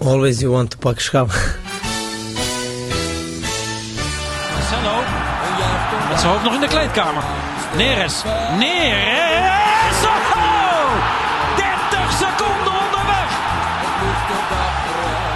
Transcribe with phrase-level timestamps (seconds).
[0.00, 1.28] Always you want to pak schap.
[4.54, 5.02] Marcelo.
[6.08, 7.22] Met zijn hoofd nog in de kleedkamer.
[7.76, 8.22] Neres.
[8.58, 9.98] Neres.
[10.04, 10.90] Oh!
[11.56, 13.30] 30 seconden onderweg.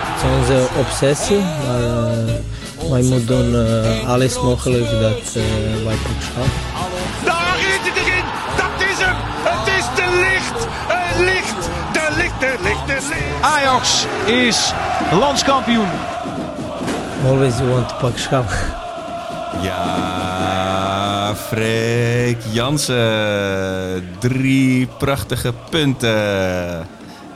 [0.06, 5.42] Het is onze obsessie, maar uh, wij moeten doen uh, alles mogelijk dat uh,
[5.84, 6.71] wij pak
[13.42, 14.72] Ajax is
[15.12, 15.88] landskampioen.
[17.26, 18.50] Always you want to pak schap.
[19.62, 24.08] Ja, Freek Jansen.
[24.18, 26.86] Drie prachtige punten.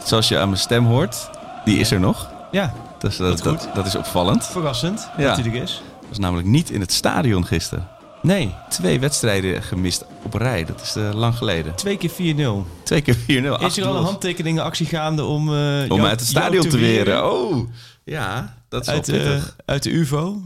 [0.04, 1.30] Zoals je aan mijn stem hoort,
[1.64, 2.28] die is er nog.
[2.50, 4.46] Ja, Dat is, dat, dat, dat is opvallend.
[4.46, 5.08] verrassend.
[5.16, 5.28] Ja.
[5.28, 5.82] Natuurlijk is.
[6.08, 7.88] was namelijk niet in het stadion gisteren.
[8.26, 10.64] Nee, Twee wedstrijden gemist op rij.
[10.64, 11.74] Dat is eh, lang geleden.
[11.74, 12.82] twee keer 4-0.
[12.82, 13.24] Twee keer 4-0.
[13.64, 15.48] Is er al een handtekeningenactie gaande om...
[15.48, 15.54] eh,
[15.88, 17.32] Om jou- uit het stadion te weren.
[17.32, 17.68] Oh,
[18.04, 19.56] ja, dat is Uit, de, pittig.
[19.64, 20.42] uit de UVO,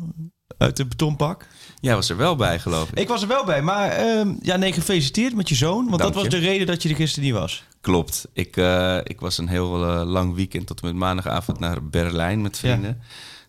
[0.58, 1.46] uit de betonpak.
[1.80, 2.98] Jij was er wel bij, geloof ik.
[2.98, 5.88] Ik was er wel bij, maar ehm, ja, nee, gefeliciteerd met je zoon.
[5.88, 6.28] Want Dank dat was je.
[6.40, 7.62] de reden dat je er gisteren niet was.
[7.80, 8.26] Klopt.
[8.32, 8.56] Ik,
[9.04, 9.66] ik was een heel
[10.04, 13.00] lang weekend tot en met maandagavond naar Berlijn met vrienden.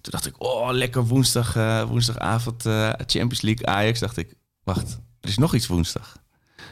[0.02, 4.00] Toen dacht ik, oh, lekker woensdag, eh, woensdagavond eh, Champions League Ajax.
[4.00, 6.18] Dacht ik, wacht, er is nog iets woensdag.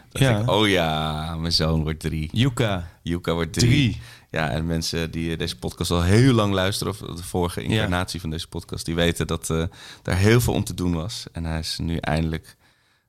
[0.10, 0.40] Dacht Ja.
[0.40, 2.30] ik, oh ja, mijn zoon wordt drie.
[2.32, 2.90] Yuka.
[3.04, 3.70] Yuka wordt drie.
[3.70, 4.02] Drie.
[4.32, 8.30] Ja, en mensen die deze podcast al heel lang luisteren, of de vorige incarnatie van
[8.30, 9.64] deze podcast, die weten dat eh
[10.02, 11.26] daar heel veel om te doen was.
[11.32, 12.56] En hij is nu eindelijk,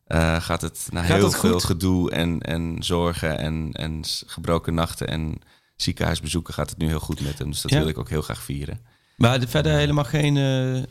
[0.04, 1.50] eh, gaat het na Gaat heel het goed?
[1.50, 5.38] veel gedoe en, en zorgen en, en gebroken nachten en
[5.76, 7.50] ziekenhuisbezoeken, gaat het nu heel goed met hem.
[7.50, 7.78] Dus dat Ja.
[7.78, 8.80] wil ik ook heel graag vieren.
[9.20, 10.84] Maar de- verder helemaal geen eh, eh,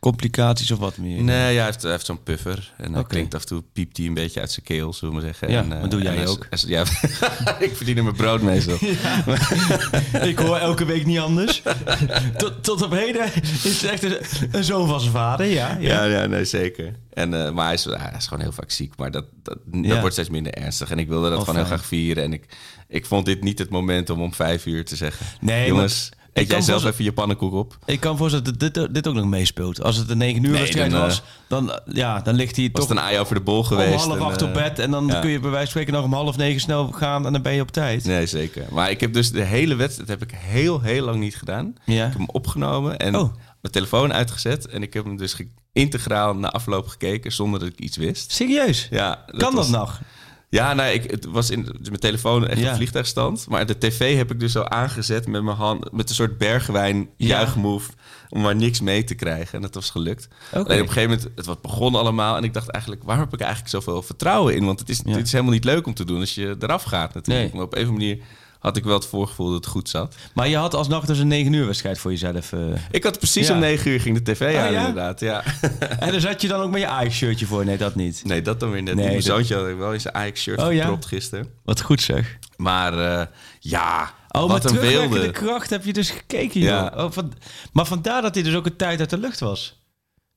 [0.00, 1.22] complicaties of wat meer?
[1.22, 2.72] Nee, ja, hij heeft, hij heeft zo'n puffer.
[2.76, 3.06] En Oké.
[3.08, 5.50] klinkt af en toe, piept hij een beetje uit zijn keel, zullen we maar zeggen.
[5.50, 6.46] Ja, en, eh, maar doe jij is- ook.
[6.50, 6.80] is- ja,
[7.58, 8.78] ik verdien er mijn brood mee zo.
[10.30, 11.62] Ik hoor elke week niet anders.
[12.36, 13.24] tot, tot op heden
[13.64, 14.16] is het echt een,
[14.52, 15.76] een zoon van zijn vader, ja.
[15.80, 16.94] Ja, ja, nee, zeker.
[17.12, 18.92] En, maar hij is, hij is gewoon heel vaak ziek.
[18.96, 19.98] Maar dat, dat, dat Ja.
[20.00, 20.90] wordt steeds minder ernstig.
[20.90, 22.22] En ik wilde dat gewoon heel graag vieren.
[22.22, 22.44] En ik,
[22.88, 25.26] ik vond dit niet het moment om om vijf uur te zeggen...
[25.40, 27.78] Nee, jongens, eet jij zelf even je pannenkoek op?
[27.84, 29.82] Ik kan voorstellen dat dit, dit ook nog meespeelt.
[29.82, 32.68] Als het een 9 uur wedstrijd dan, eh, was, dan, eh, ja, dan ligt hij
[32.72, 34.04] Was toch het een ei over de bol om geweest?
[34.04, 34.78] half en, acht eh, op bed.
[34.78, 35.20] En dan ja.
[35.20, 37.52] kun je bij wijze van spreken nog om half negen snel gaan en dan ben
[37.52, 38.04] je op tijd.
[38.04, 38.64] Nee, zeker.
[38.70, 41.74] Maar ik heb dus de hele wedstrijd heb ik heel, heel lang niet gedaan.
[41.84, 41.94] Ja.
[41.94, 43.32] Ik heb hem opgenomen en Oh.
[43.60, 44.66] mijn telefoon uitgezet.
[44.66, 45.36] En ik heb hem dus
[45.72, 48.32] integraal na afloop gekeken zonder dat ik iets wist.
[48.32, 48.86] Serieus?
[48.90, 50.00] Ja, kan was- dat nog?
[50.48, 52.70] Ja, nou, ik, het was in dus mijn telefoon echt Ja.
[52.70, 53.46] op vliegtuigstand.
[53.48, 56.96] Maar de tv heb ik dus al aangezet met mijn hand, met een soort bergwijn
[57.16, 57.26] Ja.
[57.26, 57.90] juichmove.
[58.28, 59.54] Om maar niks mee te krijgen.
[59.54, 60.28] En dat was gelukt.
[60.52, 62.36] Alleen op een gegeven moment, het wat begon allemaal.
[62.36, 64.64] En ik dacht eigenlijk, waar heb ik eigenlijk zoveel vertrouwen in?
[64.64, 65.14] Want het is, Ja.
[65.14, 67.46] dit is helemaal niet leuk om te doen als je eraf gaat natuurlijk.
[67.46, 67.54] Nee.
[67.54, 68.24] Maar op een of andere manier
[68.58, 70.14] had ik wel het voorgevoel dat het goed zat.
[70.34, 72.52] Maar je had alsnog dus een 9 uur wedstrijd voor jezelf.
[72.52, 72.60] eh.
[72.90, 73.54] Ik had precies Ja.
[73.54, 74.78] om negen uur ging de tv aan ja?
[74.86, 75.20] inderdaad.
[75.20, 75.42] Ja.
[75.98, 77.64] En dan zat je dan ook met je Ajax-shirtje voor?
[77.64, 78.24] Nee, dat niet.
[78.24, 78.94] Nee, dat dan weer net.
[78.94, 79.12] Nee, niet.
[79.14, 80.80] Mijn dat- zoontje had ik wel in zijn Ajax-shirt Oh, ja?
[80.80, 81.48] gepropt gisteren.
[81.64, 82.38] Wat goed zeg.
[82.56, 83.26] Maar eh,
[83.60, 85.30] ja, Oh, wat met een wilde.
[85.30, 86.90] kracht heb je dus gekeken, Ja.
[86.94, 87.04] joh.
[87.04, 87.32] Oh, van,
[87.72, 89.84] maar vandaar dat hij dus ook een tijd uit de lucht was.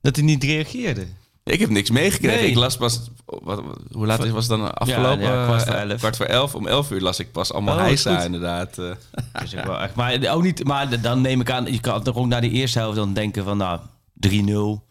[0.00, 1.06] Dat hij niet reageerde.
[1.44, 2.40] Ik heb niks meegekregen.
[2.40, 2.50] Nee.
[2.50, 3.00] Ik las pas...
[3.26, 3.62] Wat,
[3.92, 5.20] hoe laat was het dan afgelopen?
[5.24, 5.98] Ja, ja, kwart voor Eh, elf.
[5.98, 6.54] kwart voor elf.
[6.54, 8.74] Om elf uur las ik pas allemaal Oh, inderdaad.
[9.40, 10.64] Dus ik wel echt, maar ook niet.
[10.64, 13.44] Maar dan neem ik aan, je kan toch ook naar de eerste helft dan denken
[13.44, 13.80] van, nou,
[14.28, 14.88] 3-0.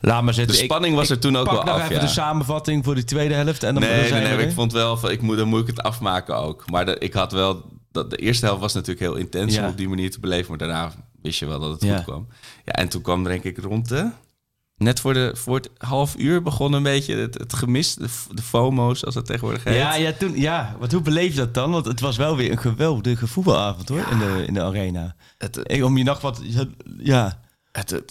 [0.00, 0.58] Laat maar de zitten.
[0.58, 1.82] Ik- spanning was er toen ook wel nog af.
[1.82, 2.00] even Ja.
[2.00, 3.62] de samenvatting voor de tweede helft.
[3.62, 5.66] En dan Nee, nee, zijn nee, ik vond wel van, ik moet, dan moet ik
[5.66, 6.70] het afmaken ook.
[6.70, 9.62] Maar de, ik had wel, dat, de eerste helft was natuurlijk heel intens Ja.
[9.64, 10.48] om op die manier te beleven.
[10.48, 10.92] Maar daarna
[11.22, 11.96] wist je wel dat het Ja.
[11.96, 12.26] goed kwam.
[12.64, 14.10] Ja, en toen kwam denk ik rond de,
[14.76, 18.08] net voor, de, voor het half uur begon een beetje het, het gemis, de,
[18.42, 19.74] FOMO's als dat tegenwoordig heet.
[19.74, 21.70] Ja, ja, toen, ja, wat hoe beleef je dat dan?
[21.70, 25.16] Want het was wel weer een geweldige voetbalavond hoor, in, de, in de arena.
[25.38, 26.42] Het, het, Ik, om je nog wat...
[26.98, 27.40] Ja,
[27.72, 28.02] het,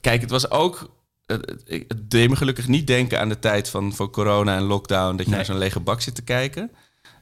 [0.00, 0.98] kijk, het was ook...
[1.26, 5.16] Het, deed me gelukkig niet denken aan de tijd van, van corona en lockdown...
[5.16, 5.36] dat je Nee.
[5.36, 6.70] naar zo'n lege bak zit te kijken.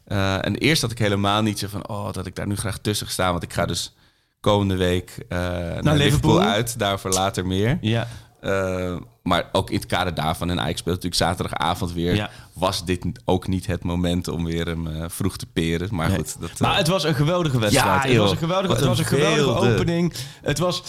[0.05, 1.89] Eh, en eerst had ik helemaal niet zo van...
[1.89, 3.31] oh, dat ik daar nu graag tussen ga staan.
[3.31, 3.95] Want ik ga dus
[4.41, 5.97] komende week eh, naar, Liverpool.
[5.97, 6.41] Liverpool.
[6.41, 6.79] uit.
[6.79, 7.79] Daarvoor later meer.
[7.81, 8.09] ja.
[8.49, 10.51] Eh, maar ook in het kader daarvan...
[10.51, 12.15] en Ajax speelt natuurlijk zaterdagavond weer...
[12.15, 12.31] Ja.
[12.53, 15.89] was dit ook niet het moment om weer hem eh, vroeg te peren.
[15.93, 16.17] Maar Nee.
[16.17, 16.51] goed, dat...
[16.51, 18.03] eh, Maar het was een geweldige wedstrijd.
[18.03, 20.15] Ja, het was een geweldige, Wat het was een geweldige opening.
[20.43, 20.83] Het was...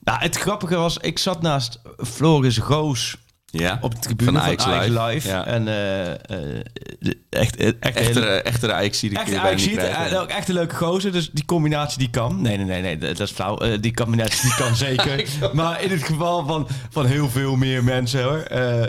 [0.00, 3.16] Nou, het grappige was, ik zat naast Floris Roos
[3.60, 5.00] Ja, op de tribune van Ajax, Ajax Live.
[5.00, 5.28] Live.
[5.28, 5.46] Ja.
[5.46, 6.06] En uh,
[6.38, 6.62] uh,
[7.30, 11.12] echt, echt echtere, echtere Ajax die echt, Ajax uh, ook echt een leuke gozer.
[11.12, 12.42] Dus die combinatie die kan.
[12.42, 13.62] Nee, nee, nee, nee dat is flauw.
[13.62, 15.24] Uh, die combinatie die kan zeker.
[15.52, 18.38] maar in het geval van, van heel veel meer mensen hoor.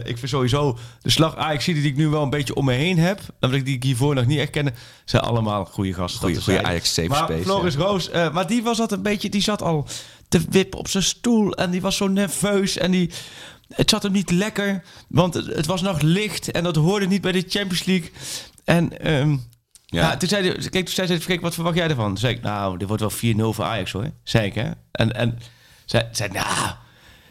[0.03, 2.97] ik vind sowieso de slag Ajax die ik nu wel een beetje om me heen
[2.97, 3.19] heb.
[3.39, 4.73] Die ik hiervoor nog niet echt kende.
[5.05, 6.21] Zijn allemaal goede gasten.
[6.21, 7.43] Goede, goede Ajax safe maar space.
[7.43, 7.79] Floris ja.
[7.79, 9.29] Roos, maar die was dat een beetje.
[9.29, 9.87] Die zat al
[10.41, 11.53] te wippen op zijn stoel.
[11.53, 12.77] En die was zo nerveus.
[12.77, 13.09] En die
[13.75, 17.31] het zat hem niet lekker, want het, was nog licht en dat hoorde niet bij
[17.31, 18.11] de Champions League.
[18.63, 19.43] En um,
[19.85, 20.17] ja.
[20.17, 22.07] toen zei hij, kijk, toen zei hij, wat verwacht jij ervan?
[22.07, 24.11] Toen zei ik, nou, dit wordt wel 4-0 voor Ajax hoor.
[24.23, 24.71] Zei ik, hè?
[24.91, 25.39] En, en
[25.85, 26.75] zei, zei nou,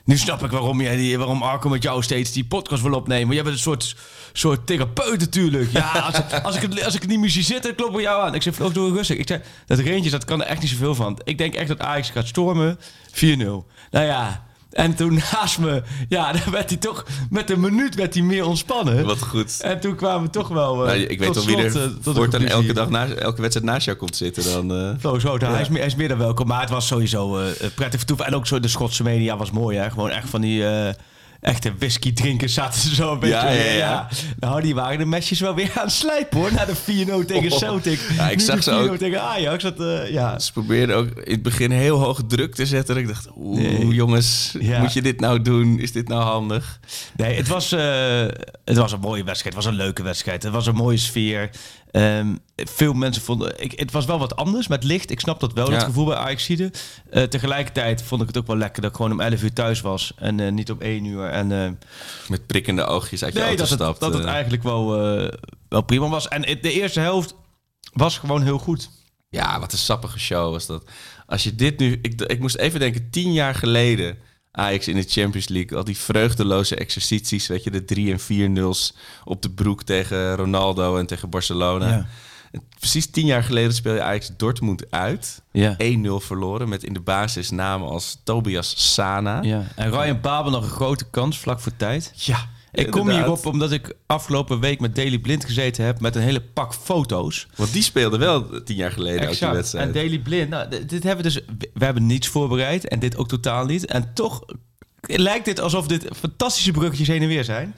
[0.04, 3.34] nu snap ik waarom, jij, waarom Arco met jou steeds die podcast wil opnemen.
[3.34, 3.96] Jij bent een soort,
[4.32, 5.72] soort therapeut natuurlijk.
[5.72, 8.34] Ja, als, als, ik het, als ik niet meer zie zitten, klopt bij jou aan.
[8.34, 9.16] Ik zei, vloog door rustig.
[9.16, 11.20] Ik zei, dat Reentjes, dat kan er echt niet zoveel van.
[11.24, 12.78] Ik denk echt dat Ajax gaat stormen.
[13.10, 13.16] 4-0.
[13.16, 18.14] Nou ja, en toen naast me, ja, dan werd hij toch met een minuut werd
[18.14, 19.04] hij meer ontspannen.
[19.04, 19.60] Wat goed.
[19.60, 20.80] En toen kwamen we toch wel.
[20.80, 24.16] Uh, nou, ik weet wie er uh, dan elke dag elke wedstrijd naast jou komt
[24.16, 24.44] zitten.
[24.44, 25.50] Dan, uh, Flo, zo, ja.
[25.50, 26.46] hij, is hij is meer dan welkom.
[26.46, 27.40] Maar het was sowieso
[27.74, 28.26] prettig vertoeven.
[28.26, 29.90] En ook zo de Schotse media was mooi, hè?
[29.90, 30.64] Gewoon echt van die
[31.44, 33.34] echte whisky drinken zaten ze zo een beetje.
[33.36, 34.08] Ja, ja, ja.
[34.38, 36.52] Nou, die waren de mesjes wel weer aan het slijpen hoor.
[36.52, 37.58] Na de 4-0 tegen oh.
[37.58, 38.00] Celtic.
[38.16, 38.96] Ja, ik zag ze ook.
[38.96, 39.62] tegen Ajax.
[39.62, 40.38] Dat, uh, ja.
[40.38, 42.96] Ze probeerden ook in het begin heel hoog druk te zetten.
[42.96, 45.78] Ik dacht, oeh, jongens, moet je dit nou doen?
[45.78, 46.80] Is dit nou handig?
[47.16, 47.80] Nee, het was, uh,
[48.64, 49.54] het was een mooie wedstrijd.
[49.54, 50.42] Het was een leuke wedstrijd.
[50.42, 51.50] Het was een mooie sfeer.
[51.96, 53.62] Um, veel mensen vonden...
[53.62, 55.10] Ik, het was wel wat anders met licht.
[55.10, 56.70] Ik snap dat wel, het gevoel bij Ajaxide.
[57.12, 59.80] Uh, tegelijkertijd vond ik het ook wel lekker dat ik gewoon om 11 uur thuis
[59.80, 60.12] was.
[60.16, 61.28] En uh, niet om 1 uur.
[61.28, 61.68] En, uh,
[62.28, 64.00] met prikkende oogjes uit je nee, auto dat stapt.
[64.00, 64.86] Dat het eigenlijk wel,
[65.68, 66.28] wel prima was.
[66.28, 67.34] En de eerste helft
[67.92, 68.90] was gewoon heel goed.
[69.28, 70.84] Ja, wat een sappige show was dat.
[71.26, 71.98] Als je dit nu...
[72.02, 74.18] Ik, ik moest even denken, tien jaar geleden
[74.56, 75.78] Ajax in de Champions League.
[75.78, 80.36] Al die vreugdeloze exercities, weet je, de 3 en 4 nuls op de broek tegen
[80.36, 81.88] Ronaldo en tegen Barcelona.
[81.88, 82.06] Ja.
[82.78, 85.42] Precies tien jaar geleden speel je Ajax Dortmund uit.
[85.52, 85.76] Ja.
[85.76, 85.76] 1-0
[86.16, 89.42] verloren met in de basis namen als Tobias Sana.
[89.42, 89.64] Ja.
[89.76, 92.12] En Ryan Babel nog een grote kans vlak voor tijd.
[92.14, 96.22] Ja, ik kom hierop omdat ik afgelopen week met Daily Blind gezeten heb met een
[96.22, 97.46] hele pak foto's.
[97.56, 99.42] Want die speelde wel tien jaar geleden exact.
[99.42, 99.86] ook die wedstrijd.
[99.86, 101.40] En Daily Blind, nou, dit hebben we dus,
[101.74, 103.86] we hebben niets voorbereid en dit ook totaal niet.
[103.86, 104.44] En toch
[105.00, 107.74] lijkt dit alsof dit fantastische bruggetjes heen en weer zijn.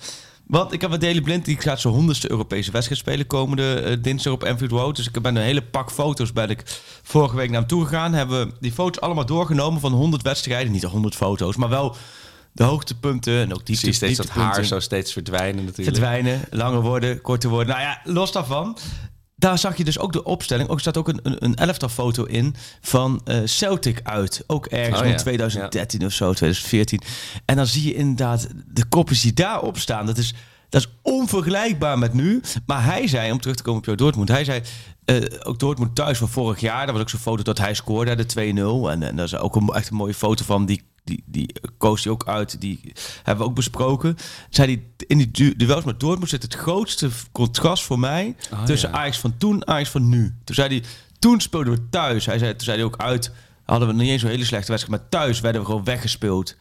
[0.47, 4.03] Want ik heb met Daily Blind, die gaat zijn honderdste Europese wedstrijd spelen komende uh,
[4.03, 4.97] dinsdag op Enfield Road.
[4.97, 6.63] Dus ik ben een hele pak foto's ben ik
[7.03, 8.13] vorige week naar hem toe gegaan.
[8.13, 10.73] Hebben we die foto's allemaal doorgenomen van 100 wedstrijden.
[10.73, 11.97] Niet 100 foto's, maar wel
[12.57, 15.97] de hoogtepunten en ook die steeds dat haar zo steeds verdwijnen natuurlijk.
[15.97, 17.75] Verdwijnen, langer worden, korter worden.
[17.75, 18.79] Nou ja, los daarvan.
[19.37, 20.69] Daar zag je dus ook de opstelling.
[20.69, 24.45] Ook staat ook een, een, een elftal foto in van uh, Celtic uit.
[24.47, 25.15] Ook ergens oh, ja.
[25.15, 27.01] 2013 of zo, 2014.
[27.45, 30.07] En dan zie je inderdaad de koppels die daarop staan.
[30.07, 30.35] Dat is,
[30.69, 32.41] dat is onvergelijkbaar met nu.
[32.67, 34.29] Maar hij zei, om terug te komen op jouw Dortmund.
[34.29, 34.63] Hij zei,
[35.05, 36.85] uh, ook Dortmund thuis van vorig jaar.
[36.85, 38.53] Daar was ook zo'n foto dat hij scoorde, de
[38.87, 38.91] 2-0.
[38.91, 40.67] En, en daar is ook een, echt een mooie foto van.
[40.67, 42.61] Die die, die koos hij ook uit.
[42.61, 42.93] Die
[43.23, 44.17] hebben we ook besproken.
[44.51, 48.65] Zei die in die du duels met Dortmund zit het grootste contrast voor mij oh,
[48.65, 48.95] tussen ja.
[48.95, 50.35] Ajax van toen, Ajax van nu.
[50.45, 50.83] Toen zei hij,
[51.19, 52.27] toen speelden we thuis.
[52.27, 53.33] Hij zei, toen zei hij ook uit.
[53.65, 56.55] Hadden we niet eens zo'n hele slechte wedstrijd, maar thuis werden we gewoon weggespeeld.
[56.55, 56.59] 1-4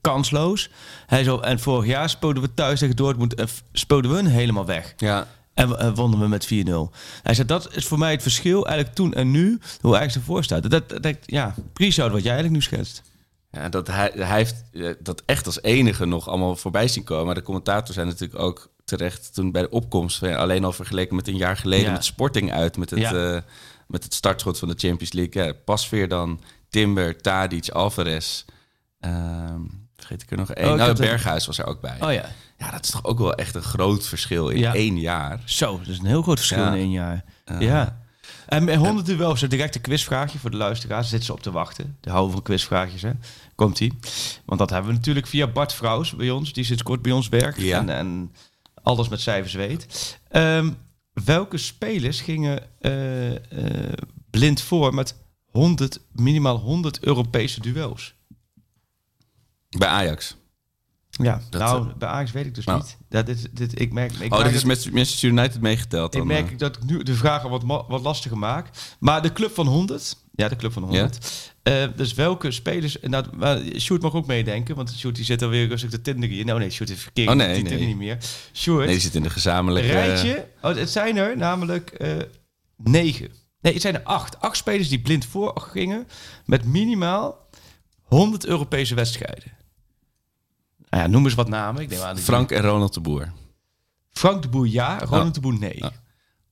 [0.00, 0.70] kansloos.
[1.06, 4.66] Hij zo, en vorig jaar speelden we thuis tegen Dortmund en speelden we hun helemaal
[4.66, 4.94] weg.
[4.96, 5.26] Ja.
[5.54, 6.48] En, en wonnen we met 4-0.
[7.22, 10.44] Hij zei, dat is voor mij het verschil eigenlijk toen en nu, hoe Ajax ervoor
[10.44, 10.70] staat.
[10.70, 13.02] Dat, dat, ja, pre-show wat jij eigenlijk nu schetst.
[13.50, 17.26] Ja, dat hij, hij heeft eh, dat echt als enige nog allemaal voorbij zien komen.
[17.26, 20.22] Maar de commentators zijn natuurlijk ook terecht toen bij de opkomst.
[20.22, 22.76] Alleen al vergeleken met een jaar geleden met Sporting uit.
[22.76, 23.12] Met het, ja.
[23.12, 23.40] uh,
[23.86, 25.44] met het startschot van de Champions League.
[25.44, 28.44] Ja, Pasveer dan, Timber, Tadic, Alvarez.
[29.00, 29.54] Uh,
[29.96, 30.70] vergeet ik er nog één.
[30.70, 31.96] Oh, nou, Berghuis was er ook bij.
[32.00, 32.30] Oh ja.
[32.58, 35.40] Ja, dat is toch ook wel echt een groot verschil in één jaar.
[35.44, 37.24] Zo, dat is een heel groot verschil in één jaar.
[37.46, 38.00] Uh, ja.
[38.48, 41.08] En 100 wel zo direct een quizvraagje voor de luisteraars.
[41.08, 41.96] Zitten ze op te wachten.
[42.00, 43.10] De houden van quizvraagjes, hè.
[43.54, 43.92] Komt-ie.
[44.44, 46.52] Want dat hebben we natuurlijk via Bart Vrouws bij ons.
[46.52, 47.58] Die zit kort bij ons werk.
[47.58, 47.78] Ja.
[47.78, 48.32] En, en
[48.82, 50.18] alles met cijfers weet.
[50.30, 50.76] Um,
[51.12, 53.38] welke spelers gingen uh, uh,
[54.30, 55.14] blind voor met
[55.50, 58.14] 100, minimaal 100 Europese duels?
[59.78, 60.36] Bij Ajax.
[61.18, 62.78] Ja, dat, nou, uh, bij Ajax weet ik dus nou.
[62.78, 62.96] niet.
[63.08, 66.20] Dat is, dit, ik merk, ik oh, dit is met Manchester United meegeteld dan?
[66.20, 66.58] Ik merk uh.
[66.58, 68.70] dat ik nu de vragen wat, wat lastiger maak.
[68.98, 71.52] Maar de club van 100, ja, de club van 100.
[71.64, 71.88] Yeah.
[71.88, 72.96] Uh, dus welke spelers...
[73.00, 73.24] Nou,
[73.78, 76.46] Sjoerd mag ook meedenken, want Sjoerd die zit alweer rustig te tinderen.
[76.46, 77.28] Nou nee, Sjoerd is verkeerd.
[77.28, 77.86] Oh nee, die nee.
[77.86, 78.18] niet meer.
[78.52, 78.84] Sjoerd...
[78.84, 79.92] Nee, die zit in de gezamenlijke...
[79.92, 80.48] Rijtje.
[80.62, 82.04] Oh, het zijn er namelijk
[82.76, 83.28] negen.
[83.60, 84.40] Nee, het zijn er acht.
[84.40, 86.06] Acht spelers die blind voor gingen
[86.44, 87.48] met minimaal
[88.02, 89.57] 100 Europese wedstrijden.
[90.90, 91.82] Nou ja, noem eens wat namen.
[91.82, 93.32] Ik denk aan Frank en Ronald de Boer.
[94.10, 95.82] Frank de Boer ja, Ronald de Boer nee.
[95.82, 95.88] Oh.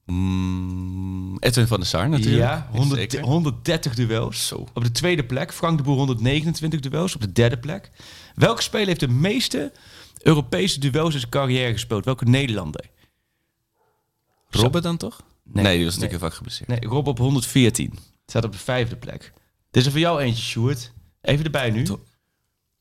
[0.05, 2.43] Mm, Edwin van der Sar natuurlijk.
[2.43, 3.26] Ja, 100, Zeker.
[3.26, 4.47] 130 duels.
[4.47, 4.66] Zo.
[4.75, 5.52] Op de tweede plek.
[5.52, 7.14] Frank de Boer 129 duels.
[7.14, 7.90] Op de derde plek.
[8.35, 9.73] Welke speler heeft de meeste
[10.23, 12.05] Europese duels in zijn carrière gespeeld?
[12.05, 12.85] Welke Nederlander?
[14.50, 15.21] Robben dan toch?
[15.45, 15.64] Nee.
[15.64, 16.02] Nee, die was Nee.
[16.02, 16.69] natuurlijk vaak geblesseerd.
[16.69, 17.99] Nee, Rob op 114.
[18.26, 19.33] Staat op de vijfde plek.
[19.71, 20.93] Dit is er voor jou eentje, Sjoerd.
[21.21, 21.87] Even erbij nu.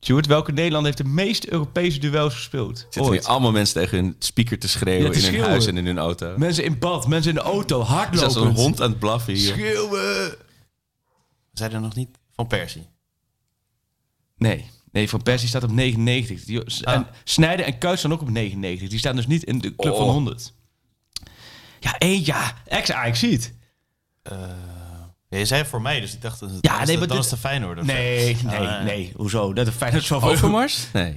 [0.06, 2.78] Sjoerd, welke Nederlander heeft de meeste Europese duels gespeeld?
[2.78, 3.20] Zitten Ooit?
[3.20, 5.86] nu allemaal mensen tegen hun speaker te schreeuwen Ja, te in hun huis en in
[5.86, 6.34] hun auto.
[6.36, 8.18] Mensen in bad, mensen in de auto, hardlopen.
[8.30, 9.52] staat zo'n hond aan het blaffen hier.
[9.52, 10.34] Schreeuwen.
[11.52, 12.88] Zijn er nog niet van Persie?
[14.36, 16.44] Nee, nee, Van Persie staat op 99.
[16.44, 18.88] Die, en Snijder en Kuit staan ook op 99.
[18.88, 19.98] Die staan dus niet in de club Oh.
[19.98, 20.52] van 100.
[21.80, 23.54] Ja, één, ja, ex-Ajax ziet.
[25.28, 27.24] Ja, je zei voor mij, dus ik dacht, dat Ja, nee, de- maar dan dit-
[27.26, 27.78] is de Feyenoord.
[27.78, 27.84] zo.
[27.84, 29.12] Nee, nee, Ah, nee.
[29.16, 29.52] Hoezo?
[29.52, 30.28] Dat is Feyenoord zoveel...
[30.30, 30.86] Overmars?
[30.92, 31.16] Nee.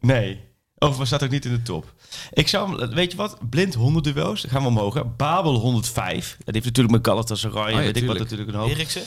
[0.00, 0.40] Nee.
[0.78, 1.94] Overmars staat ook niet in de top.
[2.32, 3.38] Ik zou, hem- weet je wat?
[3.50, 4.94] Blind 100 duels, dan gaan we omhoog.
[4.94, 5.04] hè.
[5.04, 6.36] Babel 105.
[6.44, 8.18] Dat heeft natuurlijk met Galatasaray Oh ja, weet ik wat tuurlijk.
[8.18, 8.68] natuurlijk een hoop.
[8.70, 9.02] Eriksen?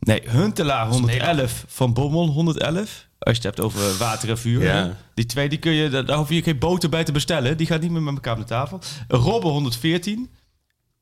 [0.00, 3.06] Nee, Huntelaar is 111, Van Bommel 111.
[3.18, 4.62] Als je het hebt over water en vuur.
[4.62, 4.96] Ja.
[5.14, 7.56] Die twee, die kun je, daar hoef je geen boter bij te bestellen.
[7.56, 8.80] Die gaan niet meer met elkaar op de tafel.
[9.08, 10.30] Robben 114.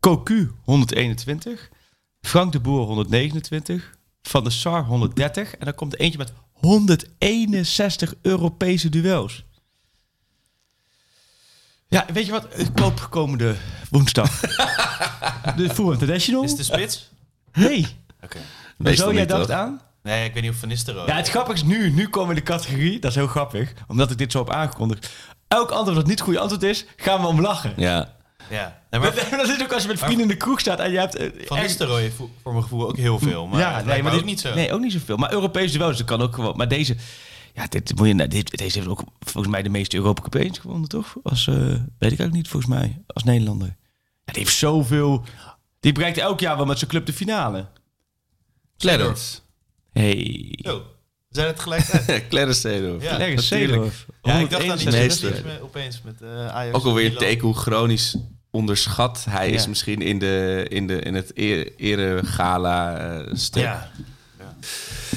[0.00, 1.68] Cocu 121.
[2.20, 3.98] Frank de Boer 129.
[4.22, 5.56] Van der Sar 130.
[5.56, 9.44] En dan komt er eentje met 161 Europese duels.
[11.88, 12.46] Ja, weet je wat?
[12.56, 13.54] Ik koop komende
[13.90, 14.40] woensdag.
[15.56, 16.42] de Full International.
[16.42, 17.10] Is het de spits?
[17.52, 17.86] Nee.
[18.22, 18.38] Oké.
[18.76, 19.56] Meestal Zo, jij dacht toch?
[19.56, 19.80] aan?
[20.02, 21.06] Nee, ik weet niet of Van Nistelrooy...
[21.06, 23.72] Ja, het grappige is nu, nu komen we in de categorie, dat is heel grappig,
[23.86, 25.10] omdat ik dit zo heb aangekondigd.
[25.48, 27.72] Elk antwoord dat niet het goede antwoord is, gaan we om lachen.
[27.76, 28.16] Ja.
[28.50, 28.82] Ja.
[28.90, 30.98] Nee, maar dat is ook als je met vrienden in de kroeg staat en je
[30.98, 31.16] hebt...
[31.16, 33.46] eh, Van echt- Nistelrooy voor mijn gevoel ook heel veel.
[33.46, 34.54] Maar ja, nee, maar dit, ook niet zo.
[34.54, 35.16] Nee, ook niet zoveel.
[35.16, 36.56] Maar Europees duels, dat kan ook gewoon.
[36.56, 36.96] Maar deze,
[37.54, 40.58] ja, dit moet je, nou, dit, deze heeft ook volgens mij de meeste Europa Cup
[40.60, 41.16] gewonnen, toch?
[41.22, 43.76] Als, eh, weet ik eigenlijk niet, volgens mij, als Nederlander.
[44.24, 45.24] Ja, die heeft zoveel...
[45.80, 47.66] Die bereikt elk jaar wel met zijn club de finale.
[48.78, 49.38] Clarence.
[49.92, 50.58] Hey.
[50.62, 50.84] Zo, we
[51.28, 52.26] zijn het gelijk uit.
[52.28, 53.02] Clarence Seedorf.
[53.02, 53.10] Ja.
[53.10, 53.40] Natuurlijk.
[53.40, 54.06] Seedorf.
[54.22, 55.30] Ja, ik dacht aan die 161.
[55.30, 55.46] meeste.
[55.46, 55.62] meeste.
[55.62, 56.76] opeens met eh Ajax.
[56.76, 58.16] Ook alweer teken hoe chronisch
[58.50, 59.54] onderschat hij Ja.
[59.54, 63.62] is misschien in, de, in, de, in het ere, eregala eh, stuk.
[63.62, 63.90] Ja.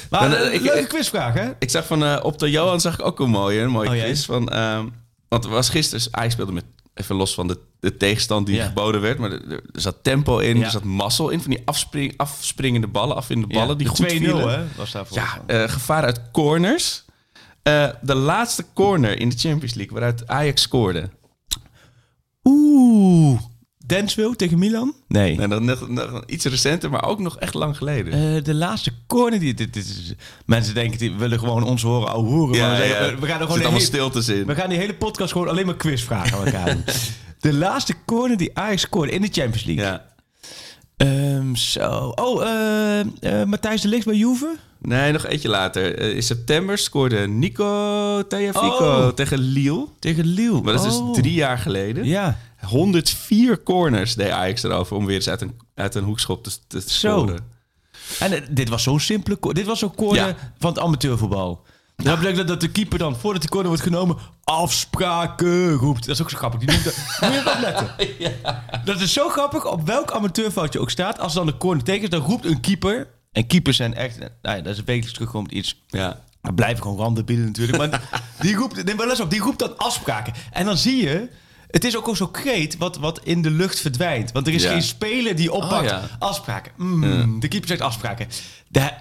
[0.09, 1.49] Maar Dan, eh, een ik- leuke ik- quizvraag, hè?
[1.59, 4.03] Ik zag van eh, op de Johan zag ik ook een mooie, een mooie Oh,
[4.03, 4.25] quiz.
[4.25, 4.85] Van, ehm,
[5.29, 8.65] want het was gisteren, Ajax speelde met, even los van de, de tegenstand die Ja.
[8.65, 9.17] geboden werd.
[9.17, 10.63] Maar er, er zat tempo in, Ja.
[10.65, 11.41] er zat mazzel in.
[11.41, 14.49] Van die afspring, afspringende ballen, af in de ballen die goed 2-0, vielen.
[14.59, 14.63] hè?
[14.75, 15.17] Was daarvoor.
[15.17, 17.03] Ja, eh, gevaar uit corners.
[17.63, 21.09] Eh, de laatste corner in de Champions League waaruit Ajax scoorde.
[22.43, 23.39] Oeh.
[23.85, 24.95] Denswil tegen Milan?
[25.07, 25.47] Nee.
[25.47, 28.35] Dan nog, nog iets recenter, maar ook nog echt lang geleden.
[28.35, 30.13] Eh, de laatste corner die dit, dit is,
[30.45, 32.59] mensen denken die willen gewoon ons horen ouwe hoeren.
[32.59, 34.45] maar we, zeggen, we gaan er gewoon allemaal stiltes in.
[34.45, 36.83] we gaan die hele podcast gewoon alleen maar quizvragen aan elkaar doen.
[37.39, 39.83] De laatste corner die Ajax scoorde in de Champions League.
[39.85, 40.05] Ja.
[40.97, 42.11] Ehm, zo.
[42.15, 44.55] Oh, eh, eh, Matthijs de Ligt bij Juve?
[44.83, 45.97] Nee, nog eentje later.
[45.97, 49.07] Eh, in september scoorde Nico Tagliafico Oh.
[49.07, 49.87] tegen Lille.
[49.99, 50.61] Tegen Lille.
[50.61, 51.07] Maar dat is Oh.
[51.07, 52.05] dus drie jaar geleden.
[52.05, 52.37] Ja.
[52.61, 56.81] 104 corners deed Ajax erover om weer eens uit een, uit een hoekschop te, te
[56.81, 57.17] Zo.
[57.17, 57.39] scoren.
[58.19, 60.35] En eh, dit was zo'n simpele Dit was zo'n corner Ja.
[60.59, 61.61] van het amateurvoetbal.
[61.95, 66.05] Dan betekent dat de keeper dan, voordat die corner wordt genomen, afspraken roept.
[66.05, 66.59] Dat is ook zo grappig.
[66.59, 67.95] Die noemt dat, moet je op opletten.
[68.85, 71.19] Dat is zo grappig, op welk amateurfout je ook staat.
[71.19, 73.07] Als dan de corner tekent, dan roept een keeper.
[73.33, 75.81] En keepers zijn echt, nou ja, dat is wekelijks terugkomt iets.
[75.87, 76.19] Ja.
[76.41, 77.77] Maar blijven gewoon randen binnen natuurlijk.
[77.77, 78.09] Maar
[78.39, 80.33] die roept, neem wel eens op, die roept dan afspraken.
[80.51, 81.29] En dan zie je,
[81.67, 84.31] het is ook al zo kreet wat, wat in de lucht verdwijnt.
[84.31, 84.71] Want er is Ja.
[84.71, 86.07] geen speler die oppakt Oh, ja.
[86.19, 86.71] afspraken.
[86.77, 88.27] Mm, De keeper zegt afspraken.
[88.67, 88.91] De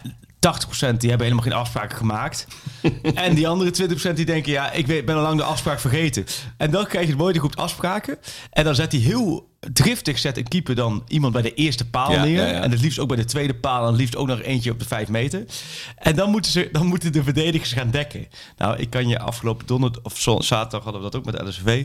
[0.46, 2.46] 80% die hebben helemaal geen afspraken gemaakt.
[3.14, 6.24] en die andere 20% die denken, ja, ik ben al lang de afspraak vergeten.
[6.56, 8.18] En dan krijg je het mooie, die roept afspraken.
[8.50, 12.12] En dan zet hij heel driftig, zet een keeper dan iemand bij de eerste paal
[12.12, 12.40] Ja, neer.
[12.40, 12.62] ja, ja.
[12.62, 13.82] En het liefst ook bij de tweede paal.
[13.82, 15.44] En het liefst ook nog eentje op de 5 meter.
[15.96, 18.26] En dan moeten, ze, dan moeten de verdedigers gaan dekken.
[18.56, 21.84] Nou, ik kan je afgelopen donderdag of zaterdag hadden we dat ook met LSV.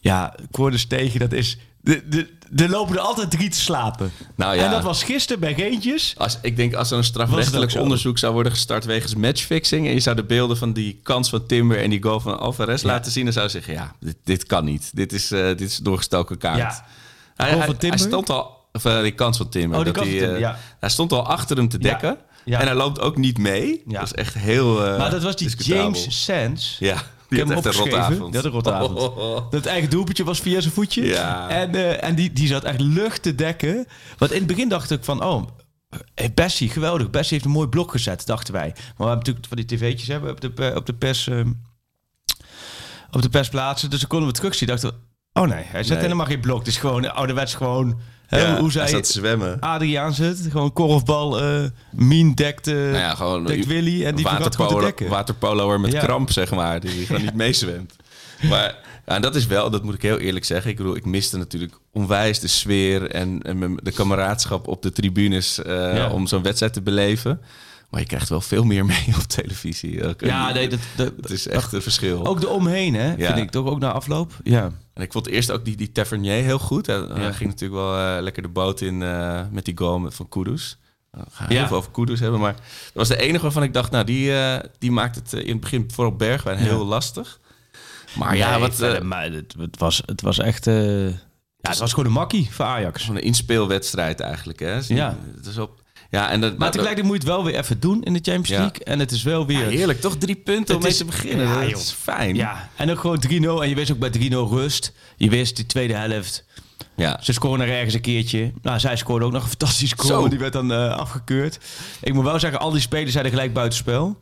[0.00, 1.58] Ja, corners tegen, dat is...
[1.80, 4.12] De, de, er lopen er altijd drie te slapen.
[4.34, 4.64] Nou ja.
[4.64, 6.14] En dat was gisteren bij Geentjes.
[6.16, 9.86] Als, ik denk als er een strafrechtelijk onderzoek zou worden gestart wegens matchfixing...
[9.86, 12.82] en je zou de beelden van die kans van Timber en die goal van Alvarez
[12.82, 13.24] laten zien...
[13.24, 14.90] dan zou je zeggen, ja, dit, dit kan niet.
[14.94, 16.58] Dit is, eh, dit is doorgestoken kaart.
[16.58, 16.84] Ja.
[17.36, 17.98] Hij, Timber?
[17.98, 18.60] stond al...
[18.72, 19.78] Of, eh, die kans van Timmer.
[19.78, 20.58] Oh, die dat kans hij, Timber, eh, ja.
[20.80, 22.18] Hij stond al achter hem te dekken.
[22.44, 23.82] En hij loopt ook niet mee.
[23.86, 25.82] Dat is echt heel Maar dat was die discutabel.
[25.82, 26.76] James Sands.
[26.78, 28.16] Ja, Ik die heb had hem opgeschreven.
[28.16, 28.32] avond.
[28.32, 28.98] Die had een rotte avond.
[28.98, 29.50] Oh, oh, oh.
[29.50, 31.02] Dat eigen doelpuntje was via zijn voetje.
[31.04, 31.48] Ja.
[31.48, 33.86] En, eh, en die, die zat echt lucht te dekken.
[34.18, 35.24] Want in het begin dacht ik van...
[35.24, 35.42] Oh,
[36.34, 37.10] Bessie, geweldig.
[37.10, 38.68] Bessie heeft een mooi blok gezet, dachten wij.
[38.68, 41.28] Maar we hebben natuurlijk van die tv'tjes hebben op de, pe- op de pers...
[41.28, 41.52] ehm,
[43.10, 43.90] op de persplaatsen.
[43.90, 44.68] Dus dan konden we terugzien.
[44.68, 46.02] Dachten we, oh nee, hij zet Nee.
[46.02, 46.58] helemaal geen blok.
[46.58, 48.00] Het is gewoon ouderwets gewoon...
[48.38, 49.60] hè, Ja, hoe hij zij zat zwemmen.
[49.60, 50.46] Adriaan zit.
[50.50, 54.04] Gewoon korfbal, eh Mien dekt, Nou ja, gewoon dekt Willy.
[54.04, 55.08] En die waterpolo, dekken.
[55.08, 56.00] waterpoloer met Ja.
[56.04, 56.80] kramp, zeg maar.
[56.80, 57.96] Die gewoon niet meezwemt.
[58.48, 60.70] Maar ja, en dat is wel, dat moet ik heel eerlijk zeggen.
[60.70, 65.62] Ik bedoel, ik miste natuurlijk onwijs de sfeer en, en de kameraadschap op de tribunes
[65.62, 66.10] eh, Ja.
[66.10, 67.40] om zo'n wedstrijd te beleven.
[67.90, 70.08] Maar je krijgt wel veel meer mee op televisie.
[70.08, 72.26] Ook, Ja, nee, dat, dat, dat is echt een verschil.
[72.26, 73.26] ook de omheen, hè, Ja.
[73.26, 73.50] vind ik.
[73.50, 74.32] Toch ook na afloop.
[74.42, 74.70] Ja.
[74.94, 76.86] En ik vond eerst ook die, die Tavernier heel goed.
[76.86, 80.28] Hij, ging natuurlijk wel eh, lekker de boot in eh, met die goal met- van
[80.28, 80.78] Kudus.
[81.10, 81.66] We gaan heel Ja.
[81.68, 82.40] veel over Kudus hebben.
[82.40, 85.48] Maar dat was de enige waarvan ik dacht, nou, die, eh, die maakt het in
[85.52, 87.40] het begin vooral Bergwijn heel lastig.
[88.18, 90.64] Maar ja, wat, verder, maar het, het, was, het was echt...
[90.64, 90.70] ja,
[91.60, 93.04] het was gewoon een makkie voor Ajax.
[93.04, 94.58] zo'n inspeelwedstrijd eigenlijk.
[94.60, 94.78] Hè?
[94.86, 95.16] Ja.
[95.36, 95.81] Het is op,
[96.12, 98.48] ja, en dat, Maar tegelijkertijd moet je het wel weer even doen in de Champions.
[98.48, 98.84] League.
[98.84, 99.66] En het is wel weer...
[99.66, 101.46] Heerlijk, toch drie punten om mee te beginnen.
[101.46, 102.34] Ja, dat is fijn.
[102.34, 103.30] Ja, en ook gewoon 3-0.
[103.30, 104.92] En je wist ook bij 3-0 rust.
[105.16, 106.44] Je wist die tweede helft.
[106.96, 107.18] Ja.
[107.22, 108.52] Ze scoren er ergens een keertje.
[108.62, 110.28] Nou, zij scoorde ook nog een fantastische goal.
[110.28, 111.58] Die werd dan eh, afgekeurd.
[112.00, 114.18] Ik moet wel zeggen, al die spelers zijn er gelijk buitenspel.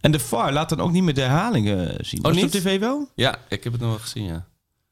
[0.00, 2.22] En de VAR laat dan ook niet meer de herhalingen zien.
[2.22, 2.54] Was het niet?
[2.54, 3.08] op tv wel?
[3.14, 4.46] ja, ik heb het nog wel gezien, ja.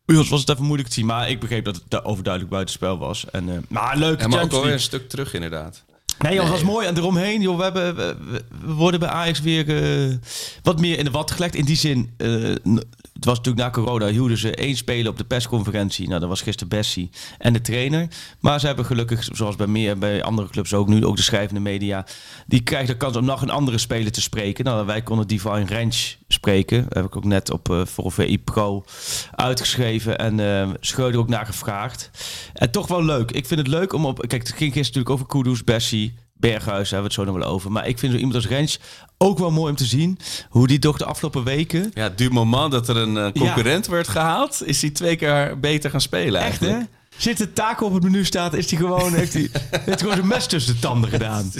[0.04, 1.06] Bij ons was het even moeilijk te zien.
[1.06, 3.30] Maar ik begreep dat het overduidelijk buitenspel was.
[3.30, 5.84] En, eh maar leuk, Ja, maar ook alweer een stuk terug inderdaad.
[6.18, 6.86] Nee, joh, dat was mooi.
[6.86, 10.16] En eromheen, joh, we, hebben, we, worden bij Ajax weer eh,
[10.62, 11.54] wat meer in de wat gelegd.
[11.54, 12.54] In die zin, eh,
[13.22, 16.08] het was natuurlijk na corona, hielden ze één speler op de persconferentie.
[16.08, 18.08] Nou, dat was gisteren Bessie en de trainer.
[18.40, 21.60] Maar ze hebben gelukkig, zoals bij meer bij andere clubs ook nu, ook de schrijvende
[21.60, 22.06] media,
[22.46, 24.64] die krijgt de kans om nog een andere speler te spreken.
[24.64, 26.86] Nou, wij konden Divine Ranch spreken.
[26.88, 28.84] heb ik ook net op eh voor VI Pro
[29.30, 32.10] uitgeschreven en eh Schreuder ook naar gevraagd.
[32.52, 33.30] En toch wel leuk.
[33.30, 34.18] Ik vind het leuk om op...
[34.18, 37.34] Kijk, het ging gisteren natuurlijk over Kudus, Bessie, Berghuis, daar hebben we het zo nog
[37.44, 37.72] wel over.
[37.72, 38.78] Maar ik vind zo iemand als Rens
[39.18, 40.18] ook wel mooi om te zien
[40.48, 41.90] hoe die toch de afgelopen weken...
[41.94, 45.90] Ja, du moment dat er een eh, concurrent werd gehaald, is hij twee keer beter
[45.90, 46.78] gaan spelen Echt, eigenlijk.
[46.78, 47.00] hè?
[47.22, 50.14] Zit de taak op het menu staat, is hij gewoon, heeft hij, heeft hij gewoon
[50.14, 51.52] zijn mes tussen de tanden gedaan.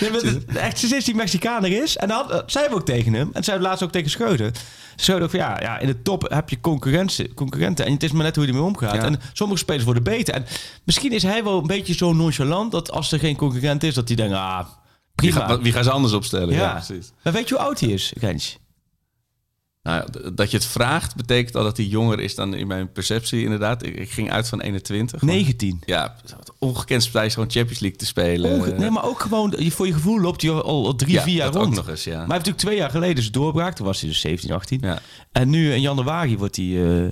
[0.00, 3.30] Nee, het- echt, sinds die Mexicaner is, en dat dat zeiden we ook tegen hem,
[3.32, 4.50] en zei laatst ook tegen Schreuder.
[4.96, 8.12] Schreuder ook van, ja, ja, in de top heb je concurrentie, concurrenten, en het is
[8.12, 8.94] maar net hoe je ermee omgaat.
[8.94, 9.02] Ja.
[9.04, 10.34] En sommige spelers worden beter.
[10.34, 10.44] En
[10.84, 14.06] misschien is hij wel een beetje zo nonchalant, dat als er geen concurrent is, dat
[14.08, 14.58] hij denkt, ah,
[15.14, 15.46] Wie, prima.
[15.48, 16.54] gaat, wie gaan ze anders opstellen?
[16.54, 16.72] Ja, ja.
[16.72, 17.12] precies.
[17.22, 18.56] maar weet je hoe oud hij is, Rens?
[19.82, 23.42] Nou, dat je het vraagt, betekent al dat hij jonger is dan in mijn perceptie,
[23.44, 23.82] inderdaad.
[23.86, 25.18] Ik, ik ging uit van 21.
[25.20, 25.82] gewoon- 19.
[25.86, 26.16] Ja,
[26.58, 28.50] ongekend prijs gewoon Champions League te spelen.
[28.50, 31.34] Onge- nee, maar ook gewoon, voor je gevoel loopt hij al, al drie, ja, vier
[31.34, 31.66] jaar rond.
[31.66, 32.10] ook nog eens, ja.
[32.10, 33.74] Maar hij heeft natuurlijk twee jaar geleden zijn doorbraak.
[33.74, 34.78] Toen was hij dus 17, 18.
[34.82, 34.98] ja.
[35.32, 37.08] En nu in januari wordt hij, eh,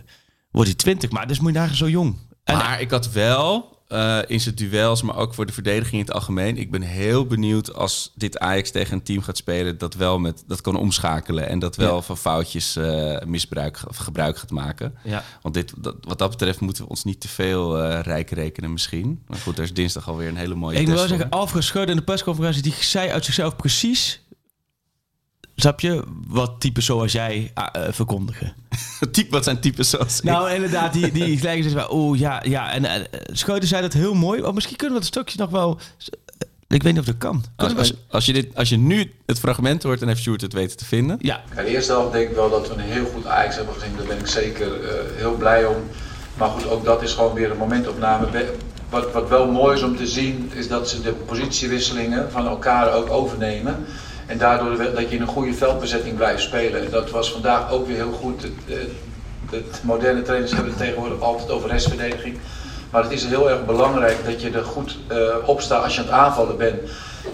[0.50, 1.10] wordt hij 20.
[1.10, 2.16] Maar dus moet je daar zo jong.
[2.44, 6.06] En, Maar ik had wel eh, in zijn duels, maar ook voor de verdediging in
[6.06, 6.56] het algemeen.
[6.56, 10.44] Ik ben heel benieuwd als dit Ajax tegen een team gaat spelen dat wel met
[10.46, 12.00] dat kan omschakelen en dat wel Ja.
[12.02, 14.94] van foutjes eh, misbruik of gebruik gaat maken.
[15.04, 15.24] ja.
[15.42, 18.72] Want dit, dat, wat dat betreft moeten we ons niet te veel eh, rijk rekenen
[18.72, 19.22] misschien.
[19.26, 21.08] Maar goed, er is dinsdag alweer een hele mooie Ik voor.
[21.08, 24.22] zeggen, Alfred Schreuder in de persconferentie, die zei uit zichzelf precies...
[25.60, 26.02] Snap je?
[26.26, 28.54] Wat types zoals jij ah, eh, verkondigen.
[29.12, 30.24] Type, wat zijn types zoals ik?
[30.24, 32.72] Nou, inderdaad, die, die gelijk is van, oh ja, ja.
[32.72, 34.42] En eh, Schreuder zei dat heel mooi.
[34.42, 35.78] Oh, misschien kunnen we dat stukje nog wel...
[36.68, 37.44] Ik weet niet of dat kan.
[37.56, 40.52] als, als, als je dit, als je nu het fragment hoort, dan heeft Sjoerd het
[40.52, 41.16] weten te vinden.
[41.20, 43.74] Ja, In de eerste helft denk ik wel dat we een heel goed Ajax hebben
[43.74, 43.96] gezien.
[43.96, 45.76] Daar ben ik zeker eh, heel blij om.
[46.36, 48.26] Maar goed, ook dat is gewoon weer een momentopname.
[48.90, 52.92] Wat, wat wel mooi is om te zien, is dat ze de positiewisselingen van elkaar
[52.92, 53.86] ook overnemen.
[54.28, 56.84] En daardoor dat je in een goede veldbezetting blijft spelen.
[56.84, 58.42] En dat was vandaag ook weer heel goed.
[58.42, 58.74] Het, eh,
[59.50, 62.38] de moderne trainers hebben het tegenwoordig altijd over restverdediging.
[62.90, 66.00] Maar het is heel erg belangrijk dat je er goed eh, op staat als je
[66.00, 66.80] aan het aanvallen bent.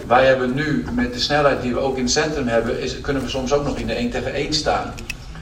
[0.07, 3.23] Wij hebben nu, met de snelheid die we ook in het centrum hebben, is, kunnen
[3.23, 4.93] we soms ook nog in de 1 tegen 1 staan.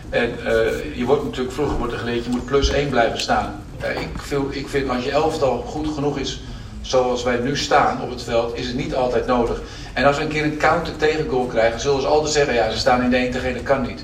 [0.10, 3.64] En eh, je wordt natuurlijk, vroeger wordt er geleerd, je moet plus 1 blijven staan.
[4.00, 6.42] Ik, vind, ik vind als je elftal goed genoeg is,
[6.84, 9.62] zoals wij nu staan op het veld, is het niet altijd nodig.
[9.94, 12.78] En als we een keer een counter tegengoal krijgen, zullen ze altijd zeggen, ja ze
[12.78, 14.04] staan in de 1 tegen 1, dat kan niet.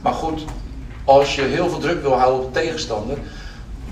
[0.00, 0.44] Maar goed,
[1.04, 3.18] als je heel veel druk wil houden op de tegenstander,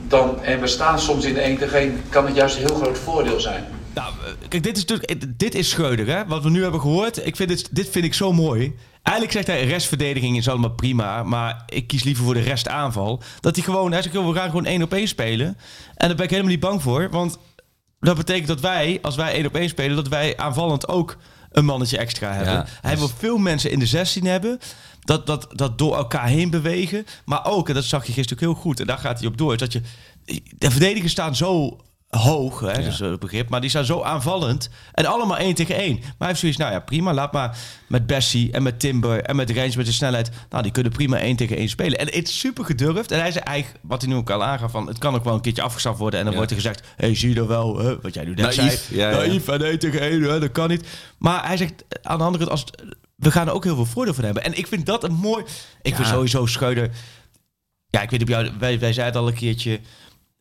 [0.09, 2.77] dan, en we staan soms in de 1 tegen 1, kan het juist een heel
[2.77, 3.65] groot voordeel zijn.
[3.95, 6.27] Nou, eh, kijk, dit is natuurlijk, dit is Schreuder, hè?
[6.27, 7.27] Wat we nu hebben gehoord.
[7.27, 8.75] Ik vind dit, dit vind ik zo mooi.
[9.03, 13.23] Eigenlijk zegt hij, restverdediging is allemaal prima, maar ik kies liever voor de restaanval.
[13.41, 15.47] Dat hij gewoon, hij zegt, we gaan gewoon één op één spelen.
[15.95, 17.39] En daar ben ik helemaal niet bang voor, want
[18.01, 21.17] dat betekent dat wij, als wij één op één spelen, dat wij aanvallend ook
[21.51, 22.53] een mannetje extra hebben.
[22.53, 24.59] Ja, hij wil veel mensen in de 16 hebben.
[25.01, 27.07] Dat, dat, dat door elkaar heen bewegen.
[27.25, 29.39] Maar ook, en dat zag je gisteren ook heel goed, en daar gaat hij op
[29.39, 29.81] door, is dat je.
[30.59, 33.49] De verdedigers staan zo hoog, hè, dus het begrip.
[33.49, 34.69] Maar die zijn zo aanvallend.
[34.93, 35.95] En allemaal één tegen één.
[35.99, 37.13] Maar hij heeft zoiets, nou ja, prima.
[37.15, 37.57] Laat maar
[37.89, 40.31] met Bessie en met Timber en met Range met de snelheid.
[40.51, 41.99] Nou, die kunnen prima één tegen één spelen.
[41.99, 43.11] En het is super gedurfd.
[43.11, 45.35] En hij zei eigenlijk, wat hij nu ook al aangaf, van het kan ook wel
[45.35, 46.19] een keertje afgeschaft worden.
[46.21, 48.57] En dan wordt er gezegd, hey, zie je er wel, hè, wat jij nu net
[48.57, 49.01] Naïef, zei.
[49.01, 49.17] ja, ja.
[49.17, 50.87] Naïef en één tegen één, hè, dat kan niet.
[51.19, 53.85] Maar hij zegt, aan de andere kant, als het- we gaan er ook heel veel
[53.87, 54.45] voordeel van hebben.
[54.45, 55.45] En ik vind dat een mooi...
[55.83, 56.91] Ik vind sowieso Schreuder...
[57.91, 59.81] Ja, ik weet op jou, wij, wij zeiden al een keertje...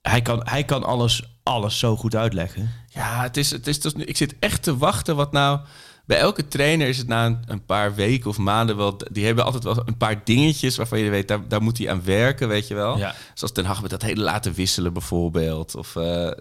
[0.10, 2.72] Hij kan, hij kan alles, alles zo goed uitleggen.
[2.88, 5.60] Ja, het is, het is dus nu, ik zit echt te wachten wat nou...
[6.06, 8.98] Bij elke trainer is het na een, een paar weken of maanden wel...
[9.12, 11.28] Die hebben altijd wel een paar dingetjes waarvan je weet...
[11.28, 12.98] Daar, daar moet hij aan werken, weet je wel.
[12.98, 13.16] Ja.
[13.34, 15.76] Zoals Ten Hag met dat hele laten wisselen bijvoorbeeld.
[15.76, 16.32] Of, eh,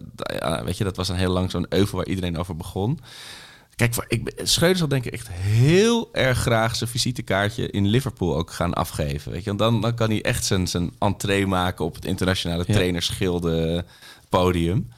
[0.65, 3.01] weet je, dat was een heel lang zo'n euvel waar iedereen over begon.
[3.77, 8.51] Kijk, ik, Schreuder zal denk ik echt heel erg graag zijn visitekaartje in Liverpool ook
[8.51, 9.33] gaan afgeven.
[9.33, 9.47] Weet je?
[9.47, 12.75] Want dan, dan kan hij echt zijn, zijn entree maken op het internationale Ja.
[12.75, 13.85] trainerschilde
[14.29, 14.89] podium.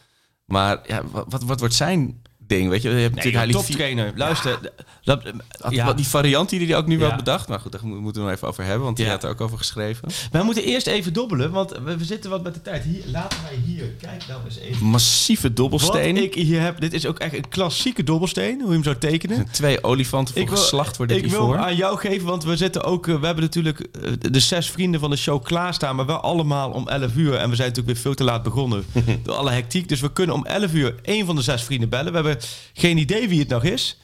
[0.44, 2.68] Maar ja, wat, wat, wat wordt zijn ding?
[2.68, 4.12] Weet je, je hebt Nee, natuurlijk toptrainer.
[4.16, 4.58] Luister,
[5.04, 5.22] dat,
[5.68, 7.48] ja, Die variant die hij ook nu wel bedacht.
[7.48, 8.84] Maar goed, daar moeten we nog even over hebben.
[8.84, 10.08] Want hij had er ook over geschreven.
[10.30, 12.84] wij moeten eerst even dobbelen, want we, we zitten wat met de tijd.
[12.84, 14.86] Hier, laten wij hier, kijk nou eens even.
[14.86, 16.16] Massieve Wat dobbelsteen.
[16.16, 19.46] ik hier heb, dit is ook echt een klassieke dobbelsteen, hoe je hem zou tekenen.
[19.50, 21.54] Twee olifanten voor geslacht worden ik wil hiervoor.
[21.54, 24.70] hem aan jou geven, want we zitten ook, eh, we hebben natuurlijk eh, de zes
[24.70, 27.34] vrienden van de show klaarstaan, maar wel allemaal om 11 uur.
[27.34, 28.84] En we zijn natuurlijk weer veel te laat begonnen
[29.24, 29.88] door alle hectiek.
[29.88, 32.06] Dus we kunnen om 11 uur één van de zes vrienden bellen.
[32.06, 32.37] We hebben
[32.72, 34.00] geen idee wie het nog is.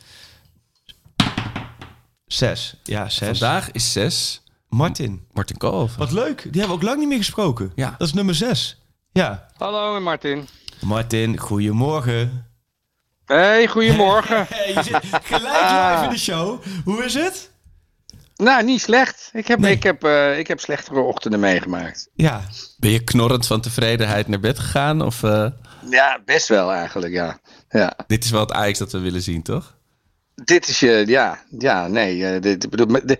[2.26, 2.74] Zes.
[2.82, 3.38] Ja, zes.
[3.38, 4.42] Vandaag is zes.
[4.68, 5.26] Martin.
[5.32, 5.98] Martin Koolhoven.
[5.98, 6.42] Wat leuk.
[6.42, 7.72] Die hebben we ook lang niet meer gesproken.
[7.74, 7.94] Ja.
[7.98, 8.82] Dat is nummer zes.
[9.12, 9.46] Ja.
[9.56, 10.48] Hallo Martin.
[10.80, 12.46] Martin, goedemorgen.
[13.24, 14.46] Hey, goedemorgen.
[14.54, 16.62] Hey, je zit gelijk live in de show.
[16.84, 17.50] Hoe is het?
[18.36, 19.30] nou, niet slecht.
[19.32, 19.72] Ik heb, Nee.
[19.72, 22.08] ik, heb, eh, ik heb slechtere ochtenden meegemaakt.
[22.14, 22.42] Ja.
[22.76, 25.02] Ben je knorrend van tevredenheid naar bed gegaan?
[25.02, 25.46] Of eh,
[25.90, 27.38] Ja, best wel eigenlijk, ja.
[27.78, 27.96] Ja.
[28.06, 29.76] dit is wel het Ajax dat we willen zien, toch?
[30.44, 32.26] Dit is je, ja, ja, nee.
[32.26, 33.18] eh, dit, bedoel, de-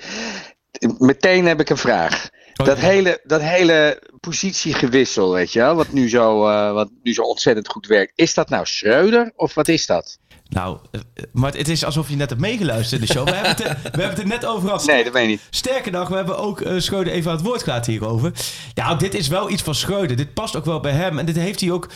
[0.99, 2.29] meteen heb ik een vraag.
[2.57, 2.85] Oh, dat, ja.
[2.87, 7.69] hele, dat hele positiegewissel, weet je wel, wat nu, zo, eh, wat nu zo ontzettend
[7.69, 8.12] goed werkt.
[8.14, 10.19] Is dat nou Schreuder of wat is dat?
[10.49, 11.01] Nou, eh,
[11.33, 13.25] maar het is alsof je net hebt meegeluisterd in de show.
[13.29, 14.87] We hebben het, er- we hebben het er net over gehad.
[14.87, 15.40] Nee, dat weet ik niet.
[15.51, 18.33] Sterker nog, we hebben ook eh Schreuder even aan het woord gelaten hierover.
[18.75, 20.17] Ja, dit is wel iets van Schreuder.
[20.17, 21.19] Dit past ook wel bij hem.
[21.19, 21.88] En dit heeft hij ook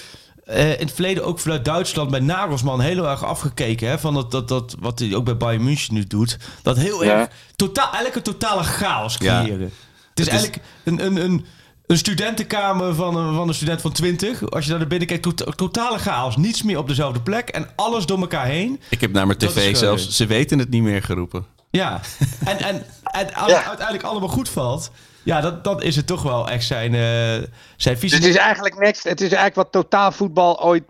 [0.48, 3.88] eh, in het verleden ook vanuit Duitsland bij Nagelsman heel erg afgekeken.
[3.88, 6.38] Hè, van dat, dat, dat, wat hij ook bij Bayern München nu doet.
[6.62, 7.10] Dat heel Ja.
[7.20, 9.40] erg, totaal, eigenlijk een totale chaos Ja.
[9.42, 9.72] creëren.
[10.10, 11.44] Het is eigenlijk een, een, een,
[11.86, 14.50] een studentenkamer van een, van een student van 20.
[14.50, 16.36] Als je daar naar binnen kijkt, tot- totale chaos.
[16.36, 18.80] Niets meer op dezelfde plek en alles door elkaar heen.
[18.90, 21.44] Ik heb naar mijn Dat tv zelfs, ze weten het niet meer geroepen.
[21.70, 22.00] Ja,
[22.44, 23.56] en, en, en als Ja.
[23.58, 24.90] het uiteindelijk allemaal goed valt,
[25.22, 28.18] ja, dat, dan is het toch wel echt zijn, eh zijn visie.
[28.18, 30.84] het is eigenlijk next, het is eigenlijk wat totaalvoetbal ooit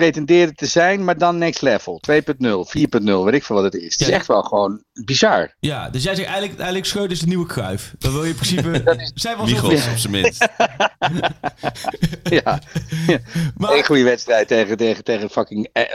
[0.00, 2.00] pre- pretendeerde te zijn, maar dan next level.
[2.10, 3.92] 2.0, 4.0, weet ik veel wat het is.
[3.92, 5.54] Het is echt wel gewoon bizar.
[5.60, 7.94] Ja, dus jij zegt eigenlijk, eigenlijk Schreuder is de nieuwe Kruif.
[7.98, 8.82] Dan wil je in principe...
[9.14, 10.48] Zijn wel zo Wiegels op zijn minst.
[12.22, 12.58] Ja.
[13.56, 15.90] Maar- Eén goede wedstrijd tegen, tegen, tegen fucking eh, eh,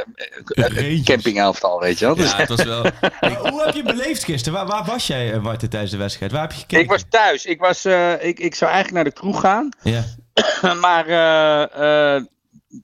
[0.48, 1.04] eh, Rangers.
[1.04, 2.16] campingelftal, weet je wel.
[2.16, 2.82] Dus Ja, het was wel...
[3.52, 4.58] Hoe heb je het beleefd gisteren?
[4.60, 6.32] Waar, waar was jij, eh, Martin, tijdens de wedstrijd?
[6.32, 6.84] Waar heb je gekeken?
[6.84, 7.46] ik was thuis.
[7.46, 9.70] Ik, was, eh, ik, ik zou eigenlijk naar de kroeg gaan.
[9.82, 10.04] Ja.
[10.82, 12.24] maar eh, eh,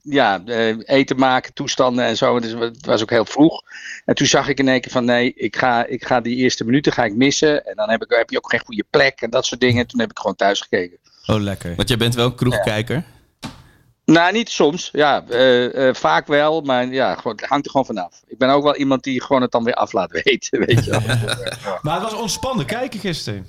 [0.02, 2.40] ja, eh, eten maken, toestanden en zo.
[2.40, 3.62] Dus het was ook heel vroeg.
[4.04, 6.64] En toen zag ik in één keer van nee, ik ga, ik ga die eerste
[6.64, 7.66] minuten ga ik missen.
[7.66, 9.86] En dan heb, ik, heb je ook geen goede plek en dat soort dingen.
[9.86, 10.98] Toen heb ik gewoon thuis gekeken.
[11.26, 11.74] Oh, lekker.
[11.76, 13.04] Want jij bent wel een kroegkijker.
[14.04, 14.88] Nou, niet soms.
[14.92, 16.60] Ja, eh, eh, vaak wel.
[16.60, 18.22] Maar ja, gewoon, het hangt er gewoon vanaf.
[18.26, 20.66] Ik ben ook wel iemand die gewoon het dan weer af laat weten.
[20.66, 21.00] Weet je wel.
[21.82, 23.46] Maar het was ontspannen kijken gisteren.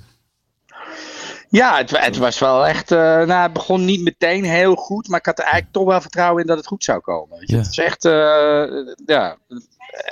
[1.48, 2.90] Ja, het, het was wel echt.
[2.92, 5.08] eh, nou, het begon niet meteen heel goed.
[5.08, 7.38] Maar ik had er eigenlijk toch wel vertrouwen in dat het goed zou komen.
[7.38, 7.56] Weet je.
[7.56, 7.62] Ja.
[7.62, 8.04] Het is echt.
[8.04, 8.64] eh,
[9.06, 9.36] ja.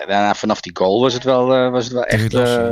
[0.07, 2.35] Daarna, vanaf die goal was het wel, eh, was het wel echt.
[2.35, 2.71] Eh,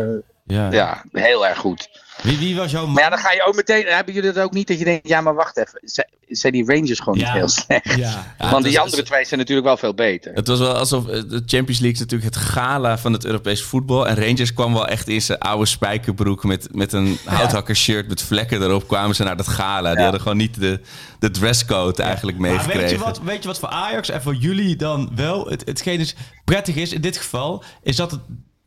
[0.72, 1.99] ja, heel erg goed.
[2.22, 3.84] Wie, wie was jouw Maar ja, dan ga je ook meteen.
[3.86, 4.68] Hebben jullie dat ook niet?
[4.68, 5.80] Dat je denkt, ja, maar wacht even.
[5.82, 7.24] Zijn, zijn die Rangers gewoon Ja.
[7.24, 7.94] niet heel slecht?
[7.96, 8.24] Ja.
[8.38, 10.32] Ja, Want die was- andere twee zijn natuurlijk wel veel beter.
[10.34, 13.62] Het was wel alsof eh, de Champions League is natuurlijk het gala van het Europees
[13.62, 14.08] voetbal.
[14.08, 18.62] En Rangers kwam wel echt in zijn oude spijkerbroek met, met een houthakkershirt met vlekken
[18.62, 18.88] erop.
[18.88, 19.92] Kwamen ze naar dat gala.
[19.94, 20.80] Die hadden gewoon niet de,
[21.18, 22.80] de dresscode eigenlijk Maar meegekregen.
[22.82, 26.00] weet je, wat, weet je wat voor Ajax en voor jullie dan wel het, hetgeen
[26.00, 28.20] is prettig is in dit geval, is dat het,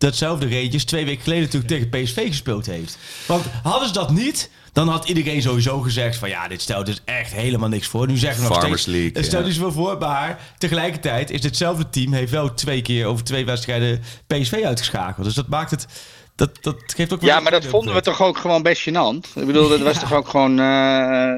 [0.06, 2.98] datzelfde Rangers twee weken geleden natuurlijk tegen PSV gespeeld heeft.
[3.28, 7.02] Want hadden ze dat niet, Dan had iedereen sowieso gezegd van ja, dit stelt dus
[7.06, 8.08] echt helemaal niks voor.
[8.08, 9.50] Nu zeggen we nog Farmers steeds, League, het stelt ja.
[9.50, 9.98] dus wel voor.
[9.98, 15.26] Maar tegelijkertijd is ditzelfde team heeft wel twee keer over twee wedstrijden PSV uitgeschakeld.
[15.26, 15.88] Dus dat maakt het,
[16.36, 19.34] dat, dat geeft ook wel Ja, maar dat vonden we toch ook gewoon best gênant.
[19.40, 20.60] Ik bedoel, dat was toch ook gewoon.
[20.60, 21.38] eh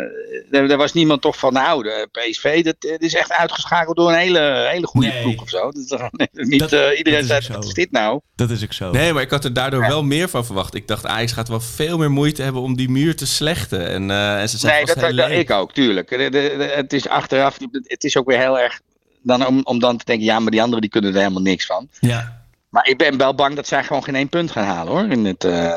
[0.52, 4.10] er, er was niemand toch van, nou, de PSV, dat, dat is echt uitgeschakeld door
[4.10, 5.22] een hele, hele goede Nee.
[5.22, 5.58] ploeg of zo.
[5.72, 8.20] Dat is toch niet, Dat- eh, iedereen zei, wat is dit nou?
[8.36, 8.92] Dat is ook zo.
[8.92, 10.74] Nee, maar ik had er daardoor wel meer van verwacht.
[10.76, 13.88] Ik dacht, Ajax gaat wel veel meer moeite hebben om die muur te slechten.
[13.88, 16.10] En, eh, en ze zijn Nee, dat, heel dat, ik ook, tuurlijk.
[16.10, 18.80] De- de- de- het is achteraf, het is ook weer heel erg.
[19.22, 21.66] Dan om, om dan te denken, ja, maar die anderen die kunnen er helemaal niks
[21.66, 21.90] van.
[22.00, 22.45] Ja.
[22.76, 25.04] Maar ik ben wel bang dat zij gewoon geen één punt gaan halen hoor.
[25.12, 25.72] In het, eh,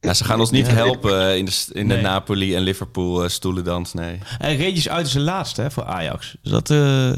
[0.00, 0.72] Ja, ze gaan ons niet Ja.
[0.72, 2.02] helpen eh, in de, in de Nee.
[2.02, 4.18] Napoli en Liverpool eh, stoelendans, nee.
[4.38, 6.36] En Regis uit is de laatste hè, voor Ajax.
[6.42, 6.70] Dus dat...
[6.70, 7.12] eh,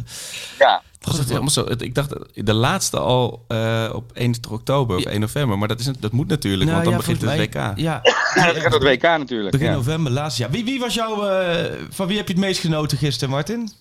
[0.58, 0.82] ja.
[1.00, 1.66] Was het helemaal zo?
[1.78, 5.58] Ik dacht de laatste al eh, op 21 oktober of 1 november.
[5.58, 7.78] Maar dat, is, dat moet natuurlijk, nou want dan ja, begint het WK.
[7.78, 8.00] Ja,
[8.34, 9.50] Ja, dat gaat het WK natuurlijk.
[9.50, 9.72] begin Ja.
[9.72, 10.50] november, laatste jaar.
[10.50, 11.26] Wie, wie was jouw...
[11.28, 13.72] eh, van wie heb je het meest genoten gisteren, Martin?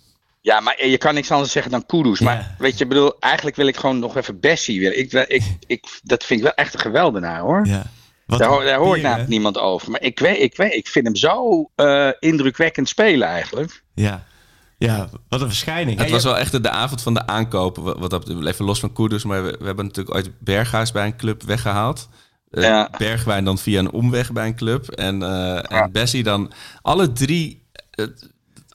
[0.44, 2.20] Ja, maar je kan niks anders zeggen dan Kudus.
[2.20, 2.56] Maar Ja.
[2.58, 5.00] weet je, ik bedoel, eigenlijk wil ik gewoon nog even Bessie willen.
[5.00, 7.66] Ik, ik, ik, dat vind ik wel echt een geweldenaar hoor.
[7.66, 7.84] Ja.
[8.26, 9.34] Wat Daar, daar hoor ik namelijk hè?
[9.34, 9.92] niemand over.
[9.92, 13.84] Maar ik, weet, ik, weet, ik vind hem zo eh, indrukwekkend spelen eigenlijk.
[13.94, 14.24] Ja.
[14.78, 16.00] ja, wat een verschijning.
[16.00, 17.84] Het was wel echt de, avond van de aankopen.
[17.84, 21.06] Wat, wat dat, even los van Koeders, maar we, we hebben natuurlijk ooit Berghuis bij
[21.06, 22.10] een club weggehaald.
[22.50, 22.90] Eh, Ja.
[22.98, 24.90] Bergwijn dan via een omweg bij een club.
[24.90, 26.52] En, eh en Bessie dan
[26.82, 27.64] alle drie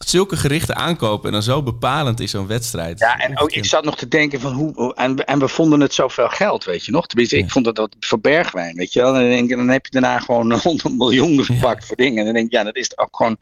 [0.04, 1.26] zulke gerichte aankopen.
[1.26, 2.98] En dan zo bepalend is zo'n wedstrijd.
[2.98, 4.94] Ja, en ook, ik zat nog te denken van hoe.
[4.94, 7.06] En, en we vonden het zoveel geld, weet je nog.
[7.06, 9.14] Tenminste, ik vond dat, dat voor Bergwijn, weet je wel.
[9.16, 12.18] En dan, dan heb je daarna gewoon 100 miljoen gepakt voor dingen.
[12.18, 13.36] En dan denk ik, ja, dat is ook gewoon.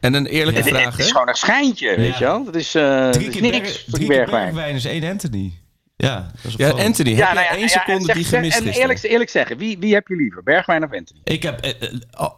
[0.00, 1.10] En een eerlijke Het, vraag, het is hè?
[1.10, 2.44] gewoon een schijntje, weet je wel.
[2.44, 4.44] Dat is, eh dat drie is keer, niks Berg- voor drie die keer Bergwijn.
[4.54, 5.52] Bergwijn is één Anthony.
[5.96, 6.70] Ja, dat is Ja.
[6.70, 8.80] Anthony, heb Ja, nou ja, één ja, seconde zeg- die zeg- gemist En gisteren?
[8.88, 10.42] eerlijk, eerlijk zeggen, wie, wie heb je liever?
[10.42, 11.20] Bergwijn of Anthony?
[11.24, 12.32] Ik heb, eh, eh, oh,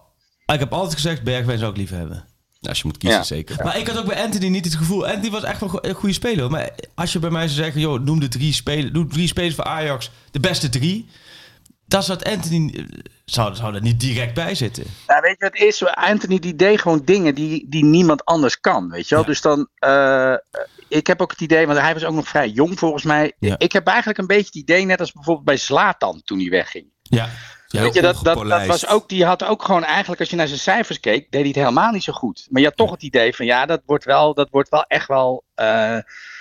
[0.54, 2.24] ik heb altijd gezegd, Bergwijn zou ik liever hebben.
[2.60, 3.24] Ja, als je moet kiezen, Ja.
[3.24, 3.64] zeker.
[3.64, 5.06] Maar ik had ook bij Anthony niet het gevoel.
[5.06, 6.50] Anthony was echt wel een goede speler.
[6.50, 9.54] Maar als je bij mij zou zeggen, joh, noem de drie spelers, noem drie spelers
[9.54, 11.06] voor Ajax, de beste drie.
[11.86, 12.86] Dan zou het Anthony
[13.24, 14.84] zou, zou er niet direct bij zitten.
[15.06, 15.84] Nou, weet je wat het is?
[15.84, 19.24] Anthony die deed gewoon dingen die, die niemand anders kan, weet je wel.
[19.24, 19.30] Ja.
[19.30, 20.34] Dus dan, eh,
[20.88, 23.32] ik heb ook het idee, want hij was ook nog vrij jong volgens mij.
[23.38, 23.54] Ja.
[23.58, 26.86] Ik heb eigenlijk een beetje het idee, net als bijvoorbeeld bij Zlatan toen hij wegging.
[27.02, 27.28] Ja.
[27.70, 30.36] Ja, Weet je, dat, dat, dat was ook, die had ook gewoon eigenlijk, als je
[30.36, 32.46] naar zijn cijfers keek, deed hij het helemaal niet zo goed.
[32.50, 35.08] Maar je had toch het idee van, ja, dat wordt wel, dat wordt wel echt
[35.08, 35.44] wel...
[35.54, 35.98] eh,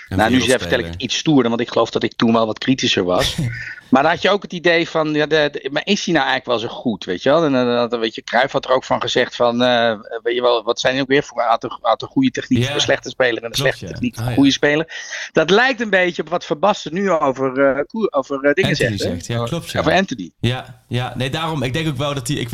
[0.08, 2.58] nou, nu vertel ik het iets stoerder, want ik geloof dat ik toen wel wat
[2.58, 3.36] kritischer was.
[3.90, 6.26] maar dan had je ook het idee van, ja, de, de- maar is hij nou
[6.28, 7.44] eigenlijk wel zo goed, weet je wel?
[7.44, 10.40] En dan, dan weet je, Cruijff had er ook van gezegd van, eh, weet je
[10.42, 13.48] wel, wat zijn die ook weer voor, een, een goede techniek voor slechte speler en
[13.48, 13.90] een slechte ja.
[13.92, 14.38] techniek voor Ah, een ja.
[14.38, 14.92] goede speler.
[15.32, 18.98] Dat lijkt een beetje op wat Verbassen nu over, eh, Koer- over eh, dingen Anthony
[18.98, 19.26] zegt.
[19.26, 19.80] ja, klopt, ja.
[19.80, 20.30] Over Anthony.
[20.40, 21.62] Ja, ja, nee, daarom.
[21.62, 22.36] Ik denk ook wel dat hij.
[22.36, 22.48] Ik,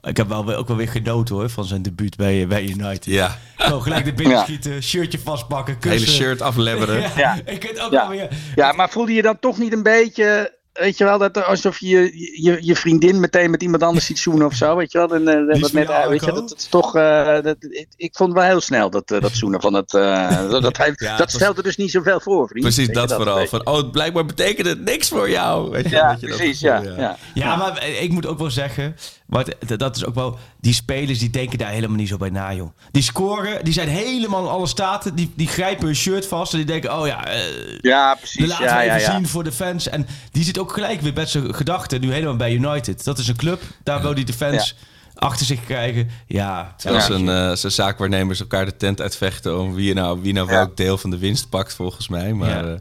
[0.00, 3.04] ik heb wel, ook wel weer genoten hoor van zijn debuut bij, bij United.
[3.04, 4.42] Ja, Gewoon gelijk de binnen Ja.
[4.42, 6.12] schieten, shirtje vastpakken, hele kussen.
[6.14, 7.00] shirt aflebberen.
[7.02, 7.36] Ja, Ja.
[7.44, 8.08] ik vind ook Ja.
[8.08, 8.28] wel weer.
[8.54, 11.98] Ja, maar voelde je dan toch niet een beetje, weet je wel, dat, alsof je,
[12.42, 15.14] je je vriendin meteen met iemand anders ziet zoenen of zo, weet je wel?
[15.14, 18.16] En, eh, wat je eh, weet je, dat, dat is toch, eh, dat, ik, ik
[18.16, 21.30] vond wel heel snel dat, dat zoenen van het, eh, dat, dat, hij, Ja, dat
[21.30, 22.64] stelde dus niet zoveel voor, vriend.
[22.64, 23.46] Precies dat, vooral.
[23.46, 25.70] Van, oh, blijkbaar betekent het niks voor jou.
[25.70, 27.16] Weet je, Ja, weet je dat precies, ja, gevoel, ja.
[27.34, 28.96] Ja, maar ik moet ook wel zeggen,
[29.28, 29.44] maar
[29.76, 32.68] dat is ook wel, die spelers die denken daar helemaal niet zo bij na, joh.
[32.90, 36.58] Die scoren, die zijn helemaal in alle staten, die, die grijpen hun shirt vast en
[36.58, 37.40] die denken, oh ja, eh,
[37.80, 39.16] Ja, we precies, laten ja, we ja, even ja.
[39.16, 39.88] zien voor de fans.
[39.88, 43.04] En die zit ook gelijk weer met zijn gedachten nu helemaal bij United.
[43.04, 44.74] Dat is een club, daar wil hij de fans
[45.18, 46.10] achter zich krijgen.
[46.26, 47.06] Ja, Terwijl Ja.
[47.06, 47.28] zijn,
[47.64, 50.52] eh, zaakwaarnemers elkaar de tent uitvechten om wie nou, wie nou Ja.
[50.54, 52.32] welk deel van de winst pakt, volgens mij.
[52.32, 52.72] Maar, Ja.
[52.74, 52.80] eh,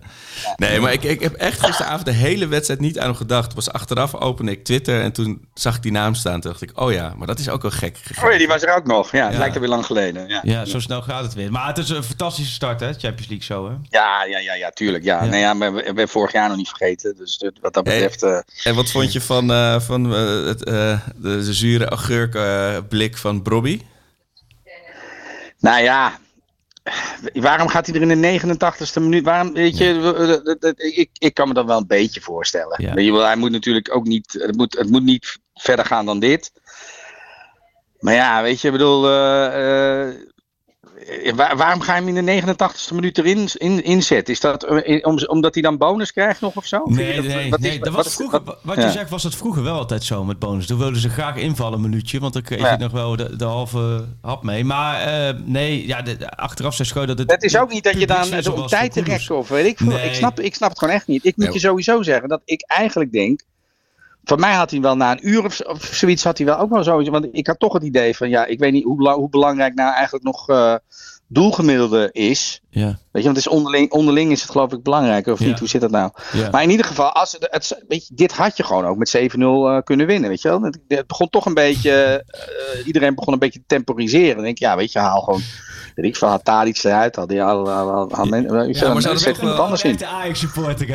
[0.55, 3.53] nee, maar ik, ik heb echt gisteravond de hele wedstrijd niet aan hem gedacht.
[3.55, 6.41] Pas achteraf opende ik Twitter en toen zag ik die naam staan.
[6.41, 7.97] Toen dacht ik, oh ja, maar dat is ook wel gek.
[8.23, 9.11] Oh ja, die was er ook nog.
[9.11, 9.39] Ja, het Ja.
[9.39, 10.27] lijkt er weer lang geleden.
[10.27, 11.51] Ja, ja, zo snel gaat het weer.
[11.51, 13.75] Maar het is een fantastische start, hè, Champions League zo, hè?
[13.89, 15.03] ja, ja, ja, ja tuurlijk.
[15.03, 15.23] Ja.
[15.23, 15.29] Ja.
[15.29, 17.15] Nee, ja, we we hebben vorig jaar nog niet vergeten.
[17.17, 18.23] Dus wat dat betreft...
[18.23, 19.47] eh, En wat vond je van,
[19.81, 20.59] van het,
[21.15, 21.89] de, zure
[22.35, 23.81] agurkblik van Brobby?
[25.59, 26.19] Nou ja,
[27.33, 29.23] waarom gaat hij er in de 89ste minuut?
[29.23, 32.83] Waarom, weet je, ik, ik kan me dat wel een beetje voorstellen.
[32.83, 32.95] Ja.
[32.95, 36.51] Je hij moet natuurlijk ook niet, het moet, het moet niet verder gaan dan dit.
[37.99, 40.15] Maar ja, weet je, ik bedoel, eh, eh,
[41.35, 44.33] waar- waarom ga je hem in de 89ste minuut erin in, inzetten?
[44.33, 46.81] Is dat eh, om, omdat hij dan bonus krijgt nog of zo?
[46.85, 47.79] Nee, Wat- nee, wat is-.
[47.79, 48.85] Dat wat was vroeger, wat- wat ja.
[48.85, 50.65] je zegt, was dat vroeger wel altijd zo met bonus.
[50.67, 52.71] Toen wilden ze graag invallen een minuutje, want dan kreeg Ja.
[52.71, 54.63] je nog wel de, de halve hap mee.
[54.65, 57.31] Maar eh, nee, ja, de, achteraf zei Scheu dat het...
[57.31, 59.87] Het is ook niet dat je dan om tijd te rekken of weet ik veel.
[59.87, 60.07] Nee.
[60.07, 61.25] Ik, snap, ik snap het gewoon echt niet.
[61.25, 63.41] Ik moet je sowieso zeggen dat ik eigenlijk denk
[64.27, 65.61] van mij had hij wel na een uur of,
[65.91, 67.09] zoiets had hij wel ook wel zoiets.
[67.09, 69.93] Want ik had toch het idee van ja, ik weet niet hoe, hoe belangrijk nou
[69.93, 70.75] eigenlijk nog uh,
[71.27, 72.61] doelgemiddelde is.
[72.77, 72.85] Ja.
[72.85, 75.45] Weet je, want het is onderling, onderling is het geloof ik belangrijker of Ja.
[75.45, 75.59] niet?
[75.59, 76.11] Hoe zit dat nou?
[76.33, 76.49] Ja.
[76.49, 79.17] Maar in ieder geval, als het, het, weet je, dit had je gewoon ook met
[79.17, 80.29] 7-0 eh, kunnen winnen.
[80.29, 80.61] Weet je wel?
[80.61, 84.35] Het, het begon toch een beetje, eh, iedereen begon een beetje te temporiseren.
[84.35, 85.41] Dan denk ik, ja, weet je, haal gewoon,
[85.95, 87.15] weet ik veel, had iets eruit.
[87.15, 89.91] Had die al, al, al, men- je wel, maar zet ook iemand wel- anders in.
[89.91, 90.87] Echte Ajax-supporter.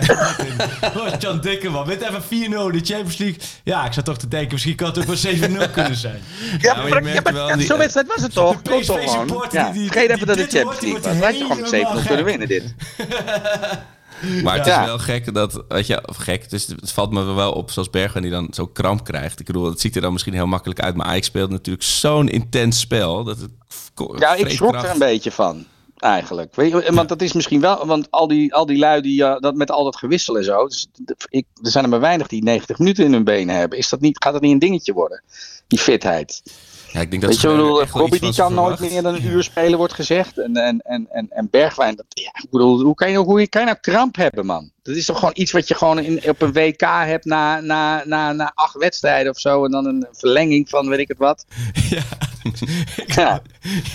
[0.97, 1.87] Oh, John Dikkerman.
[1.87, 2.27] Wint even 4-0
[2.73, 3.39] de Champions League.
[3.65, 6.21] Ja, ik zat toch te denken, misschien kan het ook wel 7-0 kunnen zijn.
[6.59, 8.63] Ja, maar maar, ja, maar ja, zo'n wedstrijd was het toch?
[8.63, 8.71] De?
[8.79, 11.71] PSV-supporter Ja, vergeet even dat het dit Champions League was.
[11.81, 12.75] Had je wordt gewoon helemaal 7 kunnen winnen dit.
[14.45, 14.81] Maar het Ja.
[14.81, 17.71] is wel gek dat, weet je, of gek, het, is, het valt me wel op
[17.71, 19.41] zoals Bergwijn die dan zo kramp krijgt.
[19.41, 22.29] Ik bedoel, het ziet er dan misschien heel makkelijk uit, maar Ajax speelt natuurlijk zo'n
[22.29, 23.25] intens spel.
[23.25, 23.51] Dat het
[24.19, 25.67] Ja, ik schrok er een beetje van.
[25.99, 26.55] Eigenlijk.
[26.55, 29.41] Weet je, want dat is misschien wel, want al die, al die lui die eh,
[29.41, 30.67] dat met al dat gewissel en zo.
[30.67, 30.87] Dus,
[31.29, 33.79] ik, er zijn er maar weinig die 90 minuten in hun benen hebben.
[33.79, 35.23] Is dat niet, gaat dat niet een dingetje worden?
[35.67, 36.43] Die fitheid.
[36.93, 39.43] Ja, ik denk dat Weet je, bedoel, Robbie die kan nooit meer dan een uur
[39.43, 40.39] spelen, wordt gezegd.
[40.39, 43.61] En, en, en, en, en Bergwijn, dat, ja, ik bedoel, hoe kan, je, hoe kan
[43.61, 44.71] je nou kramp hebben, man?
[44.83, 48.03] Dat is toch gewoon iets wat je gewoon in, op een WK hebt na, na,
[48.05, 49.65] na, na acht wedstrijden of zo.
[49.65, 51.45] En dan een verlenging van weet ik het wat.
[51.91, 52.03] Ja.
[53.07, 53.43] Ja.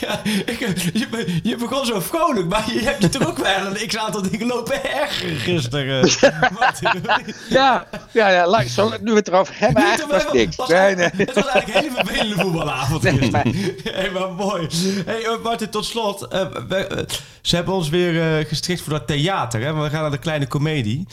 [0.02, 0.60] Ja, ik,
[0.94, 4.22] je, be- je begon zo vrolijk, maar je hebt je toch ook wel een x-aantal
[4.22, 6.10] dingen lopen ergeren gisteren.
[7.50, 10.56] Ja, ja, ja laat, zo, nu we het erover hebben, Niet eigenlijk was niks.
[10.56, 11.10] was- Nee, nee.
[11.16, 13.46] Het was eigenlijk een hele vervelende voetbalavond Nee, maar-
[13.98, 14.68] Hey, maar mooi.
[15.06, 16.28] Hey, eh, Martin, tot slot.
[16.28, 17.04] eh, we- eh,
[17.42, 19.62] ze hebben ons weer eh, gestrikt voor dat theater.
[19.62, 19.74] Hè?
[19.74, 21.08] We gaan naar de kleine komedie.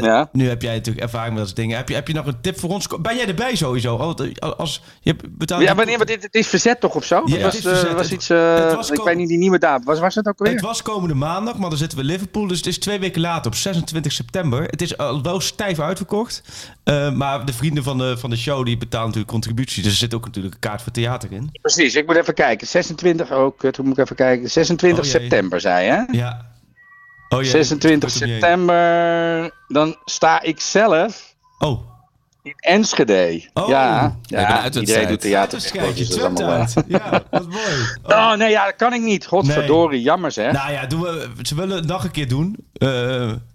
[0.00, 0.28] Ja.
[0.32, 1.76] Nu heb jij natuurlijk ervaring met dat soort dingen.
[1.76, 2.86] Heb je, heb je nog een tip voor ons?
[3.00, 4.14] Ben jij erbij sowieso?
[4.14, 7.22] Eh, Als, je betaalt Ja, wanneer, want dit, het is verzet toch of zo?
[7.24, 7.92] Ja, Dat was, het is eh, verzet.
[7.96, 9.84] was iets, eh, het was ik weet niet die nieuwe datum.
[9.84, 10.54] Was, was het ook alweer?
[10.54, 12.46] Het was komende maandag, maar dan zitten we Liverpool.
[12.46, 14.62] Dus het is twee weken later, op 26 september.
[14.62, 16.42] Het is al wel stijf uitverkocht.
[16.84, 19.82] Eh, maar de vrienden van de, van de show die betalen natuurlijk contributie.
[19.82, 21.48] Dus er zit ook natuurlijk een kaart voor theater in.
[21.60, 22.66] Precies, ik moet even kijken.
[22.66, 24.50] 26, oh kut, hoe moet ik even kijken?
[24.50, 25.20] 26 Oh, jee.
[25.20, 26.02] september, zei je, hè?
[26.18, 26.46] Ja.
[27.28, 27.50] Oh, jee.
[27.50, 28.42] 26 Goed om je heen.
[28.42, 31.87] september, dan sta ik zelf Oh.
[32.48, 33.48] In Enschede.
[33.54, 33.68] Oh.
[33.68, 35.58] ja, ja uit iedereen het doet theater.
[35.94, 36.74] Dus allemaal, uit.
[36.86, 37.64] Ja, wat mooi.
[38.06, 38.16] eh.
[38.18, 39.26] Oh nee, ja, dat kan ik niet.
[39.26, 40.52] Godverdorie, jammer zeg.
[40.52, 42.56] Nou ja, doen we, ze willen het nog een keer doen.
[42.72, 42.88] Eh,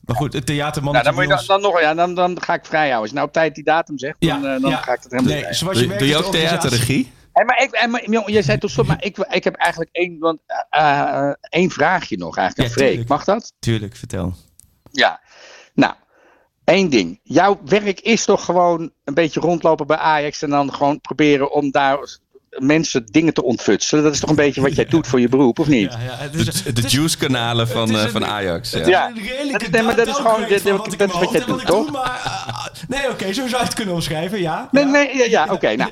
[0.06, 0.92] maar goed, het theaterman...
[0.94, 3.00] Nou, dan, moet je dan, dan nog, ja, dan, dan ga ik vrij houden.
[3.02, 4.78] Als je nou op tijd die datum zegt, dan, Ja, eh, dan ja.
[4.78, 7.12] ga ik het helemaal Nee, niet zoals je Doe, je ook theaterregie?
[7.34, 9.96] Hey, maar ik, en, maar, jongen, jij zei tot slot, maar ik, ik heb eigenlijk
[9.96, 12.90] één, want, eh, eh, één vraagje nog eigenlijk Ja, aan Freek.
[12.90, 13.10] tuurlijk.
[13.10, 13.54] Mag dat?
[13.60, 14.34] Tuurlijk, vertel.
[14.92, 15.22] Ja.
[16.66, 17.20] Één ding.
[17.24, 21.72] Jouw werk is toch gewoon een beetje rondlopen bij Ajax en dan gewoon proberen om
[21.72, 21.98] daar
[22.58, 24.04] mensen dingen te ontfutselen.
[24.04, 25.92] Dat is toch een beetje wat jij doet voor je beroep, of niet?
[25.94, 28.72] Ja, ja, het is, De, de juice-kanalen van, het is eh, van Ajax.
[28.72, 28.88] Ja.
[28.88, 29.12] Ja.
[29.52, 31.92] Dat nee, maar dat is gewoon- dit- wat dat is jij doet, toch?
[31.92, 34.68] maar, ah, nee, oké, zo zou je het kunnen omschrijven, ja.
[34.72, 35.76] Nee, nee, ja, ja oké.
[35.76, 35.92] nou,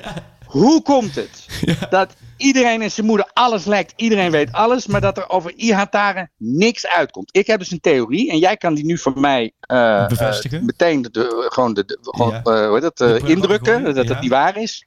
[0.52, 1.46] hoe komt het
[1.90, 6.30] dat iedereen en zijn moeder alles lijkt, iedereen weet alles, maar dat er over Ihataren
[6.36, 7.28] niks uitkomt?
[7.36, 10.58] Ik heb dus een theorie en jij kan die nu voor mij eh, Bevestigen.
[10.58, 12.42] eh, meteen de, de- gewoon, de, de- gewoon Ja.
[12.42, 12.82] eh, hoe heet
[13.28, 14.84] indrukken dat het niet waar is.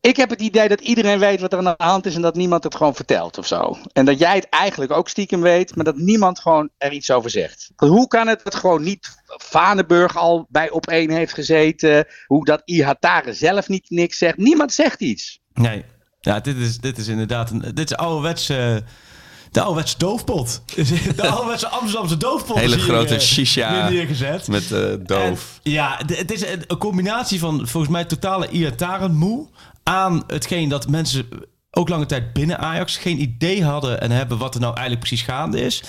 [0.00, 2.34] Ik heb het idee dat iedereen weet wat er aan de hand is en dat
[2.34, 3.76] niemand het gewoon vertelt of zo.
[3.92, 7.30] En dat jij het eigenlijk ook stiekem weet, maar dat niemand gewoon er iets over
[7.30, 7.70] zegt.
[7.76, 12.06] Hoe kan het dat gewoon niet Vaneburg al bij op één heeft gezeten?
[12.26, 14.36] Hoe dat Ihatare zelf niet niks zegt?
[14.36, 15.40] Niemand zegt iets.
[15.52, 15.84] Nee,
[16.20, 18.82] ja, dit is, dit is inderdaad een, dit is ouderwetse,
[19.50, 20.62] de ouderwetse doofpot.
[21.16, 24.48] De ouderwetse Amsterdamse doofpot Hele hier, grote eh, shisha neergezet.
[24.48, 25.60] met eh, doof.
[25.62, 29.48] En, ja, het is een, combinatie van volgens mij totale irritarend moe
[29.82, 31.28] aan hetgeen dat mensen
[31.70, 35.26] ook lange tijd binnen Ajax geen idee hadden en hebben wat er nou eigenlijk precies
[35.26, 35.82] gaande is.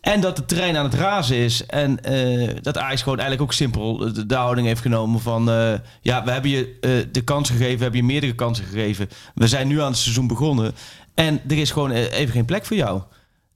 [0.00, 1.66] En dat het terrein aan het razen is.
[1.66, 5.50] En eh, dat Ajax gewoon eigenlijk ook simpel de, de houding heeft genomen van...
[5.50, 9.08] eh, ja, we hebben je eh, de kans gegeven, we hebben je meerdere kansen gegeven.
[9.34, 10.74] We zijn nu aan het seizoen begonnen.
[11.14, 13.02] En er is gewoon even geen plek voor jou.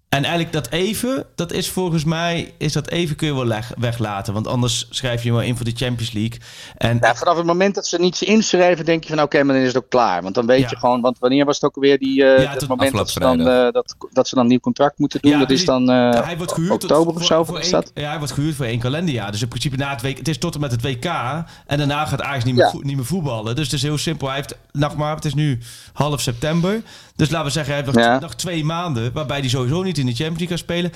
[0.08, 3.72] En eigenlijk dat even, dat is volgens mij, is dat even kun je wel leg-
[3.78, 4.32] weglaten.
[4.34, 6.38] Want anders schrijf je maar in voor de Champions League.
[6.76, 9.62] En Nou, vanaf het moment dat ze niets inschrijven, denk je van oké, maar dan
[9.64, 10.22] is het ook klaar.
[10.22, 10.66] Want dan weet Ja.
[10.70, 13.20] je gewoon, want wanneer was het ook alweer die, eh Ja, dat moment dat ze,
[13.20, 15.30] dan, eh, dat, dat ze dan een nieuw contract moeten doen?
[15.30, 17.90] Ja, dat is dan eh, hij wordt gehuurd tot- oktober of zo, voor dat?
[17.94, 19.30] Ja, hij wordt gehuurd voor één kalenderjaar.
[19.32, 21.04] Dus in principe na het week, het is tot en met het WK.
[21.66, 23.54] En daarna gaat Ajax niet meer, niet meer voetballen.
[23.56, 24.26] Dus het is heel simpel.
[24.26, 25.58] Hij heeft, nog maar, het is nu
[25.92, 26.82] half september.
[27.18, 28.18] Dus laten we zeggen, hij heeft nog, Ja.
[28.18, 29.12] nog twee maanden.
[29.12, 30.92] Waarbij hij sowieso niet in de Champions League kan spelen.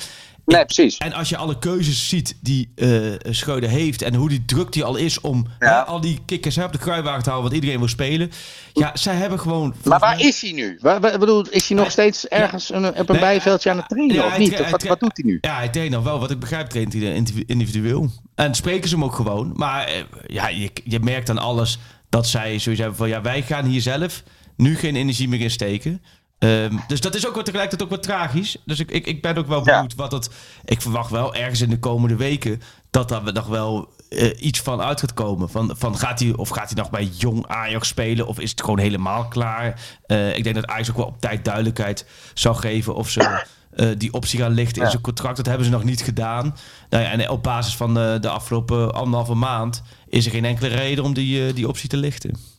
[0.47, 0.97] Nee, precies.
[0.99, 4.85] En als je alle keuzes ziet die uh, Schreuder heeft en hoe die druk die
[4.85, 5.69] al is om Ja.
[5.69, 8.31] hè, al die kikkers hè, op de kruiwagen te houden, want iedereen wil spelen.
[8.73, 9.75] Ja, zij hebben gewoon.
[9.85, 10.79] Maar waar is hij nu?
[10.81, 13.89] Waar, waar- bedoel, is hij nog steeds ergens een- op een Nee, bijveldje aan het
[13.89, 14.61] trainen Ja, of niet?
[14.61, 15.39] Of wat, doet hij nu?
[15.41, 16.19] Ja, hij traint nog wel.
[16.21, 18.11] Wat ik begrijp, traint hij individu- individueel.
[18.35, 19.53] En spreken ze hem ook gewoon.
[19.55, 19.95] Maar eh,
[20.27, 23.09] ja, je, je merkt aan alles dat zij sowieso hebben van...
[23.09, 24.23] Ja, wij gaan hier zelf
[24.57, 26.03] nu geen energie meer in steken.
[26.43, 28.57] Ehm, dus dat is ook wat tegelijkertijd ook wat tragisch.
[28.65, 30.31] Dus ik, ik, ik ben ook wel benieuwd wat het...
[30.65, 32.61] Ik verwacht wel ergens in de komende weken...
[32.91, 35.51] dat daar nog wel eh, iets van uit gaat komen.
[35.51, 38.27] Van, van gaat hij, of gaat hij nog bij jong Ajax spelen?
[38.27, 39.81] Of is het gewoon helemaal klaar?
[40.07, 42.95] Eh, ik denk dat Ajax ook wel op tijd duidelijkheid zal geven...
[42.95, 43.21] of ze
[43.73, 45.37] eh, die optie gaan lichten in zijn contract.
[45.37, 46.57] Dat hebben ze nog niet gedaan.
[46.89, 49.83] Nou ja, en op basis van de afgelopen anderhalve maand...
[50.09, 52.52] is er geen enkele reden om die, die optie te lichten.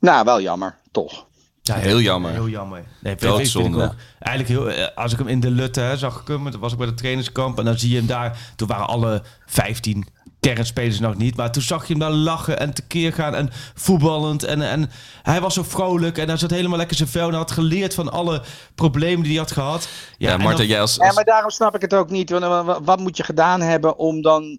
[0.00, 1.26] Nou, wel jammer, toch.
[1.62, 2.30] Ja, Heel jammer.
[2.32, 2.78] Heel jammer.
[3.00, 3.28] Nee, vind ik
[3.76, 6.60] ook Eigenlijk heel, eh, als ik hem in de Lutte hè, zag ik hem, toen
[6.60, 8.38] was ik bij de trainerskamp en dan zie je hem daar.
[8.56, 10.06] Toen waren alle 15
[10.40, 14.42] kernspelers nog niet, maar toen zag je hem daar lachen en tekeer gaan en voetballend
[14.44, 14.90] en, en
[15.22, 18.12] hij was zo vrolijk en hij zat helemaal lekker zijn vel en had geleerd van
[18.12, 18.42] alle
[18.74, 19.88] problemen die hij had gehad.
[20.18, 20.94] Ja, en Marten, dan- jij als...
[20.96, 22.30] Ja, maar daarom snap ik het ook niet.
[22.30, 24.58] Want, wa- Wat moet je gedaan hebben om dan...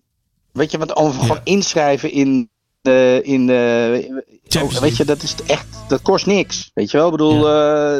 [0.52, 2.50] Weet je, want om gewoon inschrijven in...
[2.82, 4.24] de in de,
[4.62, 6.72] oh, weet je, dat is echt, dat kost niks.
[6.74, 7.96] Weet je wel, ik bedoel, eh,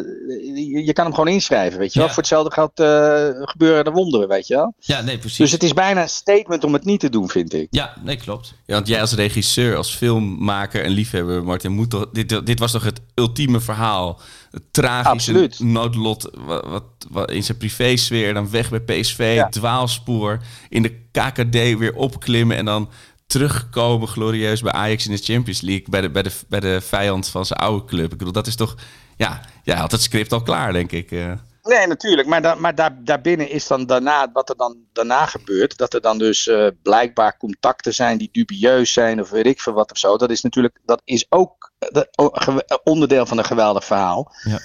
[0.56, 2.08] je, je kan hem gewoon inschrijven, weet je wel.
[2.08, 2.14] Ja.
[2.14, 4.74] Voor hetzelfde geld eh, gebeuren er wonderen, weet je wel.
[4.80, 5.38] Ja, nee, precies.
[5.38, 7.68] Dus het is bijna een statement om het niet te doen, vind ik.
[7.72, 8.54] Ja, nee, klopt.
[8.66, 12.72] Ja, want jij als regisseur, als filmmaker en liefhebber, Martin, moet toch, dit, dit was
[12.72, 14.20] toch het ultieme verhaal?
[14.52, 15.60] Het tragische Absoluut.
[15.60, 19.50] noodlot wat, wat, wat in zijn privésfeer, dan weg bij PSV, Ja.
[19.50, 22.90] dwaalspoor, in de KKD weer opklimmen en dan
[23.30, 27.28] terugkomen glorieus bij Ajax in de Champions League, bij de, bij de, bij de vijand
[27.28, 28.12] van zijn oude club.
[28.12, 28.76] Ik bedoel, dat is toch,
[29.18, 31.12] ja, jij had het script al klaar, denk ik.
[31.12, 31.32] eh.
[31.64, 32.28] Nee, natuurlijk.
[32.28, 36.02] Maar, da maar daar, daarbinnen is dan daarna, wat er dan daarna gebeurt, dat er
[36.02, 39.98] dan dus eh, blijkbaar contacten zijn die dubieus zijn of weet ik veel wat of
[39.98, 40.18] zo.
[40.18, 44.32] Dat is natuurlijk, dat is ook eh, ge- onderdeel van een geweldig verhaal.
[44.44, 44.60] Ja.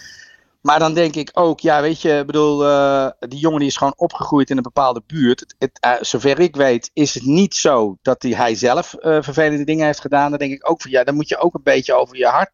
[0.65, 3.77] Maar dan denk ik ook, ja, weet je, ik bedoel, eh, die jongen die is
[3.77, 5.41] gewoon opgegroeid in een bepaalde buurt.
[5.41, 9.19] Het, het, eh, zover ik weet, is het niet zo dat hij, hij zelf eh,
[9.21, 10.31] vervelende dingen heeft gedaan.
[10.31, 12.53] Dan denk ik ook van, ja, dan moet je ook een beetje over je hart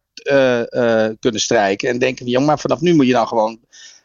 [1.19, 1.89] kunnen strijken.
[1.89, 3.59] En denken, van, jongen, maar vanaf nu moet je dan gewoon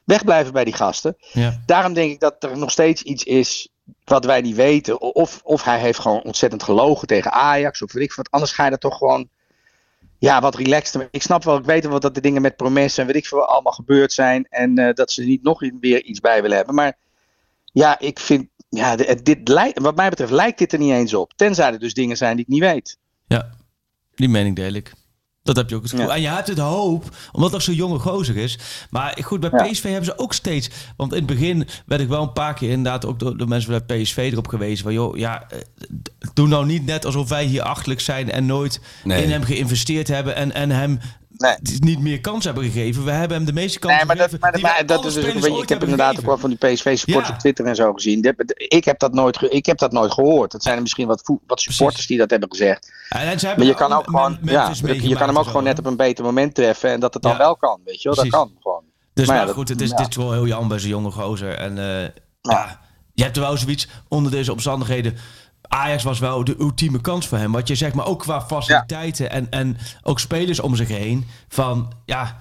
[0.04, 1.16] wegblijven bij die gasten.
[1.32, 1.60] Ja.
[1.66, 3.68] Daarom denk ik dat er nog steeds iets is
[4.04, 5.00] wat wij niet weten.
[5.00, 8.30] Of, of hij heeft gewoon ontzettend gelogen tegen Ajax of weet ik wat.
[8.30, 9.28] Anders ga je dat toch gewoon
[10.18, 11.08] ja, wat relaxter.
[11.10, 13.44] Ik snap wel, ik weet wel dat de dingen met promes en weet ik veel
[13.44, 14.46] allemaal gebeurd zijn.
[14.50, 16.74] En eh, dat ze er niet nog weer iets bij willen hebben.
[16.74, 16.96] Maar
[17.72, 21.32] ja, ik vind, ja, dit lijkt, wat mij betreft lijkt dit er niet eens op.
[21.36, 22.98] Tenzij er dus dingen zijn die ik niet weet.
[23.26, 23.50] Ja,
[24.14, 24.92] die mening deel ik.
[25.46, 26.06] Dat heb je ook het gevoel.
[26.06, 26.14] Ja.
[26.14, 28.58] En je hebt het hoop, omdat het zo'n jonge gozer is.
[28.90, 29.62] Maar goed, bij Ja.
[29.70, 30.70] PSV hebben ze ook steeds...
[30.96, 33.84] Want in het begin werd ik wel een paar keer inderdaad ook door, door mensen
[33.86, 34.84] bij PSV erop gewezen.
[34.84, 35.58] Van joh, ja, eh,
[36.34, 39.22] doe nou niet net alsof wij hier achterlijk zijn en nooit Nee.
[39.24, 40.34] in hem geïnvesteerd hebben.
[40.36, 40.98] En, en hem
[41.36, 41.56] Nee.
[41.78, 43.04] niet meer kans hebben gegeven.
[43.04, 45.34] We hebben hem de meeste kansen Nee, maar dat, gegeven maar, dat is dus, spelers
[45.34, 47.34] weet je, ooit ik heb inderdaad ook wel van die PSV-supporters Ja.
[47.34, 48.34] op Twitter en zo gezien.
[48.56, 50.52] Ik heb dat nooit, ik heb dat nooit gehoord.
[50.52, 52.92] Dat zijn er misschien wat, wat supporters die dat hebben gezegd.
[53.08, 55.96] En, Maar je kan ook gewoon, ja, je kan hem ook gewoon net op een
[55.96, 57.38] beter moment treffen en dat het dan Ja.
[57.38, 58.16] wel kan, weet je wel.
[58.18, 58.82] Dat kan gewoon.
[59.14, 61.54] Dus Maar dat- goed, het is, dit is wel heel jammer bij zo'n jonge gozer.
[61.54, 62.08] En eh,
[62.40, 62.80] ja,
[63.14, 65.16] je hebt er wel zoiets onder deze omstandigheden.
[65.68, 67.52] Ajax was wel de ultieme kans voor hem.
[67.52, 71.26] Wat je zegt, maar ook qua faciliteiten en, en ook spelers om zich heen.
[71.48, 72.36] Van ja,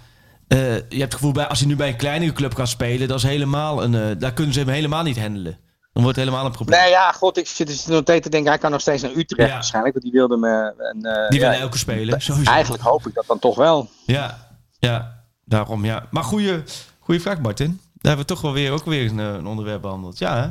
[0.48, 3.08] eh, je hebt het gevoel bij als hij nu bij een kleinere club gaat spelen,
[3.08, 5.58] dat is helemaal een, eh, daar kunnen ze hem helemaal niet handelen.
[5.94, 6.80] Dan wordt het helemaal een probleem.
[6.80, 9.12] Nee, ja, god, ik zit dus nog steeds te denken, hij kan nog steeds naar
[9.16, 9.56] Utrecht Ja.
[9.56, 10.74] waarschijnlijk, want die wilde me...
[10.78, 12.22] Eh, Die ja, willen elke speler.
[12.22, 12.52] Sowieso.
[12.52, 13.90] Eigenlijk hoop ik dat dan toch wel.
[14.06, 14.48] Ja,
[14.80, 16.06] ja, daarom ja.
[16.12, 16.64] Maar goede,
[17.00, 17.68] goede vraag, Martin.
[17.68, 20.18] Daar hebben we toch wel weer, ook weer een, een onderwerp behandeld.
[20.18, 20.50] Ja, hè?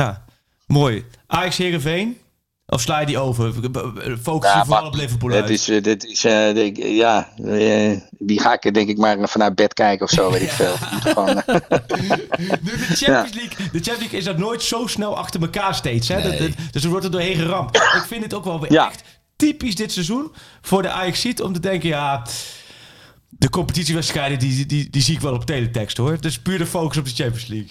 [0.00, 0.24] Ja,
[0.72, 1.04] mooi.
[1.26, 2.16] Ajax Heerenveen?
[2.66, 3.52] Of sla je die over?
[4.22, 5.50] Focus je Ja, vooral op Liverpool Dit uit.
[5.50, 9.74] is, eh, dit is eh, ja, eh, die ga ik denk ik maar vanuit bed
[9.74, 10.74] kijken of zo, weet ik veel.
[10.76, 11.26] Gewoon,
[12.62, 16.08] Nu, de Champions League, de Champions League is dat nooit zo snel achter elkaar steeds.
[16.08, 16.22] Hè?
[16.22, 17.76] Dat, dat- dus er wordt er doorheen geramd.
[18.00, 18.86] Ik vind het ook wel weer Ja.
[18.88, 19.02] echt
[19.36, 22.26] typisch dit seizoen voor de ajax om te denken, ja...
[23.28, 26.20] De competitiewedstrijden, die, die, die zie ik wel op teletext hoor.
[26.20, 27.70] Dus puur de focus op de Champions League.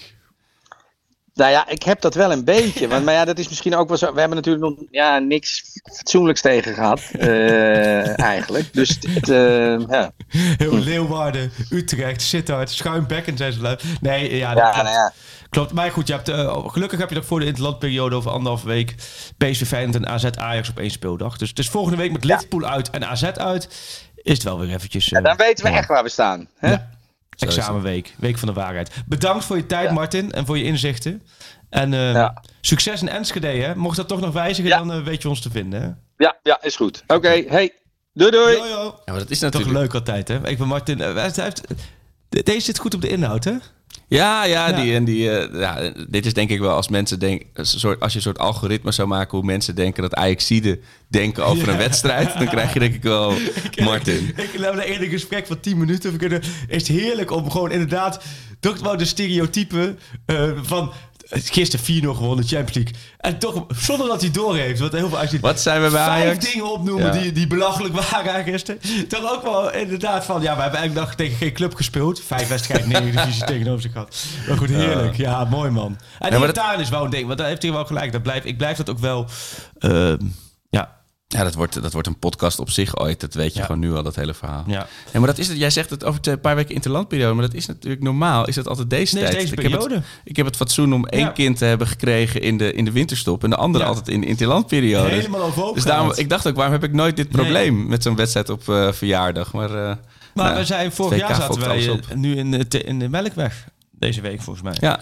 [1.34, 2.88] Nou ja, ik heb dat wel een beetje.
[2.88, 4.12] Want, maar ja, dat is misschien ook wel zo.
[4.12, 5.62] We hebben natuurlijk nog ja, niks
[5.94, 8.72] fatsoenlijks tegen gehad, eh, eigenlijk.
[8.72, 10.10] Dus het, eh, ja.
[10.28, 13.78] Heel Leeuwarden, Utrecht, Sittard, Schuimbekken zijn ze.
[14.00, 14.84] Nee, ja, dat Ja, klopt.
[14.84, 15.12] nou ja.
[15.50, 18.66] Klopt, maar goed, je hebt, eh, gelukkig heb je nog voor de interlandperiode over anderhalve
[18.66, 18.94] week
[19.38, 21.36] PSV Feyenoord en AZ Ajax op één speeldag.
[21.36, 23.68] Dus, dus volgende week met Liverpool uit en AZ uit
[24.22, 25.06] is het wel weer eventjes...
[25.06, 26.48] Ja, dan weten we echt waar we staan.
[26.58, 26.76] Hè?
[27.42, 28.90] Examenweek, week van de waarheid.
[29.06, 29.92] Bedankt voor je tijd, Ja.
[29.94, 31.22] Martin, en voor je inzichten.
[31.70, 32.42] En eh, Ja.
[32.60, 33.74] succes in Enschede, hè?
[33.74, 34.78] Mocht dat toch nog wijzigen, Ja.
[34.78, 35.88] dan eh, weet je ons te vinden, hè?
[36.24, 37.02] Ja, ja, is goed.
[37.06, 37.72] Oké, hey.
[38.14, 38.56] Doei doei.
[38.56, 38.84] Yo, yo.
[39.04, 39.78] Ja, maar dat is Toch natuurlijk...
[39.80, 40.48] leuk altijd, hè?
[40.48, 41.00] Ik ben Martin.
[41.00, 41.62] eh, hij heeft,
[42.28, 43.52] de- deze zit goed op de inhoud, hè?
[44.08, 44.82] Ja, ja, Ja.
[44.82, 48.00] Die, en die, eh, ja, dit is denk ik wel als mensen denken, een soort,
[48.00, 50.78] als je een soort algoritme zou maken hoe mensen denken dat Ajaxide
[51.08, 53.34] denken over een wedstrijd, dan krijg je denk ik wel
[53.84, 54.28] Martin.
[54.36, 56.12] Ik heb een eerder gesprek van 10 minuten.
[56.12, 58.24] We kunnen, is het heerlijk om gewoon inderdaad.
[58.60, 60.92] Toch wel de stereotypen eh, van.
[61.34, 62.94] Gisteren 4-0 gewonnen, Champions League.
[63.18, 64.80] En toch, zonder dat hij doorheeft.
[64.80, 66.52] Want heel veel als je Wat zijn we bij vijf Ajax?
[66.52, 67.20] dingen opnoemen Ja.
[67.20, 68.80] die, die belachelijk waren gisteren.
[69.08, 70.42] Toch ook wel inderdaad van...
[70.42, 72.20] Ja, we hebben eigenlijk nog tegen geen club gespeeld.
[72.26, 74.24] Vijf wedstrijden, negen divisie tegenover zich gehad.
[74.48, 75.16] Maar goed, heerlijk.
[75.16, 75.98] Ja, mooi man.
[76.18, 77.26] En die maar dat- taal is wel een ding.
[77.26, 78.12] Want daar heeft hij wel gelijk.
[78.12, 79.26] Dat blijf, ik blijf dat ook wel...
[79.78, 80.16] ehm,
[81.32, 83.20] ja, dat wordt, dat wordt een podcast op zich ooit.
[83.20, 83.64] Dat weet je Ja.
[83.64, 84.64] gewoon nu al, dat hele verhaal.
[84.66, 84.86] ja.
[85.12, 85.58] Ja, maar dat is het.
[85.58, 88.48] Jij zegt het over een paar weken interlandperiode, maar dat is natuurlijk normaal.
[88.48, 89.34] Is dat altijd deze Nee, tijd?
[89.36, 89.94] deze ik, heb periode.
[89.94, 91.28] het, ik heb het fatsoen om één Ja.
[91.30, 94.26] kind te hebben gekregen in de, in de winterstop en de andere altijd in de
[94.26, 95.08] interlandperiode.
[95.08, 98.16] Helemaal overhoop Dus daarom, ik dacht ook, waarom heb ik nooit dit probleem met zo'n
[98.16, 99.52] wedstrijd op eh, verjaardag?
[99.52, 99.74] Maar, eh,
[100.34, 102.14] Maar nou, we zijn vorig 2K jaar zaten wij eh, op.
[102.14, 103.64] nu in de, in de Melkweg.
[103.90, 104.74] Deze week volgens mij.
[104.80, 105.00] Ja,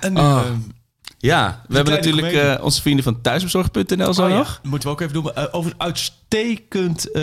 [0.00, 0.40] En nu, Oh.
[1.24, 4.60] Ja we hebben natuurlijk eh, onze vrienden van thuisbezorg.nl zo oh ja, nog.
[4.62, 5.52] moeten we ook even doen.
[5.52, 7.22] Over uitstekend eh,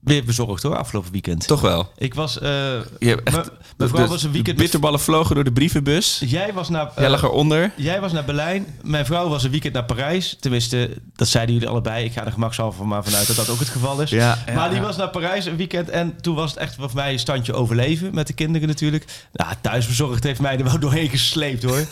[0.00, 1.46] weer bezorgd hoor, afgelopen weekend.
[1.46, 1.92] Toch wel.
[1.98, 2.38] Ik was...
[2.38, 2.50] eh,
[2.98, 4.56] Je hebt echt, was een weekend...
[4.56, 6.22] bitterballen vlogen door de brievenbus.
[6.26, 6.86] Jij was naar...
[6.86, 7.72] eh, Jij lag eronder.
[7.76, 8.66] Jij was naar Berlijn.
[8.82, 10.36] Mijn vrouw was een weekend naar Parijs.
[10.40, 12.04] Tenminste, dat zeiden jullie allebei.
[12.04, 14.10] Ik ga er gemakshalve maar vanuit dat dat ook het geval is.
[14.10, 14.82] Ja, maar ja, die ja.
[14.84, 15.88] was naar Parijs een weekend.
[15.88, 18.14] En toen was het echt voor mij een standje overleven.
[18.14, 19.04] Met de kinderen natuurlijk.
[19.32, 21.84] Nou, thuisbezorgd heeft mij er wel doorheen gesleept hoor.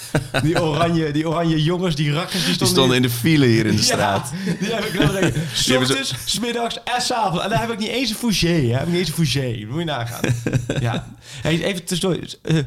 [0.43, 3.77] Die oranje, die oranje jongens, die rakkers, die Die stonden, in de file hier in
[3.77, 4.33] de straat.
[4.47, 5.35] Ja, die heb ik
[5.81, 7.45] ochtends, smiddags en s'avonds.
[7.45, 8.47] En daar heb ik niet eens een fougé.
[8.49, 8.73] hè.
[8.73, 9.67] Heb ik niet eens een fougé.
[9.69, 10.21] Moet je nagaan.
[10.81, 11.09] ja.
[11.43, 12.19] Hey, even tussendoor.
[12.43, 12.59] Uh,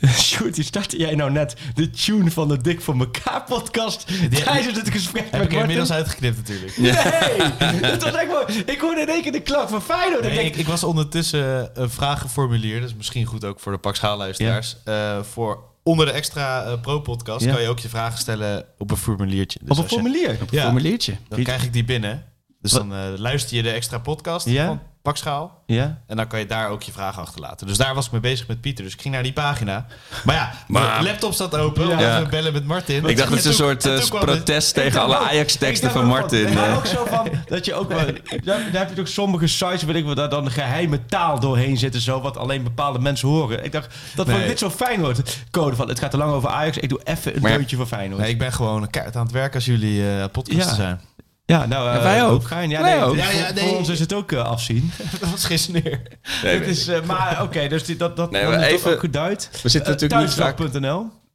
[0.18, 4.06] Sjoerd, die startte jij nou net de tune van de Dik voor elkaar podcast
[4.44, 6.76] tijdens het gesprek Heb met ik er inmiddels uitgeknipt natuurlijk.
[6.78, 8.62] Nee, dat was echt mooi.
[8.66, 10.24] Ik hoorde in één keer de klank van Feyenoord.
[10.24, 12.80] Ik denk, ik, ik was ondertussen een vraag geformuleerd.
[12.80, 14.76] Dat is misschien goed ook voor de Pak Schaalluisteraars.
[14.84, 17.52] Eh, voor onder de extra eh, pro-podcast Ja.
[17.52, 19.58] kan je ook je vragen stellen op een formuliertje.
[19.62, 20.36] Dus op een als je- formulier.
[20.50, 21.16] Ja, Formuliertje.
[21.28, 22.24] dan krijg ik die binnen.
[22.60, 22.80] Dus Wat?
[22.80, 24.66] dan eh, luister je de extra podcast Ja.
[24.66, 25.62] van Pak Schaal.
[25.66, 25.98] Ja.
[26.06, 27.66] En dan kan je daar ook je vragen achterlaten.
[27.66, 28.84] Dus daar was ik mee bezig met Pieter.
[28.84, 29.86] Dus ik ging naar die pagina.
[30.24, 31.88] Maar ja, Maar- mijn laptop staat open.
[31.88, 31.96] Ja.
[31.96, 32.16] We Ja.
[32.18, 32.96] even bellen met Martin.
[32.96, 36.52] Ik dacht En het is een soort eh, protest tegen alle Ajax-teksten van Martin.
[36.54, 36.76] Maar eh.
[36.76, 38.04] ook zo van dat je ook wel.
[38.06, 41.76] Daar, daar heb je toch sommige sites, weet ik wel, daar dan geheime taal doorheen
[41.76, 43.64] zitten, zo wat alleen bepaalde mensen horen.
[43.64, 44.46] Ik dacht dat vond ik Nee.
[44.48, 45.88] dit zo Feyenoord code van.
[45.88, 46.78] Het gaat te lang over Ajax.
[46.78, 48.20] Ik doe even een deuntje voor Feyenoord.
[48.20, 50.74] Nee, ik ben gewoon een kaart aan het werk als jullie eh podcasten Ja.
[50.74, 51.00] zijn.
[51.48, 52.48] Ja, nou, eh, wij ook.
[52.48, 53.16] Ja, Wij nee, ook.
[53.16, 53.64] ja, Ja, ja, voor, nee.
[53.68, 54.90] voor ons is het ook eh, afzien.
[55.20, 56.02] Dat was gisteren neer.
[56.42, 59.50] Nee, is, eh, maar oké, dus die, dat, dat, Nee, maar even- ook geduid.
[59.62, 60.58] We zitten natuurlijk niet vaak...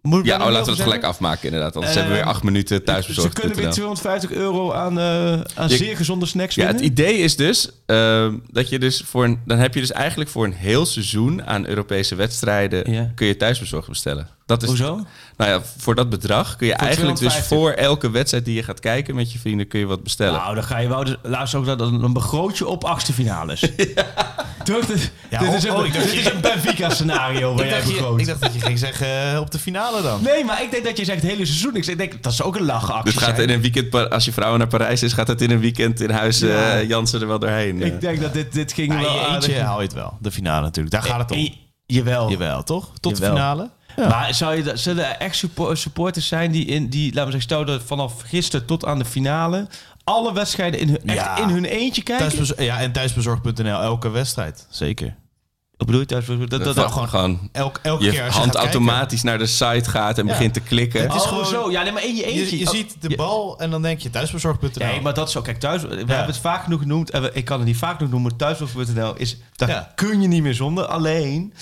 [0.02, 1.76] Moet Ja, oh, laten we het gelijk afmaken inderdaad.
[1.76, 3.72] Anders hebben we weer acht minuten Ze kunnen weer thuisbezorgd.nl.
[3.72, 6.82] 250 euro aan, eh, aan Je- zeer gezonde snacks Ja, winnen.
[6.84, 10.30] het idee is dus ehm, dat je dus voor een, dan heb je dus eigenlijk
[10.30, 13.12] voor een heel seizoen aan Europese wedstrijden Ja.
[13.16, 14.28] kun je thuisbezorgd bestellen.
[14.46, 15.00] Dat is, Hoezo?
[15.38, 17.58] Nou ja, voor dat bedrag kun je eigenlijk dus 250.
[17.58, 20.40] voor elke wedstrijd die je gaat kijken met je vrienden kun je wat bestellen.
[20.40, 21.04] Nou, dan ga je wel...
[21.04, 23.60] Dus, luister ook dat dan een begrootje op achtste finales.
[24.64, 24.86] Toch?
[24.86, 27.72] Dit, Ja, dit, is oh, een, oh, ik dacht- dit is een Benfica-scenario waar Ik
[27.72, 28.20] jij je, begroot.
[28.20, 30.22] ik dacht dat je ging zeggen eh, op de finale dan.
[30.24, 31.76] Nee, maar ik denk dat je zegt het hele seizoen.
[31.76, 33.48] Ik denk, dat is ook een lachactie dus gaat zijn.
[33.50, 36.10] in een weekend, als je vrouw naar Parijs is, gaat het in een weekend in
[36.10, 36.48] huis Ja.
[36.80, 37.82] eh, Jansen er wel doorheen.
[37.82, 37.88] eh.
[37.88, 39.48] Ik denk dat dit, dit ging Ja, wel in je aardig.
[39.50, 40.18] eentje haal je het wel.
[40.22, 40.96] De finale natuurlijk.
[40.96, 41.38] Daar gaat het om.
[41.38, 41.52] Eh,
[41.86, 42.30] Jawel.
[42.30, 42.92] Jawel, toch?
[43.00, 43.70] Tot de Jawel.
[43.98, 47.32] Maar zou je, dat- zullen er echt suppo- supporters zijn die, in, die laten we
[47.32, 49.68] zeggen, stel dat vanaf gisteren tot aan de finale
[50.04, 51.38] alle wedstrijden in hun, echt Ja.
[51.38, 52.64] in hun eentje kijken?
[52.64, 54.68] Ja, en thuisbezorg.nl elke wedstrijd.
[54.70, 55.16] Zeker.
[55.78, 56.26] Wat bedoel je thuis?
[56.50, 58.72] Dat, dat, gewoon, gewoon Elk, elke je keer als je hand kijken.
[58.72, 60.32] automatisch naar de site gaat en Ja.
[60.32, 61.02] begint te klikken.
[61.02, 61.72] Het is oh, gewoon- zo.
[61.72, 62.50] Ja, nee, maar in je eentje.
[62.52, 64.86] Je, je Oh, ziet de bal en dan denk je thuisbezorg.nl.
[64.88, 65.42] Nee, maar dat is zo.
[65.42, 67.10] Kijk, thuis, we hebben het vaak genoeg genoemd.
[67.10, 68.36] En we- ik kan het niet vaak genoeg noemen.
[68.36, 69.92] Thuisbezorg.nl is, daar Ja.
[69.96, 70.86] kun je niet meer zonder.
[70.86, 71.54] Alleen,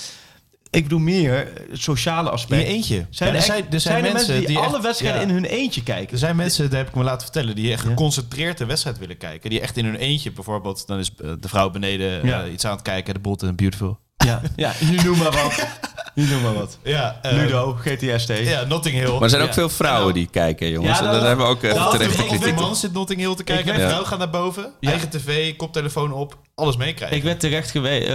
[0.76, 2.62] ik bedoel meer het sociale in aspect.
[2.62, 3.06] je eentje.
[3.10, 5.26] Zijn, Ja, er, er zijn, er zijn er mensen die, alle wedstrijden ja.
[5.26, 6.12] in hun eentje kijken?
[6.12, 9.16] Er zijn mensen, dat heb ik me laten vertellen, die echt geconcentreerd de wedstrijd willen
[9.16, 9.50] kijken.
[9.50, 12.72] Die echt in hun eentje, bijvoorbeeld, dan is eh, de vrouw beneden eh, iets aan
[12.72, 13.98] het kijken, de Bold and Beautiful.
[14.16, 15.66] Ja, ja, nu noem maar wat.
[16.14, 16.78] Nu noem maar wat.
[16.84, 18.28] Ja, Ludo, GTST.
[18.38, 19.12] Ja, Notting Hill.
[19.12, 19.54] Maar er zijn ook Ja.
[19.54, 20.98] veel vrouwen die kijken, jongens.
[20.98, 23.44] Ja, en dat- dat hebben we ook eh, terecht ik- man zit Notting Hill te
[23.44, 24.90] kijken, Ik en de weet- vrouw gaat naar boven, Ja.
[24.90, 27.16] eigen tv, koptelefoon op, alles meekrijgen.
[27.16, 28.06] Ik werd terecht geweest.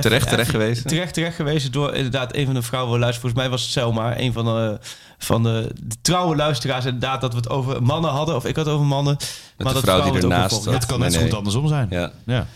[0.00, 0.88] Terecht, terecht geweest.
[0.88, 3.20] Terecht, terecht geweest door inderdaad een van de vrouwen luisteren.
[3.20, 4.78] Volgens mij was het Selma, een van de,
[5.18, 6.84] van de, de trouwe luisteraars.
[6.84, 8.34] Inderdaad, dat we het over mannen hadden.
[8.36, 9.16] Of ik had het over mannen.
[9.16, 10.74] Met maar de dat vrouw die ernaast zat.
[10.74, 11.28] het kan Nee, net zo nee.
[11.28, 11.86] goed andersom zijn.
[11.90, 12.46] Ja.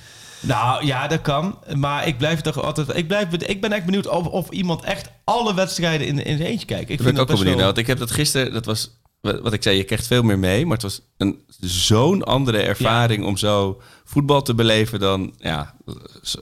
[0.40, 1.58] Nou ja, dat kan.
[1.74, 2.96] Maar ik blijf toch altijd.
[2.96, 6.48] Ik, blijf, ik ben echt benieuwd of, of iemand echt alle wedstrijden in, in zijn
[6.50, 6.90] eentje kijkt.
[6.90, 7.60] Ik Dat ben ik ook wel benieuwd.
[7.60, 10.64] Want ik heb dat gisteren, dat was wat ik zei, je krijgt veel meer mee.
[10.64, 15.74] Maar het was een zo'n andere ervaring om zo voetbal te beleven dan ja,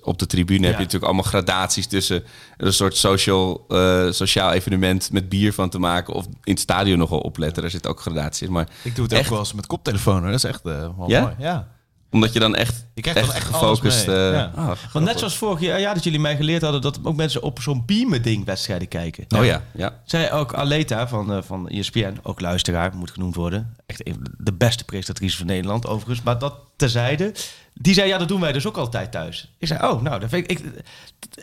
[0.03, 2.25] op de tribune heb je natuurlijk allemaal gradaties tussen
[2.57, 6.99] een soort social, eh, sociaal evenement met bier van te maken of in het stadion
[6.99, 7.63] nogal opletten.
[7.63, 8.53] Daar zit ook gradaties in.
[8.53, 9.25] Maar Ik doe het Echt?
[9.25, 10.21] ook wel eens met koptelefoon.
[10.21, 10.27] hoor.
[10.31, 11.21] Dat is echt eh, wel Ja?
[11.21, 11.35] mooi.
[11.39, 11.75] Ja.
[12.11, 14.09] Omdat je dan echt, Je krijgt echt, dan echt gefocust...
[14.09, 14.53] eh, Ja.
[14.55, 17.43] ah, Want net zoals vorig jaar, ja, dat jullie mij geleerd hadden dat ook mensen
[17.43, 19.25] op zo'n beamen-ding wedstrijden kijken.
[19.37, 20.01] Oh ja, ja.
[20.05, 23.77] Zij ook Aleta van, eh, van ESPN, ook luisteraar, moet genoemd worden.
[23.87, 26.23] Echt een, de beste presentatrice van Nederland, overigens.
[26.23, 27.33] Maar dat terzijde.
[27.75, 29.55] Die zei, ja, dat doen wij dus ook altijd thuis.
[29.59, 30.59] Ik zei, oh, nou, dat vind ik...
[30.59, 30.85] Ik,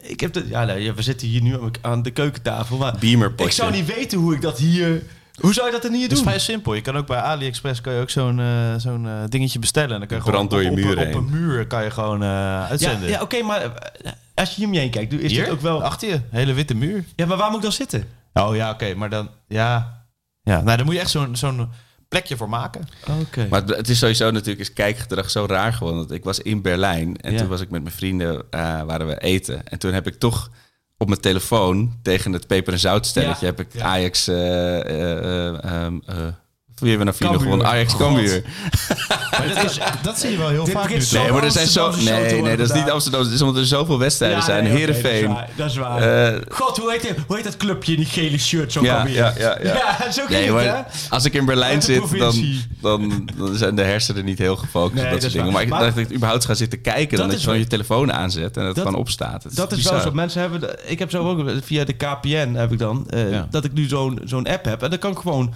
[0.01, 2.95] ik heb de, ja, nou, we zitten hier nu aan de keukentafel, maar...
[2.99, 3.45] Beamerpotje.
[3.45, 5.03] Ik zou niet weten hoe ik dat hier...
[5.39, 6.27] Hoe zou je dat er niet Het is doen?
[6.27, 6.73] vrij simpel.
[6.73, 9.91] Je kan ook bij AliExpress kan je ook zo'n eh, zo'n eh, dingetje bestellen.
[9.91, 11.83] En dan kan je Brand gewoon door je op, op, muur op, een muur kan
[11.83, 13.09] je gewoon eh, Ja, uitzenden.
[13.09, 13.71] ja oké, maar
[14.35, 15.43] als je om je heen kijkt, is Hier?
[15.43, 15.83] dit ook wel...
[15.83, 17.03] Achter je, hele witte muur.
[17.15, 18.03] Ja, maar waar moet ik dan zitten?
[18.33, 19.29] Oh ja, oké, maar dan...
[19.47, 20.01] Ja,
[20.41, 21.69] ja nou, dan moet je echt zo'n zo'n
[22.07, 22.87] plekje voor maken.
[23.21, 23.47] Oké.
[23.49, 25.99] Maar het- het is sowieso natuurlijk is kijkgedrag zo raar geworden.
[25.99, 27.37] Want ik was in Berlijn en Ja.
[27.37, 29.67] toen was ik met mijn vrienden, eh, waren we eten.
[29.67, 30.49] En toen heb ik toch
[31.03, 33.45] op mijn telefoon tegen het peper- en zoutstelletje...
[33.45, 33.53] Ja.
[33.55, 34.27] heb ik Ajax...
[34.27, 34.35] eh,
[36.83, 37.39] wie hebben we nou Cambuur.
[37.41, 37.67] gewonnen?
[37.67, 38.41] Ajax Cambuur.
[39.31, 41.01] Maar dat, is, dat zie je wel heel Dit vaak nu.
[41.11, 41.91] Nee, maar er zijn zo...
[41.91, 42.89] Nee, nee, dat is niet.
[42.89, 43.21] Amsterdam.
[43.23, 44.63] Het is omdat er zoveel wedstrijden Ja, zijn.
[44.63, 45.49] nee, dat is waar.
[45.55, 46.31] Dat is waar.
[46.33, 48.71] Eh, God, hoe heet, die- hoe heet dat clubje in die gele shirt?
[48.71, 49.15] Zo ja, kan weer.
[49.15, 49.73] ja, ja, ja.
[50.03, 52.35] Ja, zo het, als ik in Berlijn zit, dan,
[52.81, 55.51] dan, dan zijn de hersenen niet heel gefocust Nee, op dat dat soort dingen.
[55.53, 57.67] Maar ik Maar- dacht dat ik überhaupt ga zitten kijken, dan Dat je gewoon je
[57.67, 59.55] telefoon aanzet en het Dat- gewoon opstaat.
[59.55, 60.11] Dat is wel zo.
[60.11, 60.75] Mensen hebben...
[60.85, 63.09] Ik heb zo ook via de KPN heb ik dan...
[63.09, 63.41] eh.
[63.49, 64.83] Dat ik nu zo'n zo'n app heb.
[64.83, 65.53] En dan kan ik gewoon...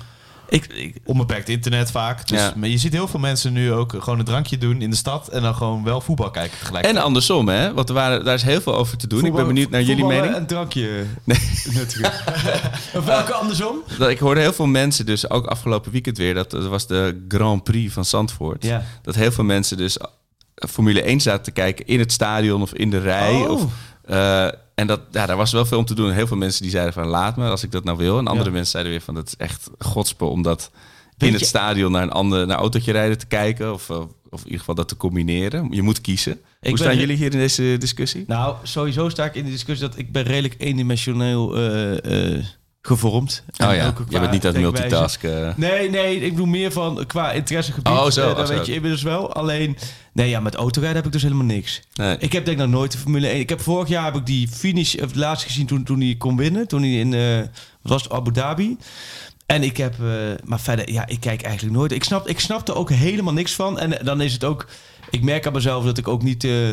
[0.50, 2.28] Ik, ik, Onbeperkt internet vaak.
[2.28, 2.54] Dus, Ja.
[2.56, 5.28] Maar je ziet heel veel mensen nu ook gewoon een drankje doen in de stad...
[5.28, 6.86] en dan gewoon wel voetbal kijken tegelijk.
[6.86, 7.74] En andersom, hè?
[7.74, 9.26] Want er waren, daar is heel veel over te doen.
[9.26, 10.36] ik ben benieuwd naar jullie mening.
[10.36, 11.06] en drankje
[11.74, 12.12] nuttigen.
[12.94, 13.78] of welke andersom?
[13.98, 16.34] Dat, ik hoorde heel veel mensen dus, ook afgelopen weekend weer...
[16.34, 18.64] dat, dat was de Grand Prix van Zandvoort.
[18.64, 18.84] Ja.
[19.02, 19.98] Dat heel veel mensen dus
[20.70, 23.34] Formule 1 zaten te kijken in het stadion of in de rij.
[23.34, 23.52] Oh.
[23.52, 23.64] Of,
[24.08, 24.46] eh,
[24.76, 26.12] en dat, ja, daar was wel veel om te doen.
[26.12, 28.18] Heel veel mensen die zeiden van laat me als ik dat nou wil.
[28.18, 28.52] En andere Ja.
[28.52, 30.72] mensen zeiden weer van dat is echt godspe om dat
[31.18, 33.74] Weet in het je- stadion naar een ander naar autootje rijden te kijken.
[33.74, 35.68] Of, of in ieder geval dat te combineren.
[35.72, 36.40] Je moet kiezen.
[36.62, 38.24] Hoe staan jullie hier in deze discussie?
[38.28, 42.44] Nou, sowieso sta ik in de discussie dat ik ben redelijk eendimensioneel eh,
[42.88, 43.44] gevormd.
[43.58, 44.62] oh ja, je bent niet aan het denkwijze.
[44.62, 45.54] multitasken.
[45.58, 47.88] Nee, nee, ik bedoel meer van qua interessegebied.
[47.88, 48.54] Oh, zo, eh, oh, dat zo.
[48.54, 49.34] weet je inmiddels wel.
[49.34, 49.78] Alleen,
[50.14, 51.82] nee, ja, met autorijden heb ik dus helemaal niks.
[51.94, 52.18] Nee.
[52.20, 53.40] Ik heb denk ik nog nooit de Formule 1.
[53.40, 56.38] Ik heb vorig jaar heb ik die finish of laatst gezien toen, toen hij kon
[56.38, 56.68] winnen.
[56.68, 57.38] Toen hij in, eh,
[57.82, 58.78] wat was het, Abu Dhabi.
[59.46, 60.08] En ik heb, eh,
[60.44, 61.92] maar verder, ja, ik kijk eigenlijk nooit.
[61.92, 63.80] Ik snap, ik snap er ook helemaal niks van.
[63.80, 64.68] En dan is het ook,
[65.10, 66.70] ik merk aan mezelf dat ik ook niet eh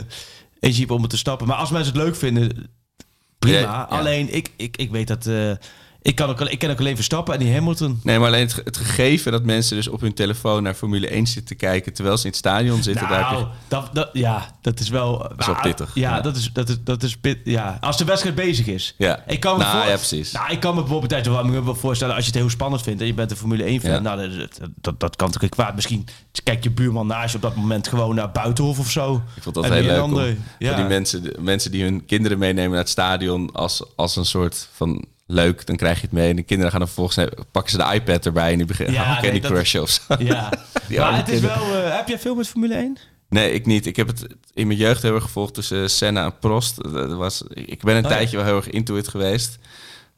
[0.60, 1.46] energie heb om het te stappen.
[1.46, 2.70] Maar als mensen het leuk vinden,
[3.38, 3.58] prima.
[3.58, 3.82] Ja, ja.
[3.82, 5.50] Alleen, ik, ik, ik weet dat, eh,
[6.04, 8.00] ik, kan ook, ik ken ook alleen Verstappen en die Hamilton.
[8.02, 11.26] Nee, maar alleen het, het gegeven dat mensen dus op hun telefoon naar Formule 1
[11.26, 13.08] zitten te kijken terwijl ze in het stadion zitten.
[13.08, 15.30] daar je- Nou, dat, dat, ja, dat is wel...
[15.38, 15.90] is wel maar- pittig.
[15.94, 16.20] Ja, Ja.
[16.20, 17.78] dat is, dat is, dat is pit, ja.
[17.80, 18.94] Als de wedstrijd bezig is.
[18.98, 19.22] Ja.
[19.26, 20.32] Ik kan me Nou, voor- ja, precies.
[20.32, 22.14] Nou, ik kan me bijvoorbeeld tijdens de warming-up wel voorstellen...
[22.14, 23.90] als je het heel spannend vindt en je bent een Formule 1 fan...
[23.90, 23.98] Ja.
[23.98, 25.74] Nou, dat, dat, dat, dat kan niet kwaad.
[25.74, 26.06] Misschien
[26.42, 29.22] kijkt je buurman naast je op dat moment gewoon naar Buitenhof of zo.
[29.36, 30.02] Ik vond dat En heel leuk.
[30.02, 30.76] om, ja.
[30.76, 35.04] die mensen, mensen die hun kinderen meenemen naar het stadion als, als een soort van
[35.26, 36.30] leuk, dan krijg je het mee.
[36.30, 39.12] En de kinderen gaan dan vervolgens pakken ze de iPad erbij en die beginnen Ja,
[39.20, 40.14] Candy nee, Crush of zo.
[40.18, 40.52] Ja,
[40.98, 41.68] maar het is kinderen.
[41.70, 41.84] wel...
[41.84, 42.96] eh, heb jij veel met Formule 1?
[43.28, 43.86] Nee, ik niet.
[43.86, 46.82] Ik heb het in mijn jeugd heel erg gevolgd tussen Senna en Prost.
[46.92, 48.16] Dat was, ik ben een Oh ja.
[48.16, 49.58] tijdje wel heel erg into it geweest.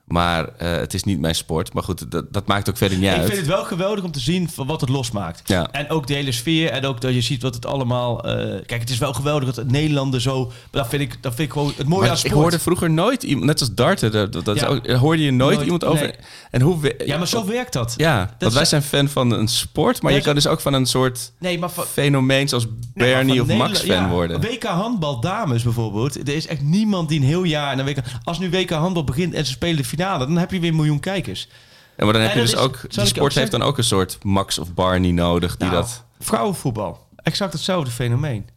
[0.07, 1.73] Maar eh, het is niet mijn sport.
[1.73, 3.27] Maar goed, dat, dat maakt ook verder niet Ik uit.
[3.27, 5.43] vind het wel geweldig om te zien van wat het losmaakt.
[5.49, 5.71] Ja.
[5.71, 6.71] En ook de hele sfeer.
[6.71, 8.25] En ook dat je ziet wat het allemaal...
[8.25, 8.35] eh,
[8.67, 10.53] kijk, het is wel geweldig dat Nederlanders zo...
[10.71, 13.23] Dat vind ik, dat vind ik gewoon het mooie Maar aan ik hoorde vroeger nooit
[13.23, 14.67] iemand, net als darten, dat, dat is Ja.
[14.67, 16.05] ook, hoorde je nooit, Nooit, iemand over.
[16.07, 16.15] nee.
[16.51, 17.95] En hoe Ja, maar zo werkt dat.
[17.97, 20.87] Ja, want wij zijn fan van een sport, maar je kan dus ook van een
[20.87, 24.41] soort Nee, maar van, fenomeen zoals Bernie of Max fan ja, worden.
[24.41, 26.29] WK handbal dames bijvoorbeeld.
[26.29, 27.79] Er is echt niemand die een heel jaar...
[27.79, 30.27] Een WK, als nu WK handbal begint en ze spelen de finale...
[30.27, 31.49] dan heb je weer een miljoen kijkers.
[31.97, 33.79] En maar dan heb En je dus is- ook, die sport ook heeft dan ook
[33.79, 36.05] een soort Max of Barney nodig die Nou, dat...
[36.21, 37.07] Vrouwenvoetbal.
[37.17, 38.49] Exact hetzelfde fenomeen.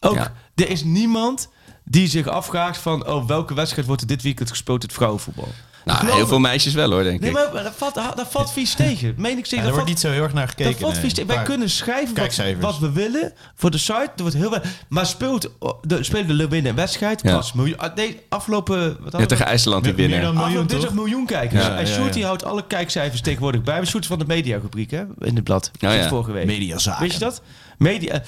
[0.00, 0.32] Ook, Ja.
[0.54, 1.48] er is niemand
[1.84, 3.06] die zich afvraagt van...
[3.06, 5.48] oh, welke wedstrijd wordt er dit weekend gespeeld in het vrouwenvoetbal?
[5.86, 7.36] Nou, Geloof heel veel meisjes wel hoor, denk Nee, ik.
[7.36, 9.14] maar maar dat valt, dat valt vies tegen.
[9.16, 9.56] Meen ik Ja, zeker.
[9.58, 10.72] er dat wordt niet zo heel erg naar gekeken.
[10.72, 11.02] Dat valt nee.
[11.02, 11.34] vies tegen.
[11.34, 13.92] Wij kunnen schrijven wat, we willen voor de site.
[14.16, 14.70] Er wordt heel weinig.
[14.88, 15.50] Maar speelt
[15.82, 17.20] de, spelen de Leeuwinnen een wedstrijd?
[17.22, 17.34] Ja.
[17.36, 17.78] Pas miljoen.
[17.78, 18.96] ah, Nee, afgelopen.
[19.02, 19.26] Wat Ja, we?
[19.26, 20.34] tegen IJsland die Meer- meer winnen.
[20.34, 20.94] dan- miljoen, toch?
[20.94, 21.62] miljoen kijkers.
[21.66, 22.26] Ja, en ja, ja.
[22.26, 23.84] houdt alle kijkcijfers tegenwoordig bij.
[23.84, 25.70] Sjoerd is van de mediarubriek hè, in het blad.
[25.84, 26.08] Oh, ja.
[26.08, 26.46] vorige week.
[26.46, 27.02] Mediazaken.
[27.02, 27.42] Weet je dat?
[27.78, 28.22] Media,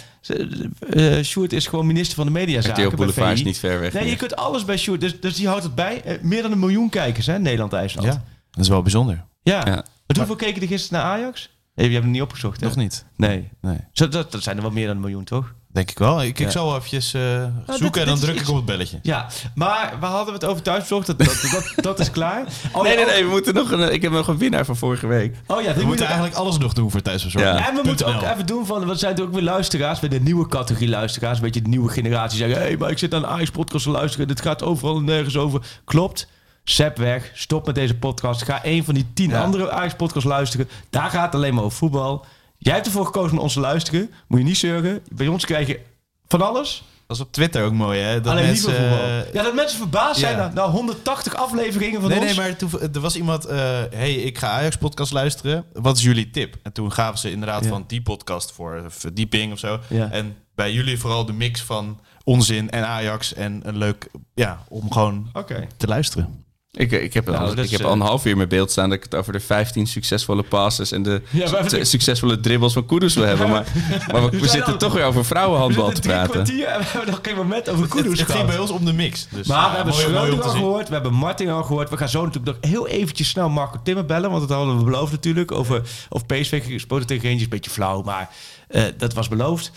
[0.95, 2.85] uh, Sjoerd is gewoon minister van de mediazaken.
[2.85, 3.93] RTL Boulevard is niet ver weg.
[3.93, 4.13] Nee, meer.
[4.13, 5.01] je kunt alles bij Sjoerd.
[5.01, 6.03] Dus, dus die houdt het bij.
[6.07, 8.07] Uh, meer dan een miljoen kijkers, hè, Nederland-IJsland.
[8.07, 9.25] Ja, dat is wel bijzonder.
[9.43, 9.63] Ja.
[9.65, 9.65] ja.
[9.65, 11.51] Maar hoeveel keken er gisteren naar Ajax?
[11.75, 12.67] Je hebt hem niet opgezocht, hè?
[12.67, 13.05] Nog niet.
[13.17, 13.49] Nee.
[13.61, 13.79] nee.
[13.93, 15.55] Zo, dat, dat zijn er wel meer dan een miljoen, toch?
[15.73, 16.23] Denk ik wel.
[16.23, 18.65] Ik, ik zal eventjes uh, nou, zoeken dit, en dan dit druk ik op het
[18.65, 18.99] belletje.
[19.03, 21.07] Ja, maar we hadden het over thuisbezorgd.
[21.07, 22.47] Dat, dat, dat, dat, is klaar.
[22.73, 23.25] Oh, nee, nee, nee.
[23.25, 25.37] We moeten nog een, ik heb nog een winnaar van vorige week.
[25.47, 27.47] Oh ja, we moeten eigenlijk alles nog doen voor thuisbezorgd.
[27.47, 27.69] Ja.
[27.69, 28.87] En we moeten ook even doen van...
[28.87, 30.01] We zijn ook weer luisteraars.
[30.01, 31.39] Bij de nieuwe categorie luisteraars.
[31.39, 32.59] Een beetje de nieuwe generatie zeggen...
[32.59, 34.29] Hé, hey, maar ik zit aan een podcast te luisteren.
[34.29, 35.61] Dit gaat overal en nergens over.
[35.85, 36.29] Klopt.
[36.65, 37.31] Zep weg.
[37.35, 38.43] Stop met deze podcast.
[38.43, 39.43] Ga een van die tien ja.
[39.43, 40.69] andere Ajax podcasts luisteren.
[40.91, 42.25] Daar gaat het alleen maar over voetbal.
[42.59, 44.11] Jij hebt ervoor gekozen om ons te luisteren.
[44.27, 45.03] Moet je niet zeuren.
[45.13, 45.81] Bij ons krijg je
[46.27, 46.85] van alles.
[47.07, 48.21] Dat is op Twitter ook mooi, hè?
[48.21, 50.51] Dat Alleen mensen, niet uh, Ja, dat mensen verbaasd zijn ja.
[50.55, 52.29] na, 180 afleveringen van nee, ons.
[52.29, 53.47] Nee, maar toen, er was iemand...
[53.47, 53.53] Uh,
[53.91, 55.65] hey, ik ga Ajax-podcast luisteren.
[55.73, 56.57] Wat is jullie tip?
[56.63, 57.69] En toen gaven ze inderdaad ja.
[57.69, 59.81] van die podcast voor verdieping of zo.
[59.89, 60.11] Ja.
[60.11, 63.35] En bij jullie vooral de mix van onzin en Ajax.
[63.35, 64.09] En een leuk...
[64.35, 65.69] Ja, om gewoon okay.
[65.77, 66.45] te luisteren.
[66.79, 68.99] Ik, ik heb, Nou, ik heb eh, al een half uur met beeld staan dat
[68.99, 72.87] ik het over de 15 succesvolle passes en de Ja, hebben su- succesvolle dribbles van
[72.87, 73.49] Kudus wil hebben.
[73.49, 73.67] Maar,
[74.13, 76.31] maar we, zitten al- toch weer over vrouwenhandbal te drie praten.
[76.31, 78.47] kwartier en we hebben nog geen moment over Het, Kudus het ging gehad.
[78.47, 79.27] bij ons om de mix.
[79.31, 81.91] Dus, Maar ja, we hebben mooi om Schreuder al gehoord, we hebben Martin al gehoord.
[81.91, 84.31] We gaan zo natuurlijk nog heel eventjes snel Marco Timmer bellen.
[84.31, 85.53] Want dat hadden we beloofd natuurlijk.
[85.53, 87.43] Over of PSV gesproken tegen Rangers.
[87.43, 88.31] Een beetje flauw, maar
[88.69, 89.71] eh, dat was beloofd.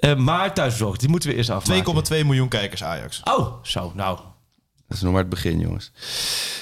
[0.00, 2.04] Eh, maar thuisbezorgd, die moeten we eerst afmaken.
[2.12, 3.20] 2,2 miljoen kijkers Ajax.
[3.24, 4.18] Oh, zo, nou.
[4.88, 5.92] Dat is nog maar het begin, jongens.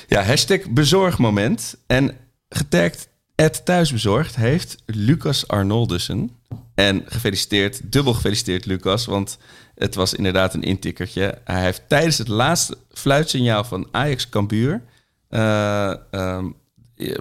[0.06, 1.76] Ja, hashtag bezorgmoment.
[1.86, 2.16] En
[2.48, 6.30] getagd at thuisbezorgd heeft Lucas Arnoldussen.
[6.74, 9.38] En gefeliciteerd, dubbel gefeliciteerd Lucas, want
[9.74, 11.38] het was inderdaad een intikkertje.
[11.44, 14.82] Hij heeft tijdens het laatste fluitsignaal van Ajax Cambuur...
[15.28, 16.50] eh, ehm,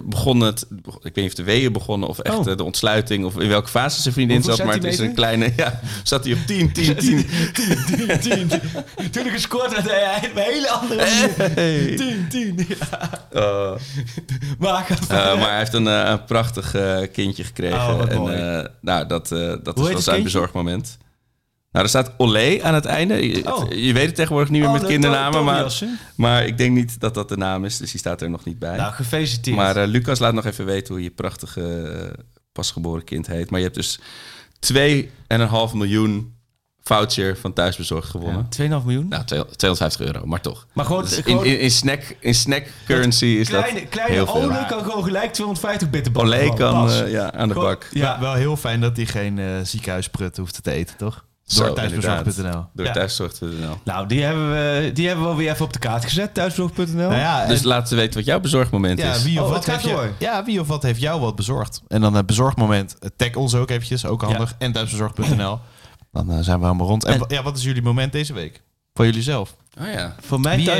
[0.03, 2.49] begon het, ik weet niet of de weeën begonnen of echt Oh.
[2.49, 5.13] eh, de ontsluiting of in welke fase zijn vriendin Hoeveel zat, maar het is een
[5.13, 7.27] kleine, ja, zat hij op 10, 10, 10.
[7.53, 8.49] 10, 10.
[9.11, 11.01] Toen ik gescoord had, hij een hele andere.
[11.01, 11.95] Hey.
[11.95, 12.67] 10, 10.
[12.67, 13.09] Ja.
[13.33, 13.71] Uh,
[14.59, 16.75] Maar, Uh, maar hij heeft een, uh, een prachtig
[17.11, 18.19] kindje gekregen.
[18.19, 20.97] Oh, en, nou, dat, dat heet is wel zijn bezorgmoment.
[21.75, 23.27] Nou, er staat Olé aan het einde.
[23.29, 23.71] Je, Oh.
[23.71, 25.87] je weet het tegenwoordig niet meer Oh, met de kindernamen, maar, Tobias, hè?
[26.15, 27.77] maar ik denk niet dat dat de naam is.
[27.77, 28.77] Dus die staat er nog niet bij.
[28.77, 29.55] Nou, gefeliciteerd.
[29.55, 31.61] maar uh, Lucas, laat nog even weten hoe je prachtige
[32.17, 33.49] uh, pasgeboren kind heet.
[33.49, 33.99] Maar je hebt dus
[34.73, 36.33] 2,5 miljoen
[36.83, 38.47] voucher van thuisbezorgd gewonnen.
[38.49, 39.07] ja, 2,5 miljoen?
[39.07, 40.67] Nou, 250 euro, maar toch.
[40.73, 44.13] maar gewoon, Dus in, gewoon in, in, snack, in snack currency is kleine, dat kleine
[44.13, 44.35] heel veel.
[44.35, 46.39] Ole kan gewoon gelijk 250 bitterballen.
[46.39, 47.87] Olé kan uh, ja, aan de Gewoon- bak.
[47.91, 51.24] Ja, Ja, wel heel fijn dat hij geen uh, ziekenhuisprut hoeft te eten, toch?
[51.45, 52.65] Door thuisbezorgd.nl.
[52.73, 52.91] Door Ja.
[52.91, 53.77] thuiszorg.nl.
[53.83, 56.95] Nou, die hebben, we, die hebben we wel weer even op de kaart gezet, thuisbezorgd.nl.
[56.95, 59.23] Nou ja, Dus en- laat ze weten wat jouw bezorgmoment ja, is.
[59.23, 61.81] wie of, Oh, wat heeft je, ja, wie of wat heeft jou wat bezorgd?
[61.87, 64.55] En dan het bezorgmoment, eh, tag ons ook eventjes, ook handig.
[64.57, 65.59] En thuisbezorgd.nl.
[66.11, 67.03] Dan eh, zijn we helemaal rond.
[67.05, 68.63] En, En- ja, wat is jullie moment deze week?
[68.95, 69.55] Van jullie zelf.
[69.81, 70.15] Oh ja.
[70.21, 70.65] Voor mij Wie?
[70.65, 70.73] Wie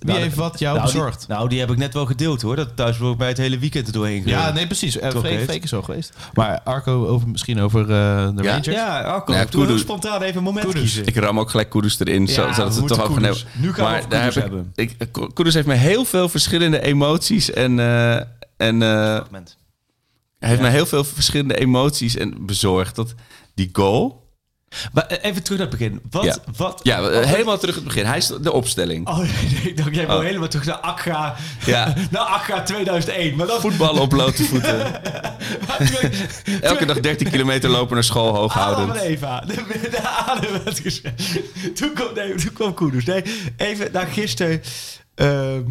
[0.00, 1.28] Nou, heeft wat jou nou, die- bezorgd?
[1.28, 2.56] nou, die heb ik net wel gedeeld hoor.
[2.56, 4.54] Dat thuisbezorgd bij het hele weekend er doorheen ja, gereden.
[4.54, 4.96] nee, precies.
[4.96, 6.12] Uh, Toch Freek, is zo geweest.
[6.34, 7.86] Maar Arco, over, misschien over eh,
[8.36, 8.50] de Ja.
[8.50, 8.66] Rangers?
[8.66, 11.06] Ja, Arco, Ja, spontaan even een moment kiezen.
[11.06, 13.44] Ik ram ook gelijk Kudus erin, Ja, zo, zodat we het toch Kudus.
[13.44, 13.60] nemen.
[13.66, 14.72] Nu we maar daar Kudus heb ik, hebben.
[14.74, 18.14] ik, Kudus heeft me heel veel verschillende emoties en, eh,
[18.56, 19.20] en eh,
[20.38, 20.66] hij heeft Ja.
[20.66, 22.94] me heel veel verschillende emoties en bezorgd.
[22.96, 23.14] Dat
[23.54, 24.25] die goal,
[24.92, 26.00] Maar eh, even terug naar het begin.
[26.10, 26.36] Wat, Ja.
[26.56, 26.80] wat...
[26.82, 28.04] ja, helemaal terug het begin.
[28.06, 29.08] Hij is de opstelling.
[29.08, 29.18] Oh,
[29.64, 30.22] ik dacht, jij wil Oh.
[30.22, 31.36] helemaal terug naar Accra.
[31.66, 31.94] Ja.
[32.10, 33.36] naar Accra 2001.
[33.36, 33.60] Maar dat...
[33.60, 35.02] Voetballen op blote voeten.
[36.62, 38.94] Elke dag 13 kilometer lopen naar school Adam hooghoudend.
[38.96, 39.40] en Eva.
[39.40, 39.54] De,
[39.90, 41.22] de adem werd gezegd.
[41.76, 43.04] Toen kwam, nee, toen kwam Koeders.
[43.04, 43.22] Nee,
[43.56, 44.62] even naar gisteren...
[45.14, 45.64] ehm,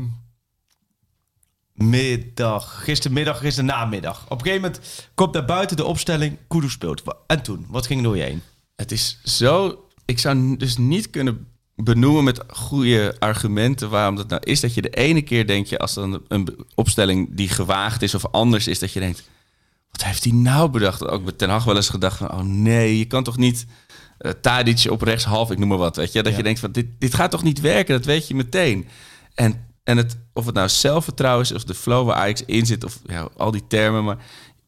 [1.74, 2.84] middag.
[2.84, 4.24] Gistermiddag, gisternamiddag.
[4.28, 4.82] Op een gegeven moment
[5.16, 6.38] komt naar buiten de opstelling.
[6.48, 7.02] Koeders speelt.
[7.28, 7.66] En toen?
[7.70, 8.42] Wat ging er door je heen?
[8.76, 9.80] Het is zo.
[10.06, 14.60] Ik zou dus niet kunnen benoemen met goede argumenten waarom dat nou is.
[14.60, 18.26] Dat je de ene keer denk je, als dan een opstelling die gewaagd is of
[18.32, 19.30] anders is, dat je denkt:
[19.92, 21.08] wat heeft hij nou bedacht?
[21.08, 23.66] Ook met Ten Hag wel eens gedacht van: oh nee, je kan toch niet
[24.20, 26.24] uh, Tadic op rechts half, ik noem maar wat, weet je?
[26.24, 26.38] Dat Ja.
[26.38, 27.96] je denkt van dit, dit gaat toch niet werken?
[27.96, 28.88] Dat weet je meteen.
[29.34, 32.84] En, en het, of het nou zelfvertrouwen is, of de flow waar Ajax in zit,
[32.84, 34.18] of ja, al die termen, maar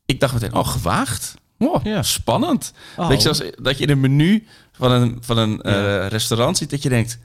[0.06, 1.36] ik dacht meteen: oh gewaagd.
[1.60, 2.04] Oh, Ja.
[2.04, 2.74] Spannend.
[2.98, 3.08] Oh.
[3.08, 6.08] Weet je, zoals dat je in een menu van een, van een eh, Ja.
[6.08, 7.20] restaurant ziet, dat je denkt,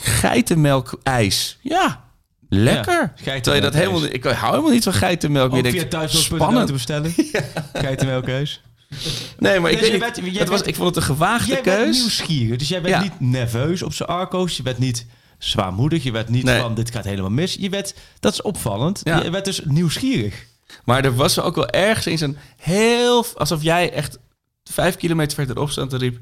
[0.00, 1.58] geitenmelk ijs.
[1.60, 2.04] Ja,
[2.48, 2.92] lekker.
[3.02, 4.12] Ja, Terwijl je dat geitenmelk helemaal ijs.
[4.12, 5.50] ik hou helemaal niet van geitenmelk.
[5.50, 6.72] Ook je denkt, te spannend.
[6.72, 7.14] bestellen.
[7.72, 8.62] Geitenmelkhuis.
[9.38, 11.62] Nee, maar ik, Dus weet niet, bent- was, bent- ik vond het een gewaagde Jij
[11.62, 12.58] bent nieuwsgierig.
[12.58, 13.02] Dus jij bent Ja.
[13.02, 14.56] niet nerveus op zijn arco's.
[14.56, 15.06] Je bent niet
[15.38, 16.02] zwaarmoedig.
[16.02, 16.60] Je werd niet Nee.
[16.60, 17.54] van dit gaat helemaal mis.
[17.60, 19.00] Je werd, dat is opvallend.
[19.04, 19.22] Ja.
[19.22, 20.46] Je werd dus nieuwsgierig.
[20.84, 23.24] Maar er was ook wel ergens eens een heel...
[23.36, 24.18] Alsof jij echt
[24.64, 26.18] vijf kilometer verderop stond en riep...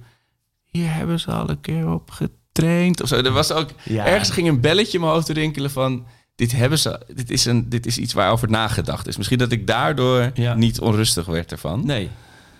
[0.65, 3.03] Hier hebben ze al een keer op getraind.
[3.03, 3.17] Of zo.
[3.17, 3.69] Er was ook...
[3.83, 4.07] Ja.
[4.07, 6.07] Ergens ging een belletje in mijn hoofd rinkelen van...
[6.35, 9.17] Dit, hebben ze, dit, is een, dit is iets waarover nagedacht is.
[9.17, 10.55] Misschien dat ik daardoor Ja.
[10.55, 11.87] niet onrustig werd ervan.
[11.87, 12.11] Nee,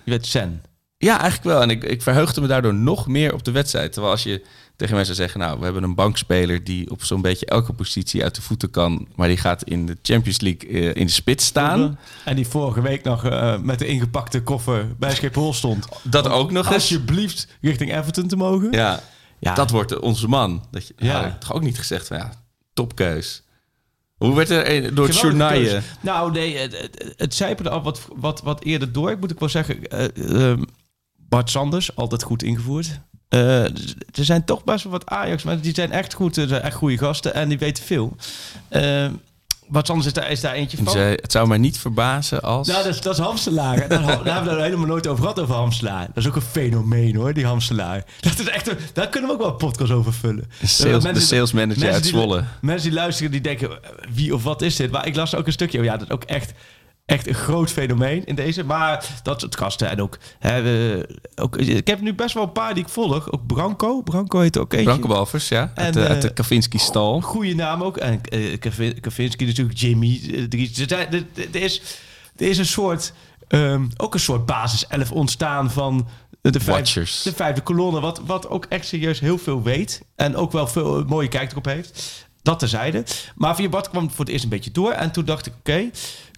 [0.05, 0.63] je werd zen.
[0.97, 1.63] Ja, eigenlijk wel.
[1.63, 3.93] En ik, ik verheugde me daardoor nog meer op de wedstrijd.
[3.93, 4.45] Terwijl als je
[4.81, 8.35] tegen mensen zegt, nou, we hebben een bankspeler die op zo'n beetje elke positie uit
[8.35, 11.99] de voeten kan, maar die gaat in de Champions League eh, in de spits staan.
[12.25, 15.89] En die vorige week nog eh, met de ingepakte koffer bij Schiphol stond.
[16.03, 16.75] Dat ook nog eens.
[16.75, 18.73] Alsjeblieft richting Everton te mogen.
[18.73, 19.01] Ja,
[19.39, 19.55] Ja.
[19.55, 20.65] dat wordt onze man.
[20.71, 21.23] Dat je, Ja.
[21.23, 22.33] had ik toch ook niet gezegd van, ja,
[22.73, 23.43] topkeus.
[24.17, 25.83] Hoe werd er door het keus.
[26.01, 29.11] Nou, nee, het, het, zijpelde al wat, wat, wat eerder door.
[29.11, 30.53] Ik moet ook wel zeggen, eh,
[31.17, 33.01] Bart Sanders, altijd goed ingevoerd.
[33.31, 36.35] Eh, er zijn toch best wel wat Ajax, maar die zijn echt goed.
[36.35, 38.17] Zijn echt goede gasten en die weten veel.
[38.69, 39.07] Eh,
[39.69, 40.97] Bart Sanders is daar, is daar eentje En van.
[40.97, 42.69] het zou mij niet verbazen als...
[42.69, 43.75] Nou, dat is, dat is Hamstelaar.
[43.81, 43.87] hè.
[43.89, 46.07] Daar, daar hebben we het helemaal nooit over gehad, over Hamstelaar.
[46.07, 48.05] Dat is ook een fenomeen, hoor, die Hamstelaar.
[48.21, 50.51] Dat is echt een, daar kunnen we ook wel een podcast over vullen.
[50.61, 52.45] De sales- Eh, de sales manager uit die- Zwolle.
[52.61, 54.91] Mensen die luisteren, die denken, eh, wie of wat is dit?
[54.91, 56.53] Maar ik las ook een stukje, oh ja, dat is ook echt,
[57.11, 58.65] echt een groot fenomeen in deze.
[58.65, 61.01] Maar dat soort gasten en ook, hè,
[61.35, 61.57] ook...
[61.57, 63.33] Ik heb nu best wel een paar die ik volg.
[63.33, 64.03] Ook Branco.
[64.03, 64.89] Branco heet ook eentje.
[64.89, 65.73] Branko Balvers, ja.
[65.75, 67.21] Uit, En, de, uit de eh, Kavinsky-stal.
[67.21, 67.97] Goede naam ook.
[67.97, 70.21] En eh, Kavi- Kavinsky natuurlijk, Jimmy.
[70.51, 70.91] eh.
[70.91, 71.09] Er,
[71.53, 71.83] er is,
[72.37, 73.13] er is een soort,
[73.49, 76.09] ehm, ook een soort basis 11 ontstaan van
[76.43, 77.23] de vijf, Watchers.
[77.23, 78.01] de vijfde kolonne.
[78.01, 80.03] Wat, wat ook echt serieus heel veel weet.
[80.17, 82.25] En ook wel veel eh, mooie kijk erop heeft.
[82.43, 83.05] Dat terzijde.
[83.35, 84.91] Maar via Bart kwam voor het eerst een beetje door.
[84.93, 85.91] En toen dacht ik, oké,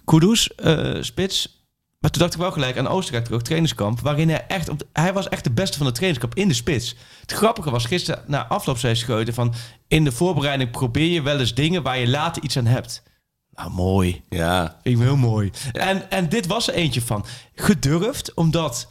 [0.05, 1.61] Kudus, eh, spits.
[1.99, 3.99] Maar toen dacht ik wel gelijk aan Oostenrijk terug, trainingskamp.
[3.99, 6.53] Waarin hij echt, op de- hij was echt de beste van de trainingskamp in de
[6.53, 6.95] spits.
[7.21, 9.53] Het grappige was gisteren na afloop zei Scheuten van...
[9.87, 13.03] in de voorbereiding probeer je wel eens dingen waar je later iets aan hebt.
[13.49, 14.21] Nou, mooi.
[14.29, 15.51] Ja, Vind ik heel mooi.
[15.71, 17.25] En, en dit was er eentje van.
[17.55, 18.87] Gedurfd, omdat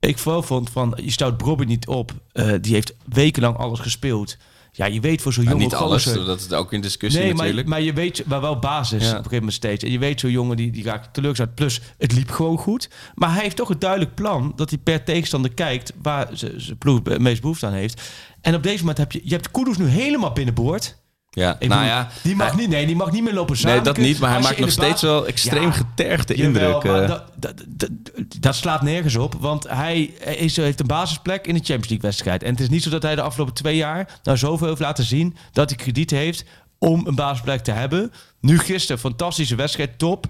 [0.00, 0.98] ik vooral vond van...
[1.02, 2.12] je stout Brobby niet op.
[2.32, 4.36] Eh, die heeft wekenlang alles gespeeld.
[4.76, 6.04] Ja, je weet voor zo'n maar jonge niet alles.
[6.04, 7.68] gozer- Dat is ook in discussie Nee, maar, natuurlijk.
[7.68, 9.08] maar je weet, maar wel basis Ja.
[9.08, 9.84] op een gegeven moment steeds.
[9.84, 11.54] En je weet zo'n jongen die, die raakt teleurgesteld.
[11.54, 12.88] Plus, het liep gewoon goed.
[13.14, 16.78] Maar hij heeft toch een duidelijk plan dat hij per tegenstander kijkt waar ze- zijn
[16.78, 18.02] ploeg het meest behoefte aan heeft.
[18.40, 20.96] En op deze moment heb je, je hebt Kudus nu helemaal binnenboord.
[21.34, 22.08] Ja, Ik nou bedoel, ja.
[22.22, 23.84] die mag hij- niet, nee, die mag niet meer lopen Nee, zaken.
[23.84, 24.18] dat niet.
[24.18, 26.84] Maar hij maakt nog steeds wel extreem Ja, getergde indruk.
[26.84, 27.08] eh.
[27.08, 27.90] dat, dat, dat,
[28.40, 29.34] dat slaat nergens op.
[29.40, 30.02] Want hij
[30.36, 32.42] is, heeft een basisplek in de Champions League wedstrijd.
[32.42, 35.04] En het is niet zo dat hij de afgelopen twee jaar nou zoveel heeft laten
[35.04, 36.44] zien dat hij krediet heeft
[36.78, 38.12] om een basisplek te hebben.
[38.40, 40.26] Nu gisteren, fantastische wedstrijd, top.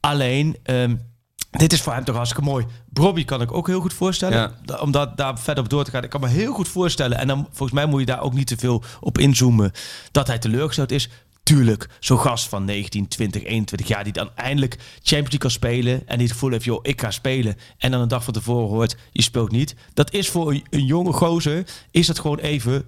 [0.00, 0.96] Alleen, ehm,
[1.50, 2.66] dit is voor hem toch hartstikke mooi.
[2.88, 4.54] Bobby kan ik ook heel goed voorstellen.
[4.64, 4.76] Ja.
[4.76, 6.04] Om dat, daar verder op door te gaan.
[6.04, 7.18] Ik kan me heel goed voorstellen.
[7.18, 9.72] En dan volgens mij moet je daar ook niet te veel op inzoomen.
[10.10, 11.08] Dat hij teleurgesteld is.
[11.42, 14.04] Tuurlijk, zo'n gast van 19, 20, 21 jaar...
[14.04, 15.92] die dan eindelijk Champions League kan spelen...
[16.06, 17.56] en die het gevoel heeft, joh, ik ga spelen...
[17.78, 19.74] en dan een dag van tevoren hoort, je speelt niet.
[19.94, 21.66] Dat is voor een, een jonge gozer...
[21.90, 22.86] is dat gewoon even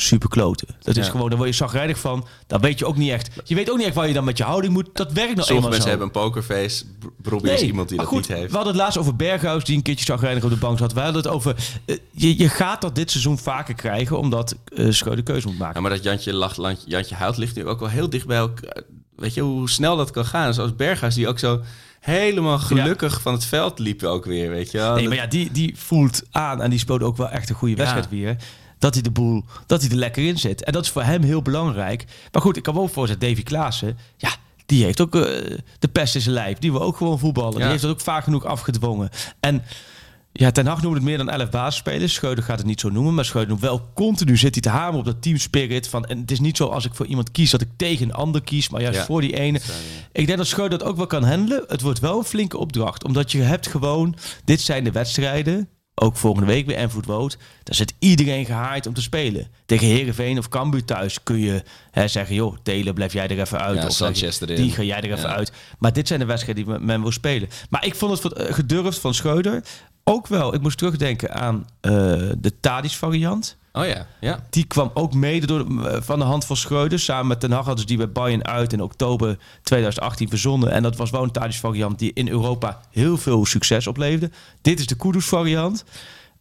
[0.00, 0.68] super kloten.
[0.80, 1.10] Dat is Ja.
[1.10, 2.26] gewoon, daar word je zagrijnig van.
[2.46, 3.30] Dan weet je ook niet echt...
[3.44, 4.88] Je weet ook niet echt waar je dan met je houding moet.
[4.92, 5.88] Dat werkt nou Sommige eenmaal mensen zo.
[5.88, 6.84] hebben een pokerface.
[7.22, 8.50] Robbie is iemand die dat goed, niet heeft.
[8.50, 10.92] We hadden het laatst over Berghuis, die een keertje zagrijnig op de bank zat.
[10.92, 11.56] We hadden het over...
[11.84, 15.58] eh, je, je gaat dat dit seizoen vaker krijgen, omdat uh, Scheu de keuze moet
[15.58, 15.74] maken.
[15.74, 18.82] Ja, maar dat Jantje lacht, Jantje huilt ligt nu ook wel heel dicht bij elkaar.
[19.16, 20.54] Weet je hoe snel dat kan gaan?
[20.54, 21.60] Zoals Berghuis, die ook zo
[22.00, 24.94] helemaal gelukkig van het veld liep ook weer, weet je wel.
[24.94, 27.74] Nee, maar ja, die, die voelt aan en die speelt ook wel echt een goede
[27.74, 28.36] wedstrijd weer.
[28.84, 30.64] Dat hij de boel, dat hij er lekker in zit.
[30.64, 32.04] En dat is voor hem heel belangrijk.
[32.32, 34.30] Maar goed, ik kan ook voorstellen, Davy Klaassen, ja,
[34.66, 35.20] die heeft ook eh,
[35.78, 36.58] de pest in zijn lijf.
[36.58, 37.52] Die wil ook gewoon voetballen.
[37.52, 37.58] Ja.
[37.58, 39.10] Die heeft dat ook vaak genoeg afgedwongen.
[39.40, 39.62] En
[40.32, 42.14] ja, Ten Hag noemt het meer dan 11 basisspelers.
[42.14, 44.98] Schreuder gaat het niet zo noemen, maar Schreuder noemt wel continu zit hij te hameren
[44.98, 45.88] op dat team spirit.
[45.88, 48.14] Van, en het is niet zo als ik voor iemand kies dat ik tegen een
[48.14, 49.04] ander kies, maar juist Ja.
[49.04, 49.60] voor die ene.
[50.12, 51.64] Ik denk dat Schreuder dat ook wel kan handelen.
[51.68, 55.68] Het wordt wel een flinke opdracht, omdat je hebt gewoon, dit zijn de wedstrijden.
[55.94, 57.36] Ook volgende week weer Envoet Wood.
[57.62, 59.46] Daar zit iedereen gehaaid om te spelen.
[59.66, 62.34] Tegen Herenveen of Cambuur thuis kun je hè, zeggen...
[62.34, 63.78] joh, Telen, blijf jij er even uit.
[63.78, 64.56] Ja, of Sanchez erin.
[64.56, 65.34] Die ga jij er even Ja.
[65.34, 65.52] uit.
[65.78, 67.48] Maar dit zijn de wedstrijden die men, wil spelen.
[67.70, 69.64] Maar ik vond het eh, gedurfd van Schreuder.
[70.04, 71.92] Ook wel, ik moest terugdenken aan eh,
[72.38, 73.56] de Tadis variant.
[73.76, 74.46] Oh ja, ja.
[74.50, 76.98] Die kwam ook mede door, de- eh, van de hand van Schreuder.
[76.98, 80.70] Samen met Ten Hag hadden ze die bij Bayern uit in oktober 2018 verzonnen.
[80.70, 84.30] En dat was wel een Tadic variant die in Europa heel veel succes opleverde.
[84.60, 85.84] Dit is de Kudus variant.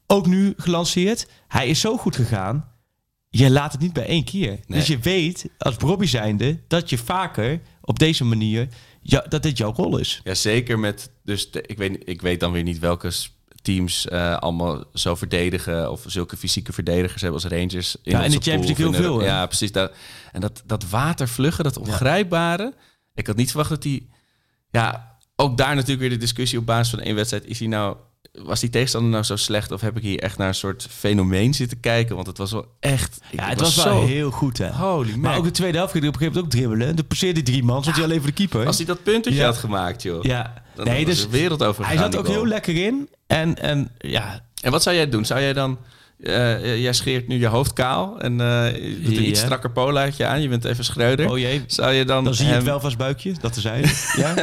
[0.07, 1.27] Ook nu gelanceerd.
[1.47, 2.67] Hij is zo goed gegaan.
[3.29, 4.49] Je laat het niet bij één keer.
[4.49, 4.79] Nee.
[4.79, 8.67] Dus je weet als Bobby zijnde dat je vaker op deze manier...
[9.01, 10.21] Ja, dat dit jouw rol is.
[10.23, 11.11] Ja, zeker met...
[11.23, 13.11] Dus de- ik, weet, ik weet dan weer niet welke
[13.64, 15.91] teams eh, allemaal zo verdedigen...
[15.91, 17.95] of zulke fysieke verdedigers hebben als Rangers.
[18.03, 19.24] In Ja, onze de Champions League heel veel, de-?
[19.24, 19.72] Ja, precies.
[19.72, 19.91] Dat,
[20.32, 22.74] en dat, dat watervluggen, dat ongrijpbare...
[23.16, 24.07] Ik had niet verwacht dat hij...
[24.72, 27.45] Ja, ook daar natuurlijk weer de discussie op basis van één wedstrijd.
[27.45, 27.95] Is hij nou
[28.34, 29.72] was die tegenstander nou zo slecht?
[29.72, 32.16] Of heb ik hier echt naar een soort fenomeen zitten kijken?
[32.16, 33.20] Want het was wel echt...
[33.32, 34.05] ik- Ja, het was, wel zo...
[34.05, 34.72] heel goed, hè.
[34.72, 35.36] Holy Maar man.
[35.36, 36.88] ook de tweede helft ging op een gegeven moment ook dribbelen.
[36.88, 38.66] En toen passeerde drie man, stond hij alleen voor de keeper.
[38.66, 39.45] Als hij dat puntetje Ja.
[39.45, 40.24] had gemaakt, joh.
[40.24, 43.09] Ja, Dan nee, dus de wereld over hij zat ook heel lekker in.
[43.28, 45.26] En, en ja, En wat zou jij doen?
[45.26, 45.78] Zou jij dan...
[46.24, 50.26] eh, jij scheert nu je hoofd kaal en eh, je doet een iets strakker polaatje
[50.26, 50.41] aan.
[50.41, 51.30] Je bent even schreuder.
[51.30, 52.24] oh jee, Zou je dan...
[52.24, 53.84] dan zie je hem- het wel zijn buikje, dat te zijn.
[54.24, 54.34] ja?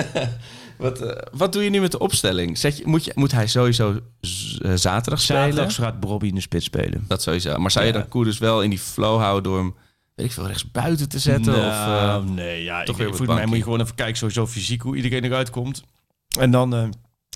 [0.79, 2.59] Wat, eh, wat doe je nu met de opstelling?
[2.59, 4.01] Zet je, moet, je, moet hij sowieso
[4.75, 5.43] zaterdag spelen?
[5.53, 7.05] Zaterdag gaat Bobby in de spits spelen.
[7.09, 7.57] Dat sowieso.
[7.59, 7.99] Maar zou je Ja.
[7.99, 9.75] dan Koeders wel in die flow houden door hem,
[10.15, 11.53] weet ik veel, rechts buiten te zetten?
[11.53, 14.83] Nou, of, nee, ja, toch ik, weer mij moet je gewoon even kijken sowieso fysiek
[14.83, 15.83] hoe iedereen eruit komt.
[16.39, 16.85] En dan eh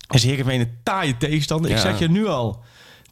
[0.09, 1.71] is Heerenveen een taaie tegenstander.
[1.71, 2.63] Ik zeg je nu al,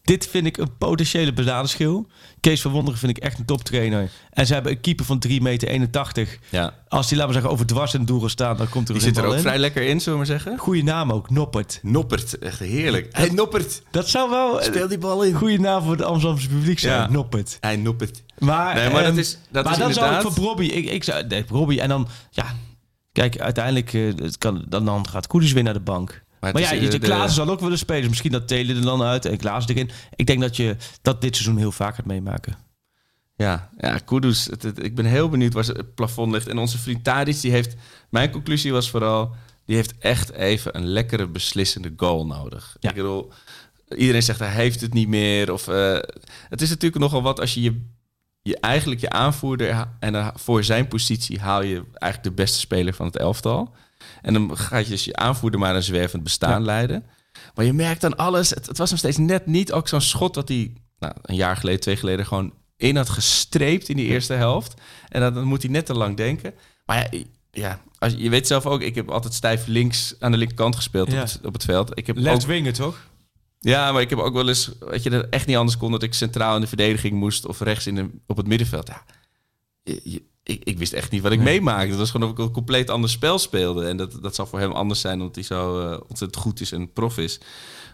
[0.04, 2.08] dit vind ik een potentiële bananenschil.
[2.40, 4.10] Kees van Wonderen vind ik echt een toptrainer.
[4.30, 6.38] En ze hebben een keeper van 3 meter 81.
[6.50, 6.74] ja.
[6.88, 9.04] Als die, laten we zeggen, over dwars in het doel staan, dan komt er Die
[9.08, 9.40] een zit er ook in.
[9.42, 10.58] vrij lekker in, zullen we maar zeggen.
[10.58, 11.80] Goeie naam ook, Noppert.
[11.82, 13.08] Noppert, echt heerlijk.
[13.12, 13.82] Hij Noppert.
[13.92, 15.34] Dat zou wel Speel die bal in.
[15.34, 17.10] goede naam voor het Amsterdamse publiek zijn, Ja.
[17.10, 17.58] Noppert.
[17.60, 18.24] Hij Noppert.
[18.38, 20.24] Maar, Nee, maar dat ehm, is, dat maar is zou inderdaad...
[20.26, 22.46] ik voor Robbie, ik, ik zou, nee, Robbie en dan, ja,
[23.14, 26.24] kijk, uiteindelijk eh, het kan, dan, dan gaat Koeders weer naar de bank.
[26.40, 28.10] Maar, ja, eh, de de- Klaassen zal ook willen spelen.
[28.10, 29.90] Misschien dat Telen er dan uit en Klaas erin.
[30.16, 32.56] Ik denk dat je dat dit seizoen heel vaak gaat meemaken.
[33.36, 36.48] Ja, ja Kudus, het, het- ik ben heel benieuwd waar het plafond ligt.
[36.48, 37.76] En onze vriend Tadic, die heeft...
[38.10, 39.36] Mijn conclusie was vooral...
[39.66, 42.76] Die heeft echt even een lekkere beslissende goal nodig.
[42.80, 42.90] Ja.
[42.90, 43.32] Ik bedoel,
[43.96, 45.52] iedereen zegt hij heeft het niet meer.
[45.54, 45.98] Of, eh,
[46.50, 47.82] het is natuurlijk nogal wat als je je,
[48.44, 49.88] je eigenlijk je aanvoerder...
[50.00, 53.76] en dan voor zijn positie haal je eigenlijk de beste speler van het elftal.
[54.22, 56.66] En dan gaat je dus je aanvoerder maar een zwervend bestaan Ja.
[56.66, 57.06] leiden.
[57.56, 58.50] Maar je merkt dan alles.
[58.50, 59.72] Het, het was hem steeds net niet.
[59.72, 63.90] Ook zo'n schot dat hij nou, een jaar geleden, twee geleden gewoon in had gestreept
[63.90, 64.82] in die eerste helft.
[65.10, 66.54] En dan, dan moet hij net te lang denken.
[66.86, 70.38] Maar ja, ja als, je weet zelf ook, ik heb altijd stijf links aan de
[70.38, 71.22] linkerkant gespeeld Ja.
[71.22, 71.98] op, het, op het veld.
[71.98, 72.98] Ik heb Left ook, winger, toch?
[73.66, 76.04] Ja, maar ik heb ook wel eens, weet je, dat echt niet anders kon dat
[76.04, 78.88] ik centraal in de verdediging moest of rechts in de, op het middenveld.
[78.88, 79.04] Ja,
[79.84, 81.54] je- ik, ik wist echt niet wat ik Nee.
[81.54, 81.90] meemaakte.
[81.90, 83.88] Dat was gewoon of ik een compleet ander spel speelde.
[83.88, 86.72] En dat, dat zal voor hem anders zijn, omdat hij zo eh, ontzettend goed is
[86.72, 87.40] en prof is.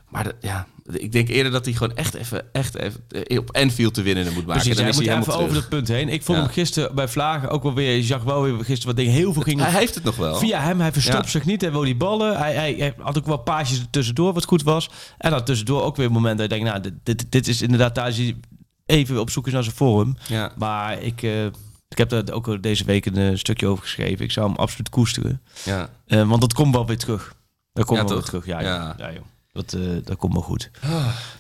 [0.09, 3.51] Maar dat, ja, ik denk eerder dat hij gewoon echt even, echt even eh, op
[3.51, 4.45] Enfield te winnen moet maken.
[4.51, 6.09] Precies, dan hij moet hij even over dat punt heen.
[6.09, 6.43] Ik vond Ja.
[6.43, 7.95] hem gisteren bij Vlagen ook wel weer...
[7.95, 9.65] Je zag wel weer gisteren wat dingen heel veel gingen...
[9.65, 10.35] Hij heeft het nog wel.
[10.35, 11.29] Via hem, hij verstopt Ja.
[11.29, 11.61] zich niet.
[11.61, 12.37] Hij wil die ballen.
[12.37, 14.89] Hij, hij, hij had ook wel paasjes tussendoor wat goed was.
[15.17, 16.83] En dan tussendoor ook weer momenten dat je denkt...
[16.83, 18.39] Nou, dit, dit, dit is inderdaad thuis die
[18.85, 20.17] even op zoek is naar zijn vorm.
[20.27, 20.51] Ja.
[20.57, 21.45] Maar ik, eh,
[21.87, 24.25] ik heb daar ook deze week een eh, stukje over geschreven.
[24.25, 25.41] Ik zou hem absoluut koesteren.
[25.65, 25.89] Ja.
[26.07, 27.33] Want dat komt wel weer terug.
[27.73, 28.45] Dat komt Ja, wel weer terug.
[28.45, 28.67] Ja, Ja.
[28.75, 28.95] ja.
[28.97, 29.23] ja joh.
[29.51, 30.69] Dat, eh, dat komt wel goed.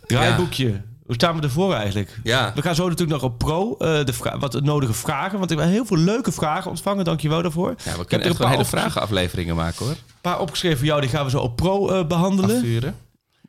[0.05, 0.81] Draaiboekje.
[1.05, 2.19] Hoe staan we ervoor eigenlijk?
[2.23, 2.51] Ja.
[2.55, 3.75] We gaan zo natuurlijk nog op pro.
[3.77, 5.39] eh, de wat nodige vragen.
[5.39, 7.05] Want ik heb heel veel leuke vragen ontvangen.
[7.05, 7.69] Dankjewel daarvoor.
[7.69, 9.95] Ja, we Ik heb kunnen er echt een wel paar, hele vragenafleveringen maken hoor.
[10.21, 11.01] paar opgeschreven voor jou.
[11.01, 12.55] Die gaan we zo op pro eh, behandelen.
[12.55, 12.95] Afvuren.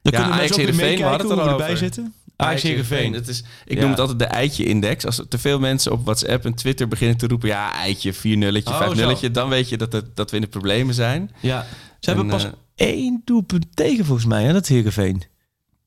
[0.03, 1.61] Dan Ja, kunnen Ajax mensen ook weer we meekijken hadden hoe het we er al
[1.61, 1.85] erbij over.
[1.85, 2.15] zitten.
[2.37, 3.13] Ajax Heerenveen.
[3.13, 3.81] Het is, ik Ja.
[3.81, 5.07] noem het altijd de eitje-index.
[5.07, 7.49] Als er te veel mensen op WhatsApp en Twitter beginnen te roepen...
[7.49, 8.97] ja, eitje, 4 nulletje, Oh, 5 zo.
[8.97, 9.31] nulletje...
[9.31, 11.31] dan weet je dat, het, dat we in de problemen zijn.
[11.41, 11.67] Ja.
[12.01, 12.47] Ze hebben En, pas
[12.81, 14.45] één doelpunt tegen volgens mij.
[14.45, 15.23] Hè, dat Heerenveen.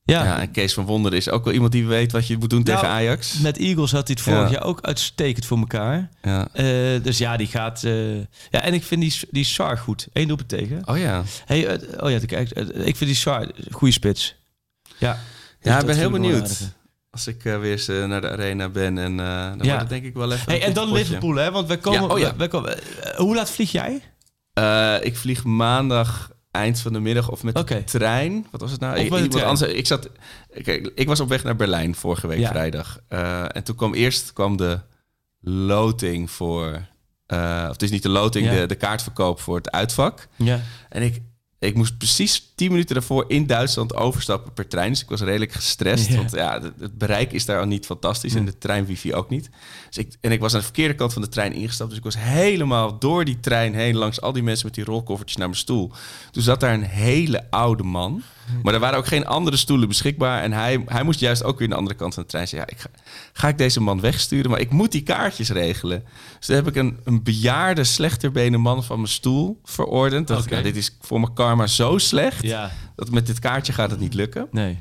[0.06, 0.24] Ja.
[0.24, 0.40] Ja.
[0.40, 2.76] en Kees van Wonderen is ook wel iemand die weet wat je moet doen Nou,
[2.78, 3.38] tegen Ajax.
[3.38, 4.50] Met Eagles had hij het vorig Ja.
[4.50, 6.08] jaar ook uitstekend voor elkaar.
[6.22, 6.48] Ja.
[6.52, 6.64] Eh,
[7.02, 7.84] dus ja, die gaat...
[7.84, 8.16] eh,
[8.50, 10.08] ja, en ik vind die, die Sar goed.
[10.12, 10.82] Eén doelpunt tegen.
[10.84, 11.22] Oh ja.
[11.44, 14.34] Hey, eh, oh ja, kijk, eh, ik vind die Sar goede spits.
[14.98, 15.18] Ja,
[15.60, 16.60] Ja, dat ik ben heel ik benieuwd.
[17.10, 18.98] Als ik weer eens naar de arena ben.
[18.98, 21.02] En dan wordt het denk ik wel even Hey, en dan potje.
[21.02, 21.50] Liverpool, hè?
[21.50, 22.00] Want wij komen...
[22.00, 22.36] Ja, oh ja.
[22.36, 22.78] wij komen
[23.16, 24.00] hoe laat vlieg jij?
[25.02, 28.46] Ik vlieg maandag eind van de middag of met de trein.
[28.50, 28.98] Wat was het nou?
[28.98, 30.08] Ik, anders, ik, zat,
[30.62, 32.48] kijk, ik was op weg naar Berlijn vorige week Ja.
[32.50, 32.98] vrijdag.
[33.08, 34.80] Eh, en toen kwam eerst kwam de
[35.40, 36.86] loting voor...
[37.26, 38.52] eh, of het is niet de loting, Ja.
[38.52, 40.28] de, de kaartverkoop voor het uitvak.
[40.36, 40.60] Ja.
[40.88, 41.22] En ik,
[41.66, 44.90] ik moest precies 10 minuten daarvoor in Duitsland overstappen per trein.
[44.90, 46.14] Dus ik was redelijk gestrest.
[46.14, 48.34] Want ja, het, bereik is daar al niet fantastisch.
[48.34, 49.50] En de trein wifi ook niet.
[49.88, 51.88] Dus ik, en ik was aan de verkeerde kant van de trein ingestapt.
[51.88, 53.96] Dus ik was helemaal door die trein heen...
[53.96, 55.92] langs al die mensen met die rolkoffertjes naar mijn stoel.
[56.30, 58.22] Toen zat daar een hele oude man.
[58.62, 60.42] Maar er waren ook geen andere stoelen beschikbaar.
[60.42, 62.48] En hij, hij moest juist ook weer de andere kant van de trein.
[62.48, 62.88] Zei, ja, ik ga,
[63.32, 64.50] ga ik deze man wegsturen?
[64.50, 66.04] Maar ik moet die kaartjes regelen.
[66.38, 70.28] Dus toen heb ik een, een bejaarde, slechterbenen man van mijn stoel verordend.
[70.28, 72.42] Dat, ja, dit is voor mijn karma zo slecht...
[72.42, 72.70] Ja.
[72.96, 74.48] dat met dit kaartje gaat het niet lukken.
[74.50, 74.78] Nee.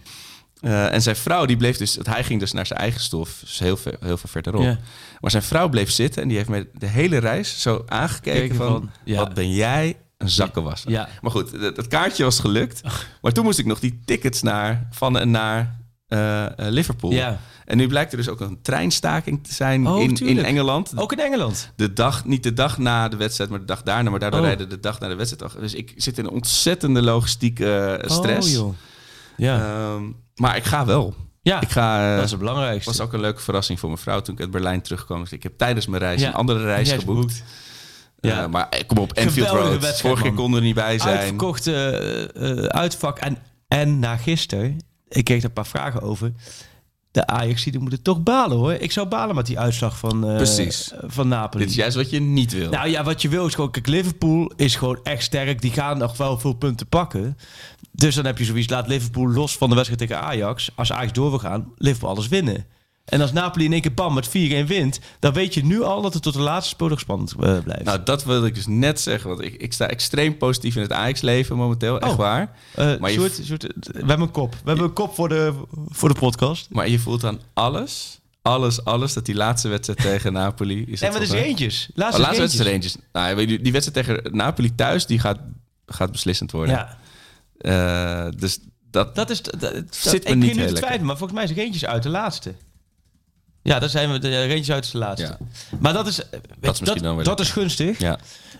[0.60, 1.98] Eh, en zijn vrouw, die bleef dus...
[2.04, 4.78] Hij ging dus naar zijn eigen stoel, dus heel ver, heel ver verderop.
[5.20, 8.68] Maar zijn vrouw bleef zitten en die heeft mij de hele reis zo aangekeken van...
[8.68, 9.18] van, ja.
[9.18, 10.92] Wat ben jij een zakkenwasser.
[10.92, 11.10] Ja.
[11.22, 12.82] Maar goed, het, het kaartje was gelukt.
[13.22, 17.12] Maar toen moest ik nog die tickets naar, van en naar eh, eh, Liverpool.
[17.12, 17.40] Ja.
[17.66, 20.44] En nu blijkt er dus ook een treinstaking te zijn Oh, in, in.
[20.46, 20.92] Engeland.
[20.96, 21.72] Ook in Engeland.
[21.76, 24.10] De dag, niet de dag na de wedstrijd, maar de dag daarna.
[24.10, 24.46] Maar daardoor Oh.
[24.46, 25.60] rijden de dag na de wedstrijd.
[25.60, 28.48] Dus ik zit in een ontzettende logistieke eh, stress.
[28.48, 28.74] Oh, joh.
[29.38, 29.58] Ja.
[29.60, 30.04] Ehm,
[30.36, 31.16] maar ik ga wel.
[31.42, 32.90] Ja, ik ga, dat is het belangrijkste.
[32.90, 35.20] was ook een leuke verrassing voor mijn vrouw toen ik uit Berlijn terugkwam.
[35.22, 36.28] Dus ik heb tijdens mijn reis Ja.
[36.28, 37.44] een andere reis geboekt.
[38.30, 38.40] Ja.
[38.40, 38.48] Ja.
[38.48, 40.02] maar eh, kom op, Enfield Road.
[40.02, 41.18] Vorige keer konden er niet bij zijn.
[41.18, 43.20] Uitverkocht eh, uitvak.
[43.20, 46.32] En, en na gisteren, ik kreeg er een paar vragen over.
[47.12, 48.74] De ajax die moeten toch balen hoor.
[48.74, 50.94] Ik zou balen met die uitslag van, Precies.
[51.02, 51.64] van Napoli.
[51.64, 52.70] Dit is juist wat je niet wil.
[52.70, 53.72] Nou ja, wat je wil is gewoon...
[53.72, 55.62] Kijk, Liverpool is gewoon echt sterk.
[55.62, 57.38] Die gaan nog wel veel punten pakken.
[57.92, 58.70] Dus dan heb je zoiets...
[58.70, 60.70] Laat Liverpool los van de wedstrijd tegen Ajax.
[60.76, 62.66] Als Ajax door wil gaan, Liverpool alles winnen.
[63.06, 64.32] En als Napoli in één keer pam met 4-1
[64.68, 65.00] wint...
[65.20, 67.84] dan weet je nu al dat het tot de laatste speeldag spannend eh, blijft.
[67.84, 69.30] Nou, dat wilde ik dus net zeggen.
[69.30, 72.00] Want ik, ik sta extreem positief in het Ajax-leven momenteel.
[72.00, 72.18] Echt Oh.
[72.18, 72.52] waar.
[72.76, 74.52] Eh, maar je Sjoerd, we hebben een kop.
[74.54, 75.54] We hebben een kop voor de,
[75.88, 76.68] voor de podcast.
[76.70, 79.14] Maar je voelt aan alles, alles, alles...
[79.14, 80.86] dat die laatste wedstrijd tegen Napoli...
[80.88, 81.88] Is En het wat is eentjes?
[81.92, 82.58] Oh, Laatste, laatste eentjes.
[82.58, 82.98] wedstrijd eentjes.
[83.48, 85.06] Nou, die wedstrijd tegen Napoli thuis...
[85.06, 85.40] die gaat,
[85.86, 86.76] gaat beslissend worden.
[86.76, 86.98] Ja,
[87.58, 88.60] Eh, dus
[88.92, 89.16] dat...
[89.16, 89.42] dat is...
[89.42, 90.76] Dat, dat, Zit me ik niet heel te lekker.
[90.76, 92.54] twijfelen, maar volgens mij is er eentjes uit de laatste.
[93.64, 94.20] Ja, daar zijn we.
[94.20, 95.38] De eentjes uit de laatste.
[95.40, 95.78] Ja.
[95.80, 96.22] Maar dat is,
[96.60, 98.00] weet je, dat is gunstig.
[98.00, 98.20] Ja.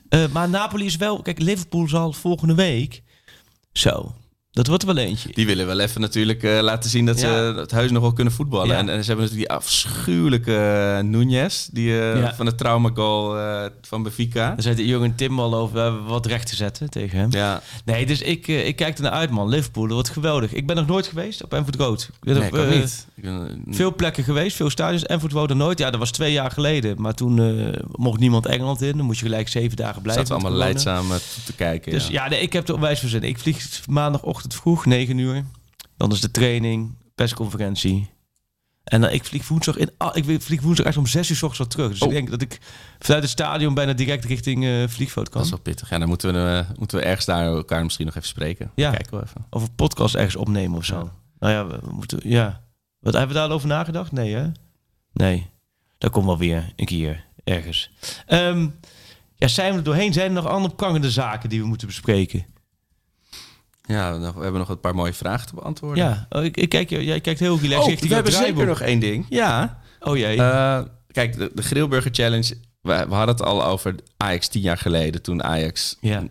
[0.10, 1.22] Eh, maar Napoli is wel...
[1.22, 3.02] Kijk, Liverpool zal volgende week...
[3.72, 4.16] Zo,
[4.54, 5.30] dat wordt er wel eentje.
[5.34, 7.28] Die willen wel even natuurlijk eh, laten zien dat Ja.
[7.28, 8.68] ze het huis nog wel kunnen voetballen.
[8.68, 8.78] Ja.
[8.78, 12.34] En, en ze hebben natuurlijk die afschuwelijke uh, Nunez, die uh, Ja.
[12.36, 13.38] van de trauma goal
[13.82, 14.48] van Benfica.
[14.48, 17.32] Daar zei de jongen Tim al over wat recht te zetten tegen hem.
[17.32, 17.62] Ja.
[17.86, 19.50] Nee, dus ik, ik kijk er naar uit, man.
[19.50, 20.54] Liverpool, dat wordt geweldig.
[20.54, 22.02] Ik ben nog nooit geweest op Enfield Road.
[22.02, 23.32] Ik ben nee, ik eh,
[23.66, 23.76] niet.
[23.76, 25.06] Veel plekken geweest, veel stadions.
[25.06, 25.80] Enfield Road er nooit.
[25.80, 27.02] Ja, dat was twee jaar geleden.
[27.02, 28.98] Maar toen mocht niemand Engeland in.
[28.98, 30.26] Dan moest je gelijk zeven dagen blijven.
[30.28, 31.08] We allemaal leidzaam
[31.46, 31.92] te kijken.
[31.92, 33.24] Dus ja, nee, ik heb er onwijs voor zin.
[33.24, 35.44] Ik vlieg maandagochtend vroeg, 9 uur.
[35.98, 38.12] Dan is de training, persconferentie.
[38.84, 39.90] En dan, ik vlieg woensdag in.
[39.98, 41.90] ah, ik vlieg woensdag echt om 6 uur s ochtends al terug.
[41.92, 42.08] Dus Oh.
[42.08, 42.60] ik denk dat ik
[43.00, 45.38] vanuit het stadion bijna direct richting uh, vliegveld kan.
[45.38, 45.90] Dat is wel pittig.
[45.90, 46.40] Ja, dan moeten we,
[46.70, 48.72] uh, moeten we ergens daar elkaar misschien nog even spreken.
[48.76, 48.92] Ja.
[48.92, 49.46] Kijken we even.
[49.50, 50.96] Of een podcast ergens opnemen of zo.
[50.96, 51.12] Ja.
[51.40, 52.20] Nou ja, we moeten.
[52.24, 52.62] Ja.
[53.00, 54.12] Wat hebben we daar al over nagedacht?
[54.12, 54.48] Nee, hè?
[55.14, 55.50] Nee.
[55.98, 57.90] Dat komt wel weer een keer ergens.
[58.26, 58.68] Ehm,
[59.36, 60.14] ja, zijn we er doorheen?
[60.14, 62.46] Zijn er nog andere prangende zaken die we moeten bespreken?
[63.88, 66.04] Ja, we hebben nog een paar mooie vragen te beantwoorden.
[66.04, 69.00] Ja, oh, ik, ik kijk, jij kijkt heel relaxed Oh, we hebben zeker nog één
[69.00, 69.26] ding.
[69.30, 69.82] Ja.
[70.00, 70.38] Oh jee.
[70.38, 70.82] Uh,
[71.12, 72.58] kijk, de, de Grillburger Challenge.
[72.82, 75.22] We, we, hadden het al over Ajax tien jaar geleden.
[75.22, 76.24] Toen Ajax ja.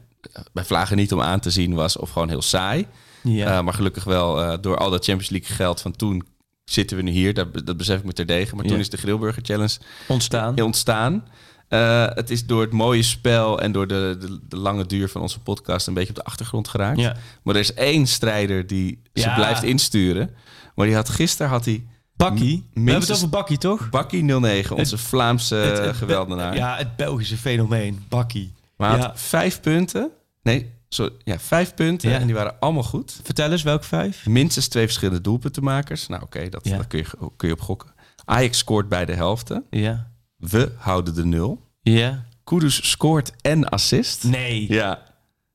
[0.52, 1.96] bij Vlagen niet om aan te zien was.
[1.96, 2.86] Of gewoon heel saai.
[3.22, 3.58] Ja.
[3.58, 6.22] Uh, maar gelukkig wel uh, door al dat Champions League geld van toen
[6.64, 7.34] zitten we nu hier.
[7.34, 8.54] Dat, dat besef ik me terdege.
[8.54, 8.70] Maar Ja.
[8.70, 9.78] toen is de Grillburger Challenge
[10.08, 10.62] ontstaan.
[10.62, 11.24] ontstaan.
[11.72, 15.20] Uh, het is door het mooie spel en door de, de, de, lange duur van
[15.20, 16.98] onze podcast een beetje op de achtergrond geraakt.
[17.00, 17.16] Ja.
[17.42, 19.34] Maar er is één strijder die ze Ja.
[19.34, 20.30] blijft insturen.
[20.74, 21.84] Maar die had gisteren had hij
[22.16, 22.68] Bakkie.
[22.74, 23.90] We hebben het over Bakkie, toch?
[23.90, 26.56] Bakkie 09, onze Vlaamse Het- het- geweldenaar.
[26.56, 28.04] Ja, het Belgische fenomeen.
[28.08, 28.52] Bakkie.
[28.76, 29.02] Maar Ja.
[29.06, 30.10] had vijf punten.
[30.42, 32.10] Nee, sorry, ja, vijf punten.
[32.10, 32.18] Ja.
[32.18, 33.20] En die waren allemaal goed.
[33.22, 34.26] Vertel eens, welk vijf?
[34.26, 36.06] Minstens twee verschillende doelpuntenmakers.
[36.06, 37.06] Nou, oké, dat, daar kun je,
[37.36, 37.90] kun je op gokken.
[38.24, 39.64] Ajax scoort bij de helften.
[39.70, 40.10] Ja.
[40.50, 41.60] We houden de nul.
[41.82, 42.24] Ja.
[42.44, 44.24] Kudus scoort en assist.
[44.24, 44.72] Nee.
[44.72, 45.02] Ja.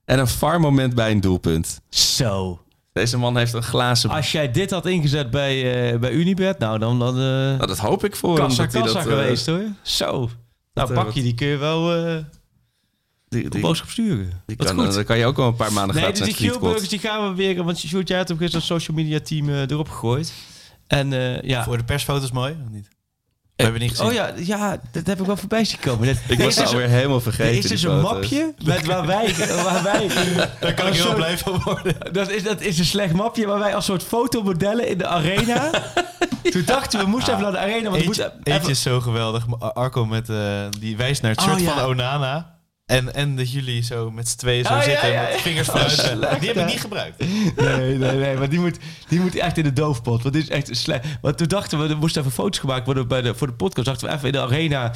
[0.05, 1.81] En een VAR moment bij een doelpunt.
[1.89, 2.61] Zo.
[2.93, 4.09] Deze man heeft een glazen...
[4.09, 6.99] Als jij dit had ingezet bij, eh, bij Unibet, nou dan...
[6.99, 8.47] dan eh Nou, dat hoop ik voor hem.
[8.47, 9.63] kassa, dat hij kassa dat, eh, geweest hoor.
[9.81, 10.29] Zo.
[10.73, 12.23] Nou, eh, Bakkie, die kun je wel eh
[13.29, 14.43] die, op die, boodschap sturen.
[14.45, 14.93] die kan, goed.
[14.93, 17.29] dan kan je ook wel een paar maanden Nee, gratis dus naar die die gaan
[17.29, 17.63] we weer...
[17.63, 20.33] Want Sjoerd, jij hebt ook eens dat social media team erop gegooid.
[20.87, 21.63] En eh, ja...
[21.63, 22.87] Voor de persfoto's mooi, of niet?
[23.57, 24.05] We hebben niet gezien.
[24.05, 26.07] Oh ja, ja, dat heb ik wel voorbij zien komen.
[26.07, 27.57] Dat- Ik er was is dus alweer helemaal Er vergeten.
[27.57, 29.33] is dus een mapje met waar wij...
[29.63, 30.07] Waar wij
[30.59, 31.95] Daar kan ik heel soort- blij van worden.
[32.11, 35.69] Dat is, dat is een slecht mapje waar wij als soort fotomodellen in de arena...
[36.51, 37.89] Toen dachten we, we moesten even naar de arena.
[37.89, 38.01] Want
[38.43, 39.45] Eentje, is zo geweldig.
[39.59, 40.37] Arco met, eh,
[40.79, 41.73] die wijst naar het Oh, shirt ja.
[41.73, 42.55] van Onana.
[42.87, 45.69] En, en dat jullie zo met z'n tweeën zo Oh, ja, zitten ja, met vingers
[45.69, 46.39] Oh, vooruit.
[46.39, 47.19] die heb ik niet gebruikt.
[47.55, 48.37] Nee, nee, nee.
[48.37, 48.77] Maar die moet,
[49.07, 50.21] die moet echt in de doofpot.
[50.23, 51.05] Want dit is echt slecht.
[51.21, 53.85] Want toen dachten we, er moesten even foto's gemaakt worden bij de, voor de podcast.
[53.87, 54.91] Dachten we even in de arena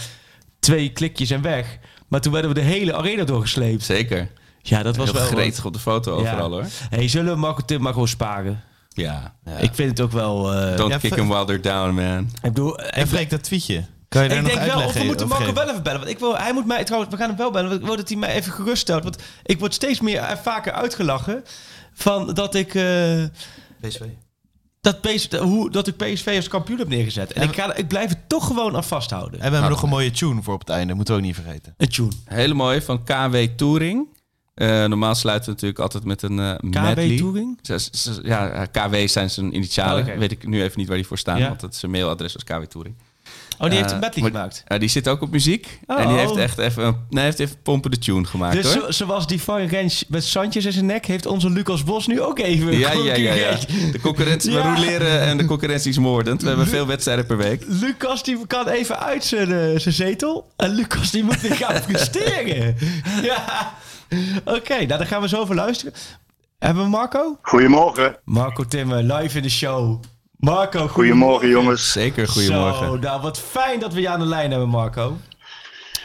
[0.59, 1.77] twee klikjes en weg.
[2.07, 3.83] Maar toen werden we de hele arena doorgesleept.
[3.83, 4.29] Zeker.
[4.61, 5.27] Ja, dat was Heel wel...
[5.29, 6.17] gretig op de foto Ja.
[6.31, 6.65] overal hoor.
[6.89, 8.63] Hey, zullen we Marco Tim maar gewoon sparen?
[8.89, 9.35] Ja.
[9.59, 10.53] Ik vind het ook wel...
[10.53, 12.23] eh, Don't Ja, kick him while they're down, man.
[12.33, 12.79] ik bedoel...
[12.79, 13.85] En Freek, dat tweetje.
[14.11, 14.87] Kan je daar ik nog denk wel, uitleggen?
[14.87, 15.55] of we moeten Marco geven?
[15.59, 15.99] wel even bellen.
[15.99, 17.69] Want ik wil, hij moet mij trouwens, we gaan hem wel bellen.
[17.69, 19.03] Want ik wil dat hij mij even geruststelt.
[19.03, 21.43] Want ik word steeds meer en vaker uitgelachen
[21.93, 22.75] van dat ik.
[22.75, 23.23] eh,
[23.81, 24.01] PSV.
[24.81, 27.33] dat, PSV, hoe, dat ik PSV als kampioen heb neergezet.
[27.33, 29.39] En En- ik, ga, ik blijf er toch gewoon aan vasthouden.
[29.39, 30.93] En we hebben nog een mooie tune voor op het einde.
[30.93, 31.73] Moeten we ook niet vergeten.
[31.77, 32.11] Een tune.
[32.25, 34.07] Hele mooi van KW Touring.
[34.53, 37.15] Eh, normaal sluiten we natuurlijk altijd met een eh medley.
[37.15, 37.59] KW Touring?
[38.23, 40.07] Ja, KW zijn zijn initialen.
[40.07, 40.17] Oh.
[40.17, 41.47] Weet ik nu even niet waar die voor staan, Ja.
[41.47, 42.95] want het zijn mailadres was KW Touring.
[43.61, 44.63] Oh, die heeft Eh, een medley maar- gemaakt.
[44.67, 45.79] Ja, die zit ook op muziek.
[45.85, 45.99] Oh.
[46.01, 48.83] En die heeft echt even, een- nee, heeft even pompen de tune gemaakt Dus hoor.
[48.83, 51.05] zo- zoals die van Rens met Sandjes in zijn nek...
[51.05, 52.77] heeft onze Lucas Bos nu ook even...
[52.77, 53.57] Ja, ja, ja, ja.
[53.91, 54.61] De concurrentie, Ja.
[54.73, 56.41] we roleren en de concurrentie is moordend.
[56.41, 57.63] We hebben veel wedstrijden per week.
[57.67, 60.51] Lucas die kan even uit zijn, eh, zijn zetel.
[60.57, 62.75] En Lucas die moet weer gaan presteren.
[63.23, 63.73] ja.
[64.45, 65.93] Oké, nou dan gaan we zo over luisteren.
[66.59, 67.37] Hebben we Marco?
[67.41, 68.15] Goedemorgen.
[68.23, 70.01] Marco Timmer, live in de show.
[70.41, 71.91] Marco, Goedemorgen, jongens.
[71.91, 72.85] Zeker, goedemorgen.
[72.85, 75.17] Zo, nou wat fijn dat we je aan de lijn hebben, Marco.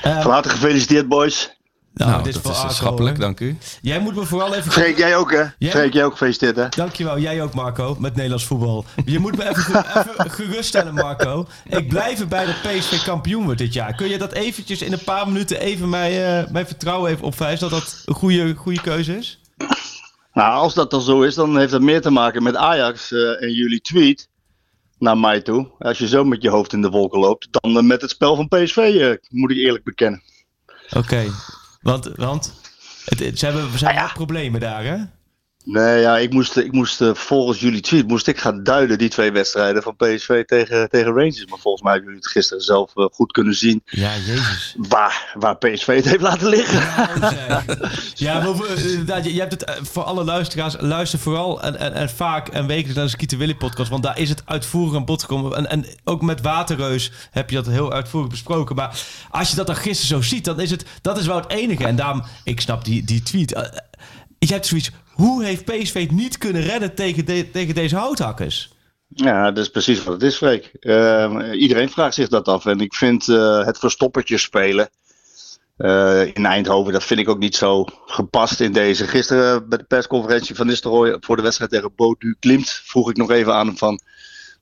[0.02, 1.56] Eh, Van harte gefeliciteerd, boys.
[1.94, 3.24] nou, Nou, dit dat is schappelijk, hoor.
[3.24, 3.58] dank u.
[3.82, 4.72] Jij moet me vooral even...
[4.72, 5.68] Freek, jij ook, hè?
[5.70, 6.68] Freek, jij ook gefeliciteerd, hè?
[6.68, 8.84] Dankjewel, jij ook Marco, met Nederlands voetbal.
[9.04, 11.46] Je moet me even, even geruststellen Marco.
[11.68, 13.94] Ik blijf erbij dat PSV kampioen wordt dit jaar.
[13.94, 17.70] Kun je dat eventjes in een paar minuten even mij, eh, mijn vertrouwen even opwijzen
[17.70, 19.38] dat dat een goede, goede keuze is?
[20.36, 23.42] Nou, als dat dan zo is, dan heeft dat meer te maken met Ajax eh,
[23.42, 24.28] en jullie tweet
[24.98, 25.70] naar mij toe.
[25.78, 28.36] Als je zo met je hoofd in de wolken loopt, dan eh, met het spel
[28.36, 30.22] van PSV, eh, moet ik eerlijk bekennen.
[30.96, 31.24] Oké,
[31.82, 32.60] want, want
[33.04, 34.14] het, het- ze hebben, ze hebben Ah, ja.
[34.14, 34.96] problemen daar hè?
[35.68, 39.08] Nee, ja, ik moest, ik moest eh, volgens jullie tweet moest ik gaan duiden die
[39.08, 41.46] twee wedstrijden van PSV tegen, tegen Rangers.
[41.46, 44.74] Maar volgens mij hebben jullie het gisteren zelf eh, goed kunnen zien Ja, jezus.
[44.78, 46.78] waar, waar PSV het heeft laten liggen.
[48.14, 51.78] Ja, maar voor- inderdaad, je, je hebt het eh, voor alle luisteraars, luister vooral en,
[51.78, 54.94] en, en vaak en wekelijks naar de Skieten Willy podcast, want daar is het uitvoerig
[54.96, 55.56] aan bod gekomen.
[55.56, 58.76] En, en ook met Waterreus heb je dat heel uitvoerig besproken.
[58.76, 58.98] Maar
[59.30, 61.86] als je dat dan gisteren zo ziet, dan is het, dat is wel het enige.
[61.86, 63.52] En daarom, ik snap die, die tweet.
[63.52, 63.68] Eh, eh,
[64.38, 68.74] Je hebt zoiets, hoe heeft PSV het niet kunnen redden tegen, tegen deze houthakkers?
[69.08, 70.72] Ja, dat is precies wat het is, Freek.
[70.80, 72.66] Ehm, iedereen vraagt zich dat af.
[72.66, 74.88] En ik vind eh, het verstoppertje spelen
[75.76, 79.06] eh, in Eindhoven, dat vind ik ook niet zo gepast in deze.
[79.06, 83.30] Gisteren bij de persconferentie van Nistelrooy voor de wedstrijd tegen Bodu Klimt vroeg ik nog
[83.30, 84.00] even aan hem van...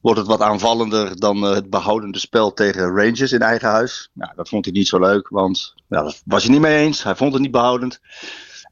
[0.00, 4.10] Wordt het wat aanvallender dan eh, het behoudende spel tegen Rangers in eigen huis?
[4.12, 7.02] Nou, dat vond hij niet zo leuk, want dat was hij niet mee eens.
[7.02, 8.00] Hij vond het niet behoudend.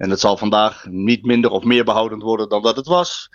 [0.03, 3.29] En het zal vandaag niet minder of meer behoudend worden dan dat het was.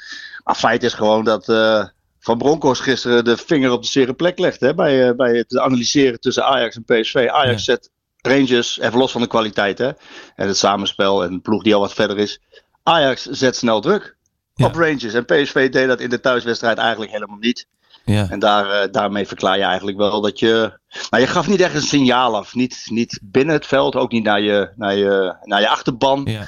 [0.44, 1.86] Maar feit is gewoon dat eh,
[2.20, 4.66] Van Bronckhorst gisteren de vinger op de zere plek legde.
[4.66, 7.28] Hè, bij, eh, bij het analyseren tussen Ajax en PSV.
[7.32, 7.92] Ajax zet
[8.22, 9.92] Rangers, even los van de kwaliteit hè,
[10.36, 12.40] en het samenspel en de ploeg die al wat verder is.
[12.84, 14.16] Ajax zet snel druk
[14.56, 15.14] op Rangers.
[15.14, 17.68] En PSV deed dat in de thuiswedstrijd eigenlijk helemaal niet.
[18.08, 18.28] Ja.
[18.30, 20.80] En daar, eh, daarmee verklaar je eigenlijk wel dat je.
[21.10, 22.56] Nou, je gaf niet echt een signaal af.
[22.56, 26.22] Niet, niet binnen het veld, ook niet naar je, naar je, naar je achterban.
[26.26, 26.48] Ja.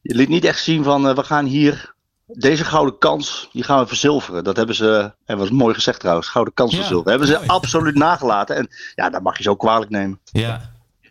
[0.00, 1.94] Je liet niet echt zien van eh, we gaan hier.
[2.26, 4.44] Deze gouden kans, die gaan we verzilveren.
[4.44, 7.10] Dat hebben ze, en was mooi gezegd trouwens, gouden kans Ja, verzilveren.
[7.10, 7.46] Hebben ze mooi.
[7.58, 8.56] absoluut nagelaten.
[8.56, 10.20] En ja, dat mag je zo kwalijk nemen.
[10.24, 10.70] Ja,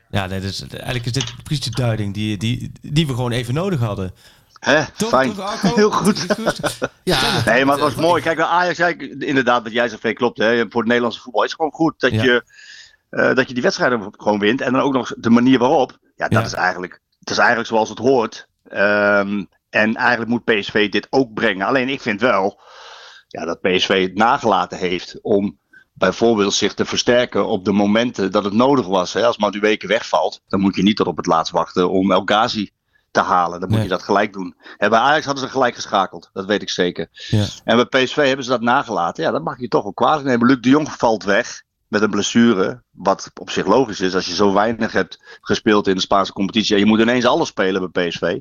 [0.10, 3.54] ja nee, dus, eigenlijk is dit precies de duiding die, die, die we gewoon even
[3.54, 4.14] nodig hadden.
[4.66, 5.34] Hè, fijn.
[5.76, 6.26] Heel goed.
[7.04, 8.22] Ja, Nee, maar het was mooi.
[8.22, 8.80] Kijk, Ajax,
[9.20, 10.38] inderdaad, wat jij zegt, Freek, klopt.
[10.38, 10.58] Hè.
[10.70, 12.24] Voor het Nederlandse voetbal is het gewoon goed dat, Ja.
[12.24, 12.44] je,
[13.10, 14.62] eh, dat je die wedstrijden gewoon wint.
[14.62, 15.98] En dan ook nog de manier waarop.
[16.16, 16.46] Ja, dat Ja.
[16.46, 18.48] is eigenlijk, het is eigenlijk zoals het hoort.
[18.68, 21.68] Ehm, en eigenlijk moet PSV dit ook brengen.
[21.68, 22.60] Alleen ik vind wel
[23.28, 25.60] ja, dat PSV het nagelaten heeft om
[25.94, 29.14] bijvoorbeeld zich te versterken op de momenten dat het nodig was.
[29.14, 29.26] Hè.
[29.26, 32.70] Als Madueke wegvalt, dan moet je niet tot op het laatst wachten om El Ghazi
[33.16, 33.60] te halen.
[33.60, 33.88] Dan moet Nee.
[33.88, 34.56] je dat gelijk doen.
[34.78, 37.08] En bij Ajax hadden ze gelijk geschakeld, dat weet ik zeker.
[37.12, 37.46] Ja.
[37.64, 39.24] En bij PSV hebben ze dat nagelaten.
[39.24, 40.48] Ja, dat mag je toch wel kwalijk nemen.
[40.48, 42.84] Luc de Jong valt weg met een blessure.
[42.92, 46.74] Wat op zich logisch is als je zo weinig hebt gespeeld in de Spaanse competitie.
[46.74, 48.38] En je moet ineens alles spelen bij PSV.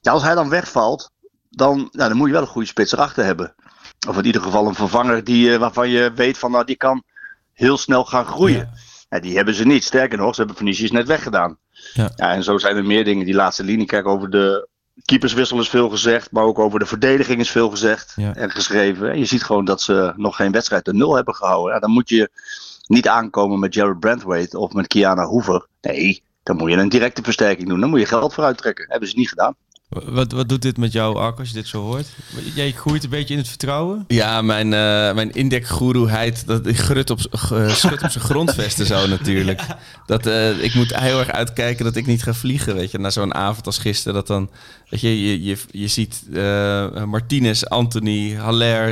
[0.00, 1.10] Ja, als hij dan wegvalt,
[1.50, 3.54] dan, nou, dan moet je wel een goede spits erachter hebben.
[4.08, 7.02] Of in ieder geval een vervanger die, eh, waarvan je weet van nou, die kan
[7.52, 8.70] heel snel gaan groeien.
[9.08, 9.20] Ja.
[9.20, 9.84] die hebben ze niet.
[9.84, 11.58] Sterker nog, ze hebben Vinicius net weggedaan.
[11.94, 12.10] Ja.
[12.16, 13.24] en zo zijn er meer dingen.
[13.26, 14.68] Die laatste linie, kijk over de
[15.04, 16.30] keeperswissel is veel gezegd.
[16.30, 18.34] Maar ook over de verdediging is veel gezegd Ja.
[18.34, 19.10] en geschreven.
[19.10, 21.74] En je ziet gewoon dat ze nog geen wedstrijd de nul hebben gehouden.
[21.74, 22.30] Ja, dan moet je
[22.86, 25.66] niet aankomen met Jared Brandwaite of met Kiana Hoover.
[25.80, 27.80] Nee, dan moet je een directe versterking doen.
[27.80, 28.86] Dan moet je geld vooruit trekken.
[28.88, 29.54] Hebben ze niet gedaan.
[29.92, 32.06] Wat, wat doet dit met jou, Arco, als je dit zo hoort?
[32.54, 34.04] Jij groeit een beetje in het vertrouwen?
[34.08, 37.18] Ja, mijn, uh, mijn indekgoeroeheid, dat ik grut op,
[37.52, 39.60] uh, schud op zijn grondvesten zo natuurlijk.
[40.06, 42.98] Dat, uh, ik moet heel erg uitkijken dat ik niet ga vliegen, weet je.
[42.98, 44.50] Na zo'n avond als gisteren, dat dan,
[44.88, 48.88] weet je, je, je, je ziet uh, Martinez, Anthony, Haller,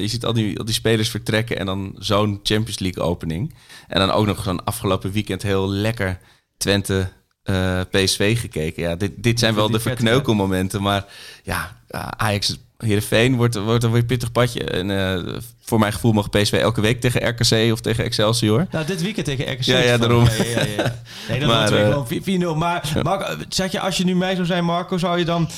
[0.00, 3.54] je ziet al die, al die spelers vertrekken en dan zo'n Champions League opening.
[3.88, 6.18] En dan ook nog zo'n afgelopen weekend heel lekker
[6.56, 7.08] Twente
[7.44, 8.82] uh, PSV gekeken.
[8.82, 10.82] Ja, dit, dit zijn wel de verkneukelmomenten.
[10.82, 11.04] Maar
[11.42, 11.76] ja,
[12.16, 14.64] Ajax Heerenveen wordt, wordt een weer pittig padje.
[14.64, 18.66] En uh, voor mijn gevoel mag PSV elke week tegen RKC of tegen Excelsior.
[18.70, 19.62] Nou, dit weekend tegen RKC.
[19.62, 20.24] Ja, ja, daarom.
[20.24, 20.94] Ja, ja, ja.
[21.28, 22.58] Nee, dat maar, uh, gewoon 4-0.
[22.58, 23.02] Maar ja.
[23.02, 25.48] Marco, zeg je, als je nu mij zou zijn, Marco, zou je dan...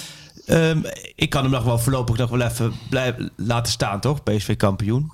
[0.47, 0.85] Um,
[1.15, 4.23] ik kan hem nog wel voorlopig nog wel even blijven laten staan, toch?
[4.23, 5.13] PSV kampioen.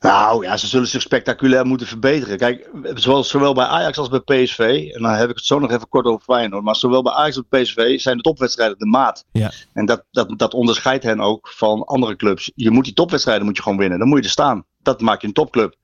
[0.00, 2.38] Nou ja, ze zullen zich spectaculair moeten verbeteren.
[2.38, 5.70] Kijk, zoals zowel bij Ajax als bij PSV, en dan heb ik het zo nog
[5.70, 8.86] even kort over Feyenoord, maar zowel bij Ajax als bij PSV zijn de topwedstrijden de
[8.86, 9.24] maat.
[9.32, 9.50] Ja.
[9.72, 12.50] En dat, dat, dat onderscheidt hen ook van andere clubs.
[12.54, 14.64] Je moet die topwedstrijden moet je gewoon winnen, dan moet je er staan.
[14.82, 15.74] Dat maakt je een topclub.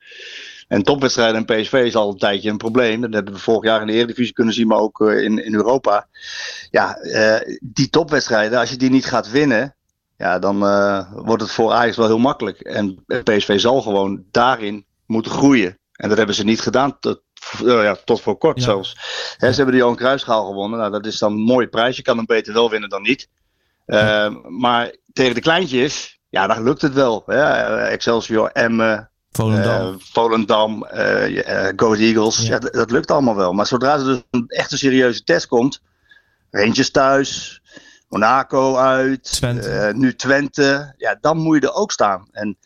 [0.69, 3.01] En topwedstrijden en PSV is al een tijdje een probleem.
[3.01, 5.55] Dat hebben we vorig jaar in de Eredivisie kunnen zien, maar ook eh, in, in
[5.55, 6.09] Europa.
[6.71, 9.77] Ja, uh, die topwedstrijden, als je die niet gaat winnen,
[10.17, 12.61] ja, dan uh, wordt het voor Ajax wel heel makkelijk.
[12.61, 15.79] En PSV zal gewoon daarin moeten groeien.
[15.93, 17.23] En dat hebben ze niet gedaan tot,
[17.63, 18.65] uh, ja, tot voor kort ja.
[18.65, 18.97] zelfs.
[19.37, 20.79] He, ze hebben de Johan Cruijffschaal gewonnen.
[20.79, 21.97] Nou, dat is dan een mooie prijs.
[21.97, 23.29] Je kan hem beter wel winnen dan niet.
[23.87, 27.23] Uh, maar tegen de kleintjes, ja, dan lukt het wel.
[27.27, 30.87] Ja, Excelsior, Emmen, Volendam, Volendam
[31.77, 32.43] Go Eagles.
[32.43, 32.53] Ja.
[32.53, 33.53] ja dat, dat, lukt allemaal wel.
[33.53, 35.83] Maar zodra er dus een echte serieuze test komt,
[36.51, 37.61] Rangers thuis,
[38.09, 39.69] Monaco uit, Twente.
[39.69, 40.95] Uh, nu Twente.
[40.97, 42.29] Ja, dan moet je er ook staan.
[42.31, 42.59] En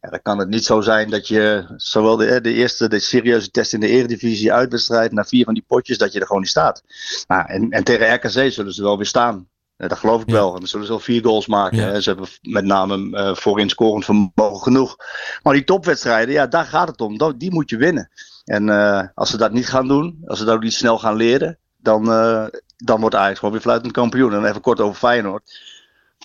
[0.00, 3.50] ja, dan kan het niet zo zijn dat je zowel de, de eerste, de serieuze
[3.50, 6.50] test in de Eredivisie uitwedstrijd, na vier van die potjes, dat je er gewoon niet
[6.50, 6.82] staat.
[7.26, 9.48] Nou, en, en tegen RKC zullen ze wel weer staan.
[9.78, 10.34] Uh, dat geloof ik ja.
[10.34, 10.52] wel.
[10.52, 11.78] En dan zullen ze wel vier goals maken.
[11.78, 12.00] Ja.
[12.00, 14.96] Ze hebben met name uh, voorin scorend vermogen genoeg.
[15.42, 17.38] Maar die topwedstrijden, ja, daar gaat het om.
[17.38, 18.10] Die moet je winnen.
[18.44, 21.58] En uh, als ze dat niet gaan doen, als ze dat niet snel gaan leren,
[21.78, 22.46] dan, uh,
[22.76, 24.34] dan wordt Ajax gewoon weer fluitend kampioen.
[24.34, 25.60] En even kort over Feyenoord.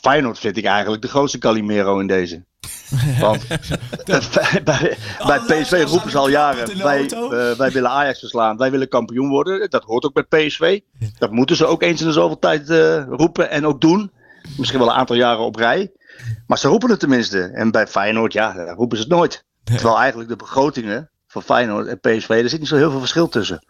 [0.01, 2.43] Feyenoord vind ik eigenlijk de grootste Calimero in deze.
[3.19, 3.47] Want
[4.05, 8.71] bij, bij, bij PSV roepen ze al jaren, wij, uh, wij willen Ajax verslaan, wij
[8.71, 9.69] willen kampioen worden.
[9.69, 10.79] Dat hoort ook bij PSV.
[11.17, 14.11] Dat moeten ze ook eens in de zoveel tijd uh, roepen en ook doen.
[14.57, 15.91] Misschien wel een aantal jaren op rij.
[16.47, 17.41] Maar ze roepen het tenminste.
[17.41, 19.45] En bij Feyenoord, ja, roepen ze het nooit.
[19.63, 23.29] Terwijl eigenlijk de begrotingen van Feyenoord en PSV, er zit niet zo heel veel verschil
[23.29, 23.65] tussen.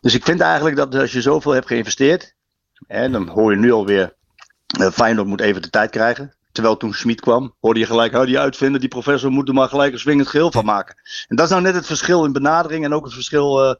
[0.00, 2.34] Dus ik vind eigenlijk dat als je zoveel hebt geïnvesteerd,
[2.86, 4.14] en dan hoor je nu alweer,
[4.80, 6.36] uh, Feyenoord moet even de tijd krijgen.
[6.52, 9.68] Terwijl toen Schmid kwam, hoorde je gelijk, hou die uitvinden, die professor moet er maar
[9.68, 10.94] gelijk een swingend geheel van maken.
[11.28, 13.74] En dat is nou net het verschil in benadering en ook het verschil uh,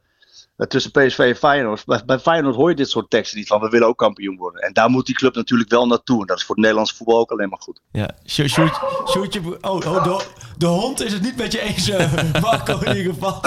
[0.67, 1.85] tussen PSV en Feyenoord.
[1.85, 4.61] Bij, bij, Feyenoord hoor je dit soort teksten niet van, we willen ook kampioen worden.
[4.61, 6.21] En daar moet die club natuurlijk wel naartoe.
[6.21, 7.81] En dat is voor het Nederlands voetbal ook alleen maar goed.
[7.91, 8.79] Ja, shoot, shoot,
[9.09, 10.25] shoot je, oh, oh de,
[10.57, 13.41] de, hond is het niet met je eens, uh, Marco in ieder geval.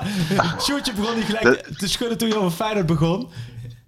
[0.64, 3.28] Sjoerdje begon niet gelijk te schudden toen je over Feyenoord begon.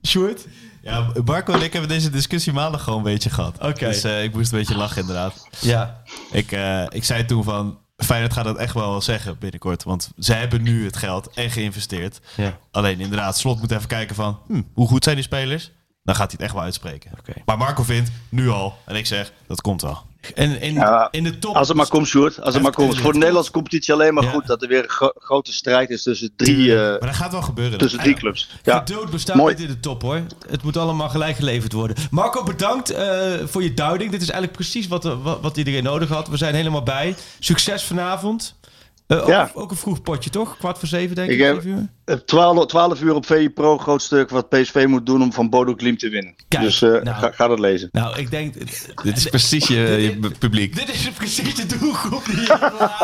[0.06, 0.46] Sjoerd?
[0.82, 3.54] Ja, Marco en ik hebben deze discussie maandag gewoon een beetje gehad.
[3.54, 3.66] Oké.
[3.66, 3.88] Okay.
[3.88, 5.48] Dus uh, ik moest een beetje lachen inderdaad.
[5.60, 6.02] Ja.
[6.32, 9.82] Ik, uh, ik zei toen van, Feyenoord gaat dat echt wel zeggen binnenkort.
[9.82, 12.20] Want zij hebben nu het geld en geïnvesteerd.
[12.36, 12.58] Ja.
[12.70, 15.70] Alleen inderdaad, Slot moet even kijken van, hm, hoe goed zijn die spelers?
[16.02, 17.10] Dan gaat hij het echt wel uitspreken.
[17.18, 17.42] Okay.
[17.46, 20.02] Maar Marco vindt, nu al, en ik zeg, dat komt wel.
[20.34, 21.56] En in, ja, in de top...
[21.56, 22.40] Als het maar komt, Sjoerd.
[22.40, 22.98] Als het maar komt.
[22.98, 24.30] Voor de Nederlandse competitie alleen maar ja.
[24.30, 27.32] goed dat er weer een gro grote strijd is tussen drie, uh, maar dat gaat
[27.32, 27.78] wel gebeuren.
[27.78, 28.50] tussen drie clubs.
[28.62, 28.78] Ja.
[28.78, 29.54] Geduld bestaat Mooi.
[29.54, 30.22] niet in de top hoor.
[30.48, 31.96] Het moet allemaal gelijk geleverd worden.
[32.10, 32.98] Marco, bedankt uh,
[33.44, 34.10] voor je duiding.
[34.10, 36.28] Dit is eigenlijk precies wat, wat, wat iedereen nodig had.
[36.28, 37.14] We zijn helemaal bij.
[37.38, 38.54] Succes vanavond.
[39.08, 39.50] Uh, ook, ja.
[39.54, 40.56] ook een vroeg potje, toch?
[40.56, 41.40] Kwart voor zeven, denk ik.
[41.40, 41.88] ik uur?
[42.04, 45.50] heb 12, 12 uur op VI Pro, groot stuk wat PSV moet doen om van
[45.50, 46.34] Bodo Klim te winnen.
[46.48, 47.88] Kijk, dus uh, nou, ga, ga, dat lezen.
[47.92, 48.54] Nou, ik denk...
[49.02, 50.74] dit is precies je, je publiek.
[50.74, 52.94] Dit is precies de doelgroep die je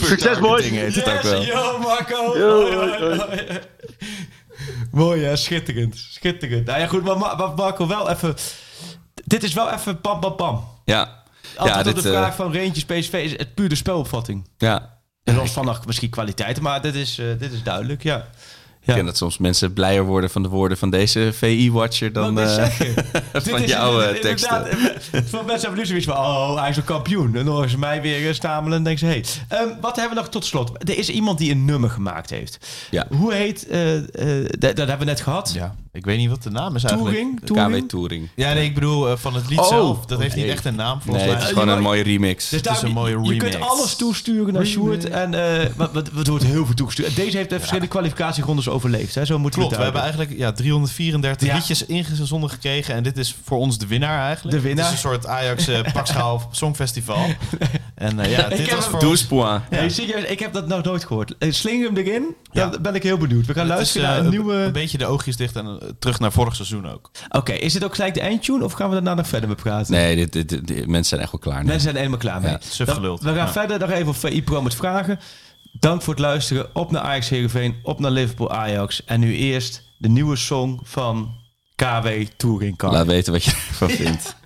[0.00, 0.68] Succes, boys.
[0.68, 1.44] heet het ook wel.
[1.44, 2.38] Yo, Marco.
[2.38, 3.60] Yo, hoi, hoi.
[4.90, 5.36] Mooi, hè?
[5.36, 5.96] Schitterend.
[5.96, 6.66] Schitterend.
[6.66, 8.34] Nou ja, goed, maar, maar Marco, wel even...
[9.24, 10.64] Dit is wel even pam, pam, pam.
[10.84, 11.18] Ja.
[11.56, 14.48] Altijd ja, op dit, de vraag uh, van Rangers PSV is het puur de spelopvatting.
[14.58, 14.96] Ja.
[15.24, 18.26] En los van nog misschien kwaliteiten, maar dit is, uh, dit is duidelijk, ja.
[18.88, 22.64] Ik ken dat soms mensen blijer worden van de woorden van deze VI-watcher dan uh,
[23.32, 24.66] van jouw uh, teksten.
[25.10, 27.26] Van mensen hebben nu zoiets van, oh, hij is een kampioen.
[27.36, 29.22] En dan horen ze mij weer stamelen en denken ze, hé.
[29.48, 29.62] Hey.
[29.62, 30.88] Um, wat hebben we nog tot slot?
[30.88, 32.58] Er is iemand die een nummer gemaakt heeft.
[32.90, 33.06] Ja.
[33.16, 33.78] Hoe heet, uh,
[34.58, 35.52] dat, dat hebben we net gehad.
[35.54, 35.74] Ja.
[35.92, 37.16] Ik weet niet wat de naam is eigenlijk.
[37.16, 37.40] Touring?
[37.44, 37.82] Touring?
[37.82, 38.28] KW Touring.
[38.34, 40.06] Ja, nee, ik bedoel uh, van het lied oh, zelf.
[40.06, 40.44] Dat oh, heeft nee.
[40.44, 41.34] niet echt een naam volgens nee, mij.
[41.34, 42.48] het is gewoon een mooie remix.
[42.48, 43.34] Dus het is een mooie remix.
[43.34, 45.08] Je kunt alles toesturen naar Sjoerd.
[45.08, 45.40] En uh,
[45.76, 47.16] wat, wat, wat wordt heel veel toegestuurd.
[47.16, 47.60] Deze heeft de ja.
[47.60, 49.14] verschillende kwalificatierondes overleefd.
[49.14, 49.24] Hè?
[49.24, 51.54] Zo moeten Klopt, we, we hebben eigenlijk ja, 334 ja.
[51.54, 52.94] liedjes ingezonden gekregen.
[52.94, 54.56] En dit is voor ons de winnaar eigenlijk.
[54.56, 54.84] De winnaar.
[54.84, 57.26] Het is een soort Ajax uh, pakschaal songfestival.
[57.94, 59.26] En uh, ja, dit was voor ons...
[59.26, 59.62] point.
[59.70, 59.80] Ja.
[59.80, 61.34] Nee, serieus, ik heb dat nog nooit gehoord.
[61.38, 62.34] Sling hem erin.
[62.52, 63.46] Dan ben ik heel benieuwd.
[63.46, 64.54] We gaan het luisteren is, naar een nieuwe...
[64.54, 67.10] Een beetje de oogjes dicht en terug naar vorig seizoen ook.
[67.28, 69.92] Oké, okay, is dit ook gelijk de eindtune of gaan we daarna nog verder bepraten?
[69.92, 71.56] Nee, dit, dit, mensen zijn echt wel klaar.
[71.56, 71.64] Nee.
[71.64, 72.50] Mensen zijn helemaal klaar mee.
[72.50, 73.52] Ja, dan, we gaan ja.
[73.52, 75.18] verder nog even op VI Pro met vragen.
[75.72, 76.66] Dank voor het luisteren.
[76.72, 79.04] Op naar Ajax Heerenveen, op naar Liverpool Ajax.
[79.04, 81.34] En nu eerst de nieuwe song van
[81.76, 82.92] KW Touring Car.
[82.92, 84.36] Laat weten wat je ervan vindt.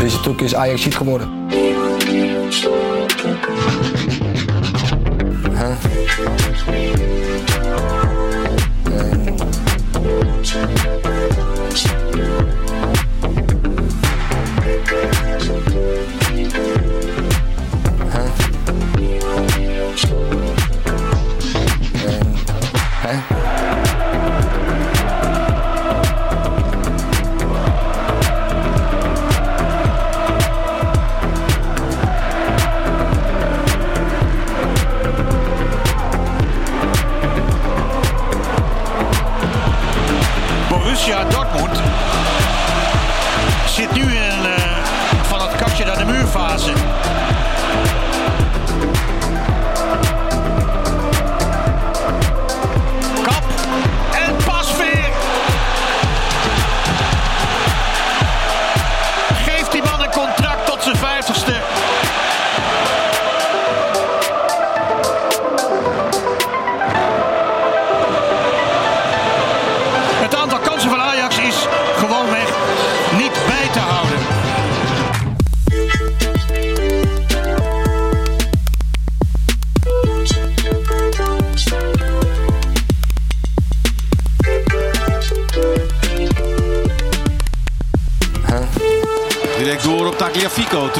[0.00, 1.48] Deze toek is Ajax geworden.
[12.16, 12.59] Yeah.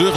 [0.01, 0.17] terug